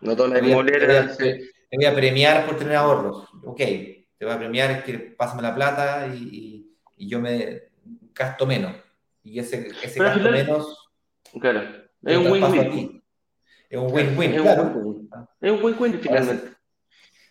No 0.00 0.16
todas 0.16 0.32
las 0.32 0.42
inmobiliarias. 0.42 1.18
Te, 1.18 1.50
voy 1.70 1.84
a 1.84 1.94
premiar 1.94 2.46
por 2.46 2.56
tener 2.56 2.76
ahorros. 2.76 3.28
Ok, 3.44 3.60
te 4.22 4.26
voy 4.26 4.36
a 4.36 4.38
premiar 4.38 4.70
es 4.70 4.84
que 4.84 4.98
pásame 5.00 5.42
la 5.42 5.52
plata 5.52 6.06
y, 6.06 6.64
y 6.96 7.08
yo 7.08 7.20
me 7.20 7.62
gasto 8.14 8.46
menos 8.46 8.76
y 9.24 9.40
ese, 9.40 9.72
ese 9.82 9.98
gasto 9.98 10.30
menos. 10.30 10.92
Claro, 11.40 11.62
es 12.04 12.18
un 12.18 12.30
win-win. 12.30 13.02
Es 13.68 13.78
un 13.80 13.92
win-win, 13.92 14.36
claro. 14.36 15.02
Es 15.40 15.50
un 15.50 15.64
win-win 15.64 15.98
finalmente. 15.98 16.52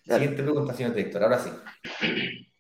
Siguiente 0.03 0.43
pregunta, 0.43 0.73
señor 0.73 0.93
director, 0.93 1.23
ahora 1.23 1.39
sí. 1.39 1.49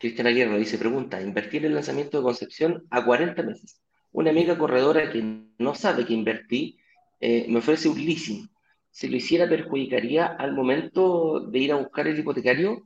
Cristian 0.00 0.26
Aguirre 0.26 0.58
dice, 0.58 0.78
pregunta, 0.78 1.22
invertir 1.22 1.60
en 1.60 1.68
el 1.68 1.74
lanzamiento 1.74 2.18
de 2.18 2.24
Concepción 2.24 2.84
a 2.90 3.04
40 3.04 3.40
meses. 3.44 3.80
Una 4.10 4.30
amiga 4.30 4.58
corredora 4.58 5.08
que 5.12 5.22
no 5.56 5.74
sabe 5.76 6.04
que 6.04 6.14
invertí 6.14 6.80
eh, 7.20 7.46
me 7.48 7.60
ofrece 7.60 7.88
un 7.88 8.04
leasing. 8.04 8.50
Si 8.96 9.08
lo 9.08 9.16
hiciera, 9.18 9.46
perjudicaría 9.46 10.24
al 10.24 10.54
momento 10.54 11.40
de 11.40 11.58
ir 11.58 11.72
a 11.72 11.76
buscar 11.76 12.06
el 12.06 12.18
hipotecario 12.18 12.82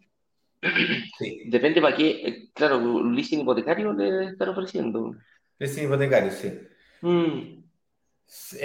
Sí. 1.19 1.45
Depende 1.47 1.81
para 1.81 1.97
qué, 1.97 2.11
eh, 2.27 2.51
claro, 2.53 2.79
un 2.79 3.15
leasing 3.15 3.43
hipotecario 3.43 3.93
le 3.93 4.33
están 4.33 4.49
ofreciendo. 4.49 5.15
Leasing 5.61 5.85
hipotecario, 5.85 6.33
sí. 6.33 6.53
Mm. 7.03 7.63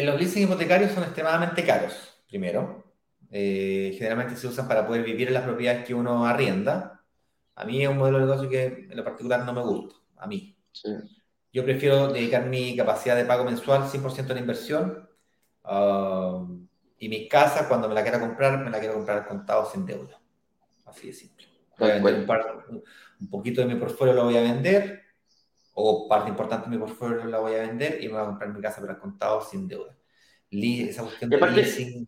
Los 0.06 0.20
leasing 0.20 0.46
hipotecarios 0.46 0.92
son 0.92 1.04
extremadamente 1.04 1.64
caros, 1.64 1.94
primero. 2.28 2.84
Eh, 3.30 3.94
generalmente 3.96 4.36
se 4.36 4.48
usan 4.48 4.68
para 4.68 4.88
poder 4.88 5.04
vivir 5.04 5.28
en 5.28 5.36
las 5.36 5.44
propiedades 5.44 5.86
que 5.86 5.94
uno 5.94 6.26
arrienda. 6.26 7.04
A 7.54 7.64
mí 7.64 7.84
es 7.84 7.90
un 7.90 7.98
modelo 7.98 8.18
de 8.18 8.26
negocio 8.26 8.50
que 8.50 8.88
en 8.90 8.98
lo 8.98 9.04
particular 9.04 9.46
no 9.46 9.54
me 9.54 9.62
gusta, 9.62 9.96
a 10.18 10.26
mí. 10.26 10.58
Yo 11.54 11.64
prefiero 11.64 12.12
dedicar 12.12 12.48
mi 12.48 12.76
capacidad 12.76 13.16
de 13.16 13.26
pago 13.26 13.46
mensual 13.46 13.88
100% 13.88 14.32
a 14.32 14.34
la 14.34 14.40
inversión 14.40 15.08
ah, 15.64 16.44
y 16.98 17.10
mi 17.10 17.28
casa, 17.28 17.68
cuando 17.68 17.88
me 17.88 17.96
la 17.96 18.04
quiera 18.04 18.20
comprar, 18.20 18.64
me 18.64 18.70
la 18.70 18.80
quiero 18.80 18.96
comprar 18.96 19.20
al 19.20 19.28
contado 19.28 19.70
sin 19.70 19.86
deuda. 19.86 20.20
Así 20.86 21.08
de 21.08 21.14
simple. 21.14 21.46
Voy 21.78 21.92
a 21.92 21.94
vender 21.96 22.26
un, 22.70 22.84
un, 23.20 23.30
poquito 23.30 23.62
de 23.62 23.68
mi 23.68 23.76
portfolio 23.76 24.14
lo 24.14 24.26
voy 24.26 24.38
a 24.38 24.42
vender, 24.42 25.04
o 25.74 26.08
parte 26.08 26.30
importante 26.30 26.70
de 26.70 26.76
mi 26.76 26.82
portfolio 26.82 27.26
la 27.26 27.40
voy 27.40 27.56
a 27.56 27.62
vender 27.62 28.02
y 28.02 28.08
me 28.08 28.14
voy 28.14 28.22
a 28.22 28.26
comprar 28.28 28.54
mi 28.54 28.62
casa 28.62 28.80
para 28.80 28.94
el 28.94 29.00
contado 29.00 29.42
sin 29.42 29.68
deuda. 29.68 29.96
esa 30.50 31.04
cuestión 31.04 31.30
de 31.30 31.38
leasing 31.38 32.08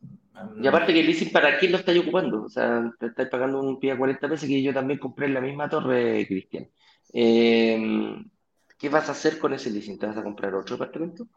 y 0.62 0.68
aparte 0.68 0.94
que 0.94 1.00
el 1.00 1.08
leasing, 1.08 1.32
¿para 1.32 1.58
quién 1.58 1.72
lo 1.72 1.80
estáis 1.80 2.00
ocupando? 2.00 2.44
O 2.44 2.50
sea, 2.50 2.94
te 3.00 3.08
estáis 3.08 3.30
pagando 3.30 3.60
un 3.60 3.80
pie 3.80 3.92
a 3.92 3.98
40 3.98 4.28
meses 4.28 4.48
que 4.48 4.62
yo 4.62 4.74
también 4.74 5.00
compré 5.00 5.26
en 5.26 5.34
la 5.34 5.42
misma 5.42 5.70
torre, 5.70 6.26
Cristian. 6.28 6.70
Eh, 7.14 8.24
¿Qué 8.78 8.90
vas 8.90 9.10
a 9.10 9.14
hacer 9.14 9.40
con 9.40 9.54
ese 9.54 9.70
leasing? 9.70 9.98
¿Te 9.98 10.06
vas 10.06 10.18
a 10.18 10.24
comprar 10.24 10.54
otro 10.54 10.76
departamento? 10.76 11.28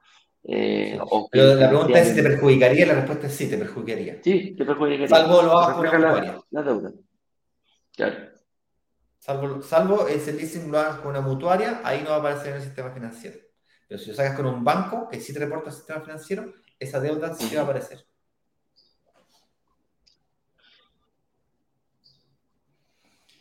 Eh, 0.42 0.98
Pero 1.30 1.54
la 1.54 1.68
pregunta 1.68 1.98
es 1.98 2.08
si 2.08 2.14
te 2.14 2.22
perjudicaría, 2.22 2.86
la 2.86 2.94
respuesta 2.94 3.26
es 3.26 3.34
sí, 3.34 3.48
te 3.48 3.58
perjudicaría. 3.58 4.20
Sí, 4.22 4.54
te 4.56 4.64
perjudicaría. 4.64 5.08
Salvo 5.08 5.42
lo 5.42 5.58
hagas 5.58 5.76
con 5.76 5.86
una 5.86 5.98
mutuaria. 5.98 6.40
La, 6.50 6.62
deuda. 6.62 6.92
Claro. 7.96 8.16
Salvo, 9.18 9.62
salvo 9.62 10.08
ese 10.08 10.32
leasing 10.32 10.70
lo 10.70 10.78
hagas 10.78 10.98
con 10.98 11.10
una 11.10 11.20
mutuaria, 11.20 11.80
ahí 11.84 12.02
no 12.02 12.10
va 12.10 12.16
a 12.16 12.18
aparecer 12.20 12.48
en 12.48 12.56
el 12.56 12.62
sistema 12.62 12.90
financiero. 12.90 13.38
Pero 13.86 14.00
si 14.00 14.10
lo 14.10 14.14
sacas 14.14 14.36
con 14.36 14.46
un 14.46 14.64
banco 14.64 15.08
que 15.08 15.20
sí 15.20 15.32
te 15.32 15.40
reporta 15.40 15.70
el 15.70 15.76
sistema 15.76 16.00
financiero, 16.00 16.52
esa 16.78 17.00
deuda 17.00 17.34
sí 17.34 17.54
va 17.54 17.62
a 17.62 17.64
aparecer. 17.64 18.06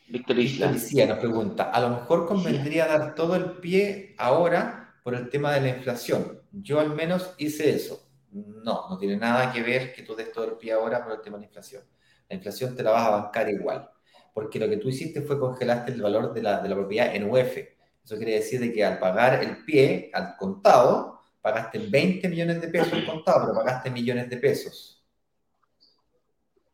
Víctor 0.10 0.39
Isla. 0.39 0.72
nos 0.72 1.20
pregunta, 1.20 1.70
a 1.72 1.80
lo 1.82 1.89
mejor 1.89 2.26
convendría 2.26 2.88
dar 2.88 3.14
todo 3.14 3.36
el 3.36 3.57
pie 3.60 4.16
ahora 4.18 4.95
por 5.03 5.14
el 5.14 5.30
tema 5.30 5.53
de 5.53 5.62
la 5.62 5.70
inflación. 5.70 6.41
Yo 6.51 6.80
al 6.80 6.95
menos 6.95 7.36
hice 7.38 7.70
eso. 7.70 8.07
No, 8.32 8.89
no 8.89 8.97
tiene 8.97 9.18
nada 9.18 9.51
que 9.51 9.62
ver 9.62 9.93
que 9.93 10.01
tú 10.01 10.16
des 10.16 10.32
todo 10.32 10.45
el 10.45 10.51
pie 10.53 10.74
ahora 10.74 11.03
por 11.03 11.14
el 11.14 11.22
tema 11.22 11.38
de 11.38 11.41
la 11.41 11.47
inflación. 11.47 11.84
La 12.28 12.36
inflación 12.36 12.76
te 12.76 12.84
la 12.84 12.91
vas 12.91 13.07
a 13.07 13.10
bancar 13.12 13.49
igual, 13.49 13.89
porque 14.34 14.60
lo 14.60 14.68
que 14.68 14.78
tú 14.78 14.89
hiciste 14.89 15.22
fue 15.22 15.39
congelaste 15.39 15.91
el 15.91 16.01
valor 16.01 16.34
de 16.34 16.41
la, 16.41 16.60
de 16.60 16.70
la 16.70 16.76
propiedad 16.76 17.16
en 17.16 17.30
UF. 17.30 17.57
Eso 18.03 18.18
quiere 18.18 18.36
decir 18.36 18.60
de 18.60 18.74
que 18.74 18.84
al 18.84 18.99
pagar 18.99 19.43
el 19.43 19.64
pie, 19.64 20.10
al 20.14 20.36
contado, 20.38 21.22
pagaste 21.41 21.80
20 21.80 22.28
millones 22.30 22.62
de 22.62 22.68
pesos 22.68 22.93
al 22.93 23.05
contado, 23.05 23.41
pero 23.41 23.53
pagaste 23.55 23.91
millones 23.91 24.30
de 24.30 24.38
pesos. 24.38 25.03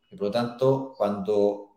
Y 0.09 0.15
por 0.15 0.27
lo 0.27 0.31
tanto, 0.31 0.93
cuando 0.97 1.74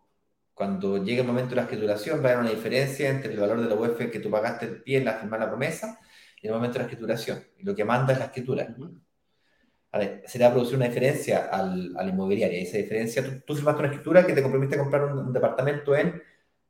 cuando 0.59 1.01
llegue 1.01 1.21
el 1.21 1.25
momento 1.25 1.51
de 1.51 1.55
la 1.55 1.61
escrituración, 1.61 2.19
va 2.19 2.31
a 2.31 2.33
haber 2.33 2.39
una 2.39 2.49
diferencia 2.49 3.09
entre 3.09 3.31
el 3.31 3.39
valor 3.39 3.61
de 3.61 3.69
la 3.69 3.75
UEF 3.75 4.11
que 4.11 4.19
tú 4.19 4.29
pagaste 4.29 4.65
el 4.65 4.83
pie 4.83 4.97
en 4.97 5.05
la 5.05 5.13
firmar 5.13 5.39
la 5.39 5.47
promesa 5.47 6.01
y 6.41 6.47
el 6.47 6.53
momento 6.53 6.73
de 6.73 6.79
la 6.79 6.85
escrituración. 6.89 7.41
Y 7.59 7.63
lo 7.63 7.73
que 7.73 7.85
manda 7.85 8.11
es 8.11 8.19
la 8.19 8.25
escritura. 8.25 8.67
se 8.67 10.37
le 10.37 10.43
va 10.43 10.49
a 10.49 10.53
producir 10.53 10.75
una 10.75 10.89
diferencia 10.89 11.47
al, 11.49 11.95
a 11.95 12.03
la 12.03 12.09
inmobiliaria. 12.09 12.59
Y 12.59 12.63
esa 12.63 12.75
diferencia, 12.75 13.23
tú, 13.45 13.55
firmaste 13.55 13.79
una 13.79 13.87
escritura 13.87 14.25
que 14.27 14.33
te 14.33 14.41
comprometiste 14.41 14.75
a 14.75 14.83
comprar 14.83 15.05
un, 15.05 15.31
departamento 15.31 15.95
en 15.95 16.21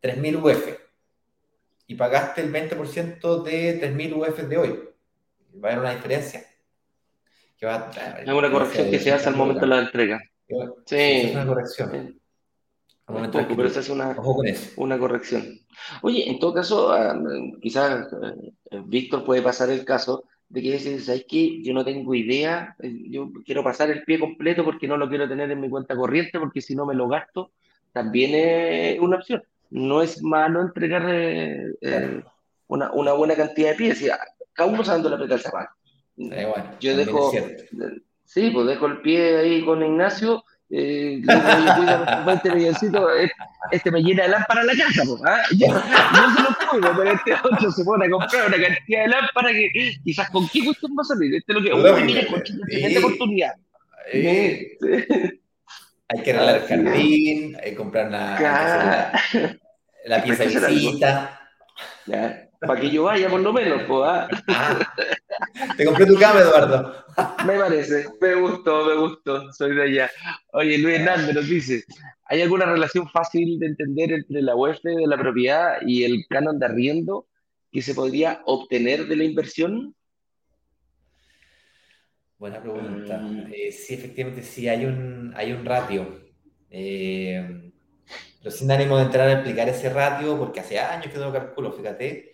3.000 0.03 0.35
UF 0.35 0.67
y 1.87 1.95
pagaste 1.95 2.41
el 2.41 2.53
20% 2.53 3.41
de 3.41 3.81
3.000 3.81 4.17
UF 4.17 4.37
de 4.43 4.57
hoy. 4.59 4.79
Va 5.55 5.69
a 5.69 5.71
haber 5.71 5.79
una 5.79 5.95
diferencia. 5.95 6.43
Que 7.57 7.65
va 7.65 7.89
Hay 7.89 8.29
una 8.29 8.51
corrección 8.51 8.91
que 8.91 8.99
se 8.99 9.11
hace 9.11 9.29
al 9.29 9.35
momento 9.35 9.61
de 9.61 9.67
la 9.67 9.79
entrega. 9.79 10.21
Sí. 10.85 10.95
Es 10.95 11.31
una 11.33 11.47
corrección 11.47 12.18
pero 13.09 13.67
esa 13.67 13.79
es 13.79 13.89
una, 13.89 14.15
una 14.75 14.99
corrección. 14.99 15.59
Oye, 16.01 16.29
en 16.29 16.39
todo 16.39 16.53
caso, 16.53 16.91
ah, 16.91 17.19
quizás 17.61 18.07
eh, 18.71 18.81
Víctor 18.85 19.23
puede 19.23 19.41
pasar 19.41 19.69
el 19.69 19.83
caso 19.83 20.25
de 20.47 20.61
que 20.61 20.73
dice, 20.73 20.99
¿sabes 20.99 21.25
qué? 21.27 21.61
Yo 21.63 21.73
no 21.73 21.83
tengo 21.83 22.13
idea, 22.13 22.75
eh, 22.79 23.03
yo 23.09 23.31
quiero 23.45 23.63
pasar 23.63 23.89
el 23.89 24.03
pie 24.03 24.19
completo 24.19 24.63
porque 24.63 24.87
no 24.87 24.97
lo 24.97 25.09
quiero 25.09 25.27
tener 25.27 25.49
en 25.51 25.59
mi 25.59 25.69
cuenta 25.69 25.95
corriente, 25.95 26.39
porque 26.39 26.61
si 26.61 26.75
no 26.75 26.85
me 26.85 26.93
lo 26.93 27.07
gasto, 27.07 27.51
también 27.91 28.31
es 28.35 28.99
una 28.99 29.17
opción. 29.17 29.43
No 29.71 30.01
es 30.01 30.21
malo 30.21 30.61
entregar 30.61 31.03
eh, 31.07 32.23
una, 32.67 32.91
una, 32.91 33.13
buena 33.13 33.35
cantidad 33.35 33.71
de 33.71 33.75
pies, 33.75 34.09
cada 34.53 34.69
uno 34.69 34.83
sabe 34.83 35.01
dónde 35.01 35.09
le 35.09 35.15
aprieta 35.15 35.35
el 35.35 35.41
zapato. 35.41 35.71
yo 36.79 36.97
dejo, 36.97 37.31
sí, 38.25 38.49
pues 38.51 38.67
dejo 38.67 38.85
el 38.87 39.01
pie 39.01 39.37
ahí 39.37 39.65
con 39.65 39.83
Ignacio 39.83 40.43
eh, 40.71 41.21
este 43.71 43.91
me 43.91 44.01
llena 44.01 44.23
de 44.23 44.29
lámpara 44.29 44.63
la 44.63 44.73
casa, 44.75 45.03
¿ah? 45.25 45.41
yo, 45.51 45.67
se 45.67 46.41
lo 46.43 46.69
cuido, 46.69 46.93
pero 46.95 47.11
este 47.11 47.33
otro 47.33 47.71
se 47.71 47.83
pone 47.83 48.05
a 48.05 48.09
comprar 48.09 48.47
una 48.47 48.61
cantidad 48.61 49.01
de 49.01 49.07
lámparas 49.07 49.51
que 49.53 49.93
quizás 50.03 50.29
con 50.29 50.47
qué 50.49 50.63
cuestión 50.63 50.91
va 50.97 51.01
a 51.01 51.05
salir. 51.05 51.35
Este 51.35 51.53
es 51.53 51.57
lo 51.57 51.63
que 51.63 51.73
uno 51.73 52.05
mira 52.05 52.27
con 52.27 52.43
oportunidad. 52.97 53.53
Hay 56.11 56.23
que 56.23 56.31
arreglar 56.31 56.55
el 56.55 56.67
jardín, 56.67 57.57
hay 57.63 57.69
que 57.71 57.75
comprar 57.75 58.11
la, 58.11 59.11
la 60.05 60.23
pieza 60.23 60.45
de 60.45 60.67
visita. 60.67 61.39
Para 62.59 62.79
que 62.79 62.89
yo 62.89 63.03
vaya, 63.03 63.29
por 63.29 63.39
lo 63.39 63.53
menos, 63.53 63.83
pues. 63.83 64.27
Te 65.77 65.85
compré 65.85 66.05
tu 66.05 66.15
cama, 66.15 66.41
Eduardo. 66.41 67.05
Me 67.45 67.57
parece, 67.57 68.05
me 68.19 68.35
gustó, 68.35 68.85
me 68.85 68.95
gustó, 68.95 69.51
soy 69.53 69.75
de 69.75 69.83
allá. 69.83 70.11
Oye, 70.51 70.77
Luis 70.77 70.99
Hernández 70.99 71.35
nos 71.35 71.47
dice, 71.47 71.85
¿hay 72.25 72.41
alguna 72.41 72.65
relación 72.65 73.09
fácil 73.09 73.59
de 73.59 73.67
entender 73.67 74.11
entre 74.11 74.41
la 74.41 74.55
UEF 74.55 74.81
de 74.83 75.07
la 75.07 75.17
propiedad 75.17 75.77
y 75.85 76.03
el 76.03 76.25
canon 76.29 76.59
de 76.59 76.65
arriendo 76.65 77.27
que 77.71 77.81
se 77.81 77.95
podría 77.95 78.41
obtener 78.45 79.07
de 79.07 79.15
la 79.15 79.23
inversión? 79.23 79.95
Buena 82.37 82.61
pregunta. 82.61 83.21
Eh, 83.53 83.71
sí, 83.71 83.93
efectivamente, 83.93 84.43
sí, 84.43 84.67
hay 84.67 84.85
un, 84.85 85.33
hay 85.35 85.53
un 85.53 85.65
ratio. 85.65 86.29
Eh, 86.69 87.71
pero 88.39 88.51
sin 88.51 88.71
ánimo 88.71 88.97
de 88.97 89.03
entrar 89.03 89.27
a 89.27 89.33
explicar 89.33 89.67
ese 89.69 89.89
ratio, 89.89 90.37
porque 90.37 90.59
hace 90.59 90.79
años 90.79 91.11
que 91.11 91.19
no 91.19 91.25
lo 91.25 91.33
calculo, 91.33 91.71
fíjate. 91.71 92.28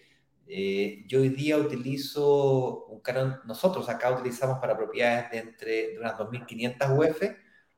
Eh, 0.47 1.03
yo 1.07 1.21
hoy 1.21 1.29
día 1.29 1.57
utilizo 1.57 2.85
un 2.85 2.99
canon, 3.01 3.39
nosotros 3.45 3.89
acá 3.89 4.11
utilizamos 4.11 4.59
para 4.59 4.77
propiedades 4.77 5.31
de 5.31 5.37
entre 5.39 5.87
de 5.93 5.99
unas 5.99 6.17
2.500 6.17 6.97
UF, 6.97 7.21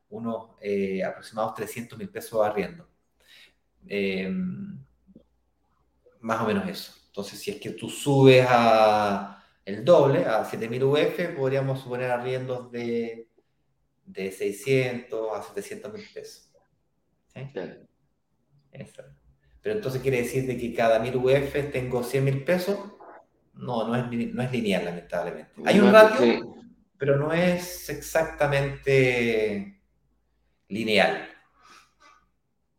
unos 0.10 0.52
eh, 0.62 1.04
aproximados 1.04 1.54
300 1.56 1.98
mil 1.98 2.10
pesos 2.10 2.46
arriendo. 2.46 2.88
Eh, 3.88 4.30
más 6.20 6.42
o 6.42 6.46
menos 6.48 6.68
eso. 6.68 6.94
Entonces, 7.08 7.40
si 7.40 7.52
es 7.52 7.60
que 7.60 7.72
tú 7.72 7.90
subes 7.90 8.46
a 8.50 9.44
el 9.66 9.84
doble, 9.84 10.26
a 10.26 10.46
7.000 10.46 10.84
UF, 10.84 11.36
podríamos 11.36 11.82
suponer 11.82 12.12
arriendos 12.12 12.72
de, 12.72 13.30
de 14.06 14.32
600 14.32 15.38
a 15.38 15.42
700 15.42 15.94
mil 15.94 16.06
pesos. 16.14 16.52
¿Sí? 17.34 17.42
Eso. 18.72 19.04
Pero 19.62 19.76
entonces 19.76 20.02
quiere 20.02 20.22
decir 20.22 20.46
de 20.46 20.58
que 20.58 20.74
cada 20.74 21.00
mil 21.00 21.16
UF 21.16 21.72
tengo 21.72 22.04
100 22.04 22.24
mil 22.24 22.44
pesos. 22.44 22.80
No, 23.54 23.88
no 23.88 23.96
es, 23.96 24.34
no 24.34 24.44
es 24.44 24.52
lineal, 24.52 24.86
lamentablemente. 24.86 25.52
Hay 25.66 25.80
un 25.80 25.92
ratio, 25.92 26.56
pero 26.98 27.18
no 27.18 27.34
es 27.34 27.90
exactamente 27.90 29.82
lineal. 30.70 31.28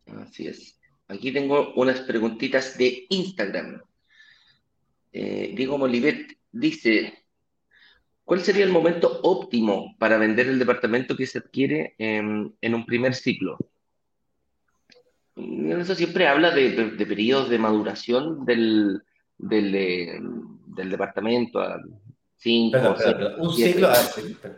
Así 0.07 0.47
es. 0.47 0.79
Aquí 1.07 1.31
tengo 1.31 1.73
unas 1.75 2.01
preguntitas 2.01 2.77
de 2.77 3.05
Instagram. 3.09 3.81
Eh, 5.11 5.53
Diego 5.55 5.77
Molivet 5.77 6.37
dice, 6.51 7.25
¿cuál 8.23 8.41
sería 8.41 8.63
el 8.63 8.71
momento 8.71 9.19
óptimo 9.23 9.95
para 9.97 10.17
vender 10.17 10.47
el 10.47 10.59
departamento 10.59 11.17
que 11.17 11.25
se 11.25 11.39
adquiere 11.39 11.95
en 11.97 12.73
un 12.73 12.85
primer 12.85 13.15
ciclo? 13.15 13.57
Eso 15.79 15.95
siempre 15.95 16.27
habla 16.27 16.51
de, 16.51 16.91
de, 16.91 17.05
periodos 17.05 17.49
de 17.49 17.59
maduración 17.59 18.45
del, 18.45 19.03
del, 19.37 19.75
eh, 19.75 20.19
del 20.67 20.89
departamento. 20.89 21.61
Cinco, 22.35 22.77
un 23.39 23.53
ciclo, 23.53 23.89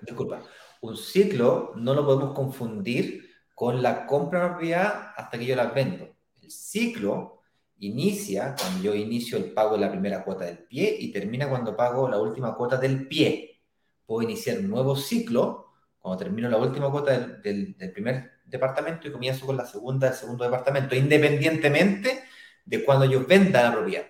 disculpa, 0.01 0.43
un 0.81 0.95
ciclo 0.95 1.73
no 1.75 1.93
lo 1.93 2.05
podemos 2.05 2.33
confundir 2.33 3.29
con 3.55 3.81
la 3.81 4.05
compra 4.05 4.41
de 4.41 4.49
propiedad 4.49 5.13
hasta 5.15 5.37
que 5.37 5.45
yo 5.45 5.55
la 5.55 5.67
vendo. 5.67 6.15
El 6.41 6.51
ciclo 6.51 7.41
inicia 7.79 8.55
cuando 8.59 8.83
yo 8.83 8.95
inicio 8.95 9.37
el 9.37 9.51
pago 9.51 9.75
de 9.75 9.81
la 9.81 9.91
primera 9.91 10.23
cuota 10.23 10.45
del 10.45 10.59
pie 10.59 10.95
y 10.99 11.11
termina 11.11 11.49
cuando 11.49 11.75
pago 11.75 12.07
la 12.07 12.19
última 12.19 12.55
cuota 12.55 12.77
del 12.77 13.07
pie. 13.07 13.61
Puedo 14.05 14.21
iniciar 14.23 14.59
un 14.59 14.69
nuevo 14.69 14.95
ciclo 14.95 15.67
cuando 15.99 16.23
termino 16.23 16.49
la 16.49 16.57
última 16.57 16.89
cuota 16.91 17.11
del, 17.11 17.41
del, 17.41 17.77
del 17.77 17.91
primer 17.91 18.31
departamento 18.51 19.07
y 19.07 19.11
comienzo 19.11 19.45
con 19.45 19.57
la 19.57 19.65
segunda 19.65 20.09
del 20.09 20.17
segundo 20.17 20.43
departamento, 20.43 20.95
independientemente 20.95 22.23
de 22.65 22.85
cuando 22.85 23.05
yo 23.05 23.25
venda 23.25 23.63
la 23.63 23.71
propiedad. 23.71 24.05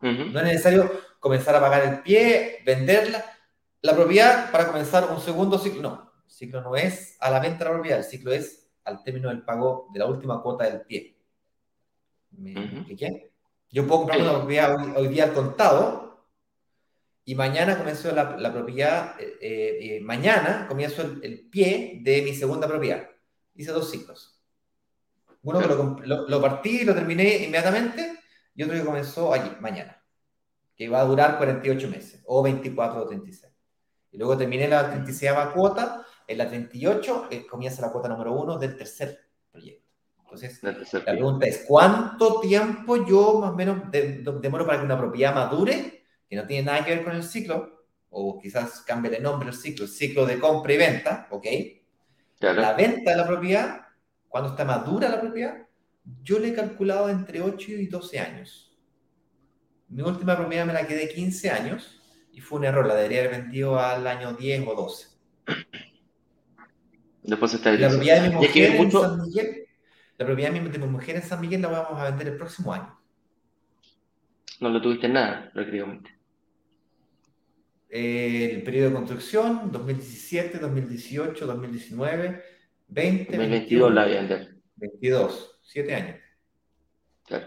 No 0.00 0.38
es 0.38 0.44
necesario 0.44 0.92
comenzar 1.18 1.56
a 1.56 1.60
pagar 1.60 1.82
el 1.84 2.00
pie, 2.00 2.58
venderla. 2.64 3.24
La 3.80 3.94
propiedad 3.94 4.52
para 4.52 4.66
comenzar 4.68 5.10
un 5.10 5.20
segundo 5.20 5.58
ciclo, 5.58 5.82
no. 5.82 6.12
El 6.24 6.30
ciclo 6.30 6.60
no 6.60 6.76
es 6.76 7.16
a 7.20 7.30
la 7.30 7.40
venta 7.40 7.58
de 7.58 7.64
la 7.64 7.70
propiedad, 7.72 7.98
el 7.98 8.04
ciclo 8.04 8.32
es 8.32 8.68
al 8.84 9.02
término 9.02 9.30
del 9.30 9.42
pago 9.42 9.88
de 9.92 9.98
la 9.98 10.06
última 10.06 10.40
cuota 10.42 10.64
del 10.64 10.82
pie. 10.82 11.16
¿Me 12.30 12.96
Yo 13.70 13.86
puedo 13.86 14.00
comprar 14.00 14.20
una 14.20 14.38
propiedad 14.38 14.96
hoy, 14.96 15.08
día 15.08 15.24
al 15.24 15.32
contado 15.32 16.26
y 17.24 17.34
mañana 17.34 17.76
comienzo 17.76 18.12
la, 18.12 18.36
la 18.36 18.52
propiedad, 18.52 19.20
eh, 19.20 19.36
eh, 19.40 20.00
mañana 20.00 20.66
comienzo 20.68 21.02
el, 21.02 21.48
pie 21.50 22.00
de 22.02 22.22
mi 22.22 22.34
segunda 22.34 22.68
propiedad. 22.68 23.08
Hice 23.56 23.72
dos 23.72 23.90
ciclos. 23.90 24.40
Uno 25.42 25.60
que 25.60 25.66
lo, 26.06 26.28
lo, 26.28 26.40
partí 26.40 26.80
y 26.80 26.84
lo 26.84 26.94
terminé 26.94 27.44
inmediatamente 27.44 28.18
y 28.54 28.62
otro 28.62 28.74
que 28.74 28.84
comenzó 28.84 29.32
allí, 29.32 29.50
mañana, 29.60 30.02
que 30.74 30.88
va 30.88 31.00
a 31.00 31.04
durar 31.04 31.38
48 31.38 31.88
meses 31.88 32.22
o 32.26 32.42
24 32.42 33.02
o 33.02 33.06
36. 33.06 33.52
Y 34.10 34.18
luego 34.18 34.36
terminé 34.36 34.66
la 34.66 34.90
36 34.90 35.30
cuota, 35.54 36.04
en 36.26 36.38
la 36.38 36.48
38 36.48 37.28
eh, 37.30 37.46
comienza 37.46 37.82
la 37.82 37.92
cuota 37.92 38.08
número 38.08 38.32
uno 38.32 38.58
del 38.58 38.76
tercer 38.76 39.20
proyecto. 39.52 39.86
Entonces, 40.18 40.60
la 40.62 41.04
pregunta 41.04 41.46
es, 41.46 41.64
¿cuánto 41.66 42.40
tiempo 42.40 43.06
yo 43.06 43.38
más 43.38 43.50
o 43.50 43.54
menos 43.54 43.90
demoro 43.92 44.66
para 44.66 44.80
que 44.80 44.84
una 44.84 44.98
propiedad 44.98 45.34
madure, 45.34 46.04
que 46.28 46.34
no 46.34 46.46
tiene 46.46 46.64
nada 46.64 46.84
que 46.84 46.96
ver 46.96 47.04
con 47.04 47.14
el 47.14 47.22
ciclo, 47.22 47.86
o 48.10 48.38
quizás 48.38 48.80
cambie 48.80 49.10
de 49.10 49.20
nombre 49.20 49.50
el 49.50 49.54
ciclo, 49.54 49.86
ciclo 49.86 50.26
de 50.26 50.40
compra 50.40 50.72
y 50.72 50.76
venta, 50.76 51.28
¿ok? 51.30 51.46
La 52.40 52.74
venta 52.74 53.10
de 53.10 53.16
la 53.16 53.26
propiedad, 53.26 53.86
cuando 54.28 54.50
está 54.50 54.64
madura 54.64 55.08
la 55.08 55.20
propiedad, 55.20 55.66
yo 56.22 56.38
le 56.38 56.48
he 56.48 56.54
calculado 56.54 57.08
entre 57.08 57.40
8 57.40 57.72
y 57.72 57.86
12 57.86 58.18
años. 58.18 58.76
Mi 59.88 60.02
última 60.02 60.36
propiedad 60.36 60.66
me 60.66 60.72
la 60.72 60.86
quedé 60.86 61.08
15 61.08 61.50
años 61.50 62.00
y 62.32 62.40
fue 62.40 62.58
un 62.58 62.64
error, 62.64 62.86
la 62.86 62.94
debería 62.94 63.20
haber 63.20 63.42
vendido 63.42 63.78
al 63.78 64.06
año 64.06 64.34
10 64.34 64.66
o 64.68 64.74
12. 64.74 65.08
Después 67.22 67.54
está 67.54 67.72
la 67.72 67.88
propiedad 67.88 68.22
de 68.22 68.28
mi 68.28 68.34
mujer 68.34 68.76
en 68.76 68.90
San 68.90 69.22
Miguel, 69.22 69.66
la 70.18 70.26
propiedad 70.26 70.52
de 70.52 70.60
mi, 70.60 70.86
mujer 70.86 71.16
en 71.16 71.22
San 71.22 71.40
Miguel 71.40 71.62
la 71.62 71.68
vamos 71.68 72.00
a 72.00 72.04
vender 72.04 72.28
el 72.28 72.36
próximo 72.36 72.72
año. 72.72 72.98
No 74.60 74.68
lo 74.70 74.80
tuviste 74.80 75.08
nada, 75.08 75.50
prácticamente. 75.52 76.15
El 77.96 78.62
periodo 78.62 78.88
de 78.90 78.94
construcción, 78.94 79.70
2017, 79.72 80.58
2018, 80.58 81.46
2019, 81.46 82.42
20. 82.88 83.36
2022 83.36 83.94
la 83.94 84.04
vender. 84.04 84.56
22, 84.76 85.60
7 85.62 85.94
años. 85.94 86.16
Claro. 87.24 87.46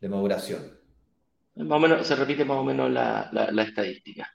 De 0.00 0.08
maduración. 0.08 0.78
Más 1.56 1.76
o 1.76 1.80
menos, 1.80 2.06
se 2.06 2.16
repite 2.16 2.44
más 2.44 2.58
o 2.58 2.64
menos 2.64 2.90
la, 2.90 3.30
la 3.32 3.62
estadística. 3.62 4.28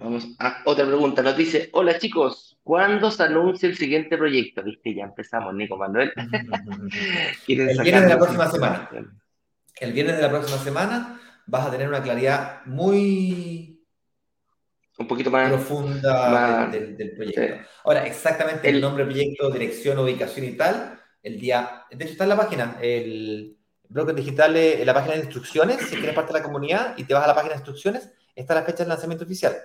Vamos 0.00 0.34
a 0.38 0.62
otra 0.64 0.86
pregunta. 0.86 1.22
Nos 1.22 1.36
dice, 1.36 1.68
hola 1.72 1.98
chicos, 1.98 2.58
¿cuándo 2.62 3.10
se 3.10 3.22
anuncia 3.22 3.68
el 3.68 3.76
siguiente 3.76 4.16
proyecto? 4.16 4.62
Viste, 4.62 4.94
ya 4.94 5.04
empezamos, 5.04 5.54
Nico 5.54 5.76
Manuel. 5.76 6.10
el 7.48 7.82
viernes 7.82 8.02
de 8.02 8.08
la 8.08 8.16
próxima 8.16 8.50
semana. 8.50 8.90
El 9.78 9.92
viernes 9.92 10.16
de 10.16 10.22
la 10.22 10.30
próxima 10.30 10.58
semana 10.58 11.20
vas 11.50 11.66
a 11.66 11.70
tener 11.70 11.88
una 11.88 12.02
claridad 12.02 12.64
muy 12.66 13.70
un 14.98 15.06
poquito 15.06 15.30
más 15.30 15.48
profunda 15.48 16.68
Del, 16.70 17.12
proyecto. 17.16 17.66
Ahora, 17.84 18.06
exactamente 18.06 18.68
el, 18.68 18.82
nombre 18.82 19.04
del 19.04 19.12
proyecto, 19.12 19.50
dirección, 19.50 19.98
ubicación 19.98 20.44
y 20.44 20.52
tal, 20.52 21.00
el 21.22 21.40
día, 21.40 21.84
de 21.90 22.04
hecho 22.04 22.12
está 22.12 22.24
en 22.24 22.30
la 22.30 22.36
página, 22.36 22.76
el 22.82 23.56
broker 23.88 24.14
digital, 24.14 24.54
en 24.56 24.84
la 24.84 24.92
página 24.92 25.14
de 25.14 25.22
instrucciones, 25.22 25.80
si 25.88 25.96
quieres 25.96 26.14
parte 26.14 26.34
de 26.34 26.40
la 26.40 26.44
comunidad 26.44 26.94
y 26.98 27.04
te 27.04 27.14
vas 27.14 27.24
a 27.24 27.28
la 27.28 27.34
página 27.34 27.54
de 27.54 27.60
instrucciones, 27.60 28.12
está 28.34 28.54
la 28.54 28.62
fecha 28.62 28.78
del 28.78 28.88
lanzamiento 28.88 29.24
oficial. 29.24 29.56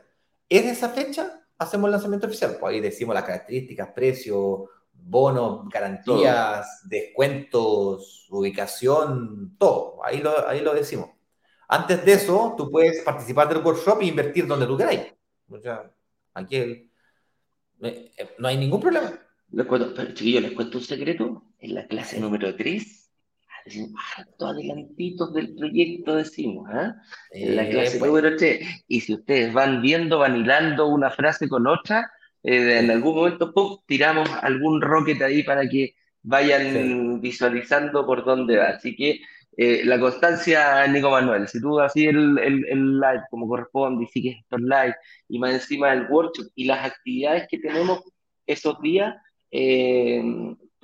¿Es 0.47 0.65
esa 0.65 0.89
fecha? 0.89 1.41
Hacemos 1.57 1.88
el 1.89 1.91
lanzamiento 1.91 2.27
oficial. 2.27 2.55
Pues 2.57 2.73
ahí 2.73 2.79
decimos 2.79 3.13
las 3.13 3.25
características, 3.25 3.89
precio, 3.93 4.69
bonos, 4.93 5.67
garantías, 5.69 6.81
descuentos, 6.86 8.25
ubicación, 8.29 9.55
todo. 9.57 9.99
Ahí 10.03 10.19
lo, 10.19 10.47
ahí 10.47 10.61
lo 10.61 10.73
decimos. 10.73 11.14
Antes 11.68 12.05
de 12.05 12.13
eso, 12.13 12.53
tú 12.57 12.70
puedes 12.70 13.01
participar 13.03 13.49
del 13.49 13.63
workshop 13.63 14.01
e 14.01 14.05
invertir 14.05 14.47
donde 14.47 14.68
tú 14.68 14.78
queráis. 14.78 15.13
O 15.49 15.59
sea, 15.59 15.91
aquí 16.34 16.89
eh, 17.82 18.11
no 18.38 18.47
hay 18.47 18.57
ningún 18.57 18.82
problema. 18.82 19.20
Les 19.51 19.66
cuento, 19.66 19.93
pero 19.95 20.13
chiquillos, 20.13 20.43
les 20.43 20.51
cuento 20.53 20.78
un 20.78 20.84
secreto. 20.84 21.43
En 21.59 21.76
la 21.76 21.88
clase 21.88 22.20
número 22.20 22.55
3 22.55 23.05
harto 24.18 24.47
adelantitos 24.47 25.34
del 25.34 25.55
proyecto, 25.55 26.16
decimos, 26.16 26.70
¿ah? 26.72 26.95
En 27.32 27.55
la 27.55 27.68
clase 27.68 27.99
número 27.99 28.36
3. 28.36 28.84
Y 28.88 29.01
si 29.01 29.13
ustedes 29.16 29.53
van 29.53 29.82
viendo, 29.82 30.20
van 30.20 30.38
hilando 30.38 30.88
una 30.88 31.09
frase 31.09 31.47
con 31.49 31.68
otra, 31.68 32.11
eh, 32.43 32.80
en 32.80 32.91
algún 32.91 33.16
momento 33.16 33.53
¡pum! 33.53 33.78
tiramos 33.88 34.30
algún 34.41 34.82
rocket 34.82 35.22
ahí 35.22 35.43
para 35.43 35.68
que 35.68 35.95
vayan 36.22 37.22
visualizando 37.22 38.05
por 38.05 38.24
dónde 38.24 38.57
va. 38.57 38.70
Así 38.70 38.95
que 38.95 39.22
eh, 39.58 39.84
la 39.86 39.99
constancia, 39.99 40.86
Nico 40.88 41.10
Manuel, 41.10 41.47
si 41.47 41.62
tú 41.62 41.80
así 41.80 42.06
el, 42.06 42.38
el, 42.39 42.66
el, 42.66 42.99
live 42.99 43.24
como 43.30 43.47
corresponde 43.47 44.03
y 44.03 44.08
sigues 44.08 44.38
estos 44.39 44.60
live 44.60 44.95
y 45.30 45.39
más 45.39 45.53
encima 45.53 45.91
del 45.91 46.08
workshop 46.10 46.47
y 46.56 46.66
las 46.66 46.86
actividades 46.86 47.47
que 47.49 47.60
tenemos 47.60 48.01
esos 48.45 48.80
días, 48.82 49.16
eh, 49.51 50.22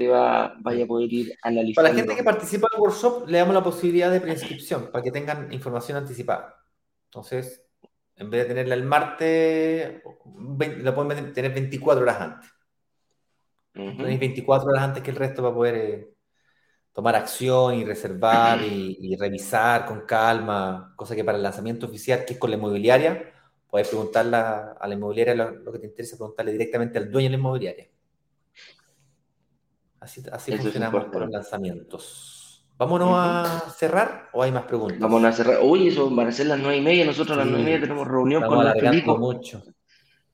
va, 0.07 0.55
vaya 0.59 0.86
a 0.86 0.88
poder 0.88 1.11
ir 1.11 1.36
analizando. 1.43 1.76
Para 1.76 1.89
la 1.89 1.95
gente 1.95 2.15
que 2.15 2.24
participa 2.24 2.67
en 2.72 2.78
el 2.78 2.82
workshop, 2.82 3.28
le 3.28 3.38
damos 3.38 3.53
la 3.53 3.63
posibilidad 3.63 4.11
de 4.11 4.22
preinscripción 4.22 4.89
para 4.91 5.03
que 5.03 5.11
tengan 5.11 5.51
información 5.51 5.97
anticipada. 5.97 6.55
Entonces, 7.05 7.63
en 8.15 8.30
vez 8.30 8.43
de 8.43 8.49
tenerla 8.49 8.76
el 8.76 8.84
martes, 8.84 10.01
la 10.82 10.95
pueden 10.95 11.34
tener 11.34 11.53
24 11.53 12.03
horas 12.03 12.22
antes. 12.22 12.49
Tenéis 13.74 14.19
24 14.19 14.69
horas 14.69 14.84
antes 14.84 15.03
que 15.03 15.11
el 15.11 15.17
resto 15.17 15.41
para 15.41 15.55
poder 15.55 15.76
eh, 15.76 16.11
tomar 16.93 17.15
acción 17.15 17.75
y 17.75 17.85
reservar 17.85 18.61
y, 18.61 19.15
revisar 19.15 19.85
con 19.85 20.01
calma, 20.01 20.93
cosa 20.95 21.15
que 21.15 21.23
para 21.23 21.37
el 21.37 21.43
lanzamiento 21.43 21.85
oficial, 21.85 22.25
que 22.25 22.33
es 22.33 22.39
con 22.39 22.49
la 22.49 22.57
inmobiliaria, 22.57 23.31
puedes 23.69 23.87
preguntarle 23.87 24.37
a 24.37 24.85
la 24.87 24.93
inmobiliaria 24.93 25.35
lo, 25.35 25.51
lo 25.51 25.71
que 25.71 25.79
te 25.79 25.87
interesa, 25.87 26.17
preguntarle 26.17 26.51
directamente 26.51 26.97
al 26.97 27.09
dueño 27.09 27.29
de 27.29 27.31
la 27.31 27.37
inmobiliaria. 27.37 27.87
Así, 30.01 30.24
así 30.32 30.57
funcionamos 30.57 31.05
con 31.05 31.21
los 31.21 31.29
lanzamientos. 31.29 32.66
¿Vámonos 32.82 33.09
a 33.13 33.70
cerrar 33.78 34.29
o 34.33 34.41
hay 34.41 34.51
más 34.51 34.63
preguntas? 34.63 34.99
Vamos 34.99 35.24
a 35.24 35.32
cerrar. 35.32 35.59
Uy, 35.61 35.89
eso 35.89 36.09
van 36.09 36.28
a 36.28 36.32
ser 36.32 36.47
las 36.47 36.57
nueve 36.57 36.78
y 36.78 36.82
media. 36.82 37.05
Nosotros 37.05 37.37
a 37.37 37.41
las 37.41 37.45
nueve 37.45 37.61
y 37.61 37.66
media 37.66 37.82
tenemos 37.82 38.07
reunión 38.07 38.43
con 38.43 38.66
los 38.66 38.74
Felipe. 38.74 39.11
mucho. 39.11 39.63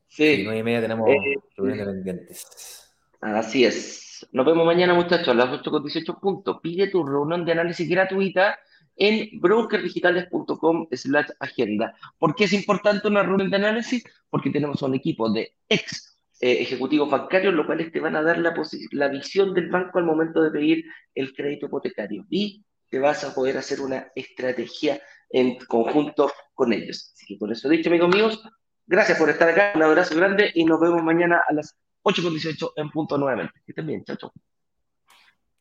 Sí. 0.08 0.44
nueve 0.46 0.60
y 0.60 0.64
media 0.64 0.80
tenemos 0.80 1.10
eh, 1.10 1.36
reuniones 1.58 1.86
pendientes. 1.86 2.90
Así 3.20 3.66
es. 3.66 4.07
Nos 4.32 4.46
vemos 4.46 4.66
mañana, 4.66 4.94
muchachos, 4.94 5.30
a 5.30 5.34
las 5.34 5.50
8 5.50 5.72
con 5.72 5.84
18 5.84 6.20
puntos. 6.20 6.60
Pide 6.62 6.88
tu 6.88 7.06
reunión 7.06 7.46
de 7.46 7.52
análisis 7.52 7.88
gratuita 7.90 8.60
en 8.96 9.40
brokerdigitales.com 9.40 10.88
slash 10.92 11.30
agenda. 11.40 11.96
¿Por 12.18 12.36
qué 12.36 12.46
es 12.46 12.54
importante 12.54 13.08
una 13.08 13.24
reunión 13.24 13.50
de 13.50 13.58
análisis? 13.58 14.04
Porque 14.30 14.50
tenemos 14.50 14.82
un 14.82 14.96
equipo 14.96 15.30
de 15.30 15.56
ex 15.70 16.18
eh, 16.40 16.62
ejecutivos 16.62 17.10
bancarios, 17.10 17.54
lo 17.54 17.66
cual 17.66 17.92
te 17.92 18.00
van 18.00 18.16
a 18.16 18.22
dar 18.22 18.38
la, 18.40 18.54
la 18.92 19.08
visión 19.08 19.54
del 19.54 19.70
banco 19.70 20.00
al 20.00 20.06
momento 20.06 20.42
de 20.42 20.52
pedir 20.52 20.86
el 21.16 21.34
crédito 21.34 21.68
hipotecario 21.68 22.26
y 22.30 22.64
te 22.90 23.00
vas 23.00 23.24
a 23.24 23.34
poder 23.34 23.58
hacer 23.58 23.82
una 23.82 24.12
estrategia 24.16 25.02
en 25.30 25.58
conjunto 25.68 26.32
con 26.54 26.74
ellos. 26.74 27.12
Así 27.14 27.26
que 27.26 27.40
con 27.40 27.52
eso 27.52 27.70
dicho, 27.70 27.90
amigos 27.90 28.14
míos, 28.14 28.44
gracias 28.86 29.18
por 29.18 29.30
estar 29.30 29.50
acá, 29.50 29.74
un 29.76 29.84
abrazo 29.84 30.16
grande 30.16 30.52
y 30.54 30.64
nos 30.66 30.80
vemos 30.80 31.04
mañana 31.04 31.42
a 31.48 31.54
las 31.54 31.76
8.18 32.08 32.74
en 32.78 32.90
punto 32.90 33.18
nuevamente. 33.18 33.62
Que 33.66 33.72
estén 33.72 33.88
bien, 33.88 34.04
chao, 34.06 34.16
chao. 34.16 34.34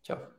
Chao. 0.02 0.35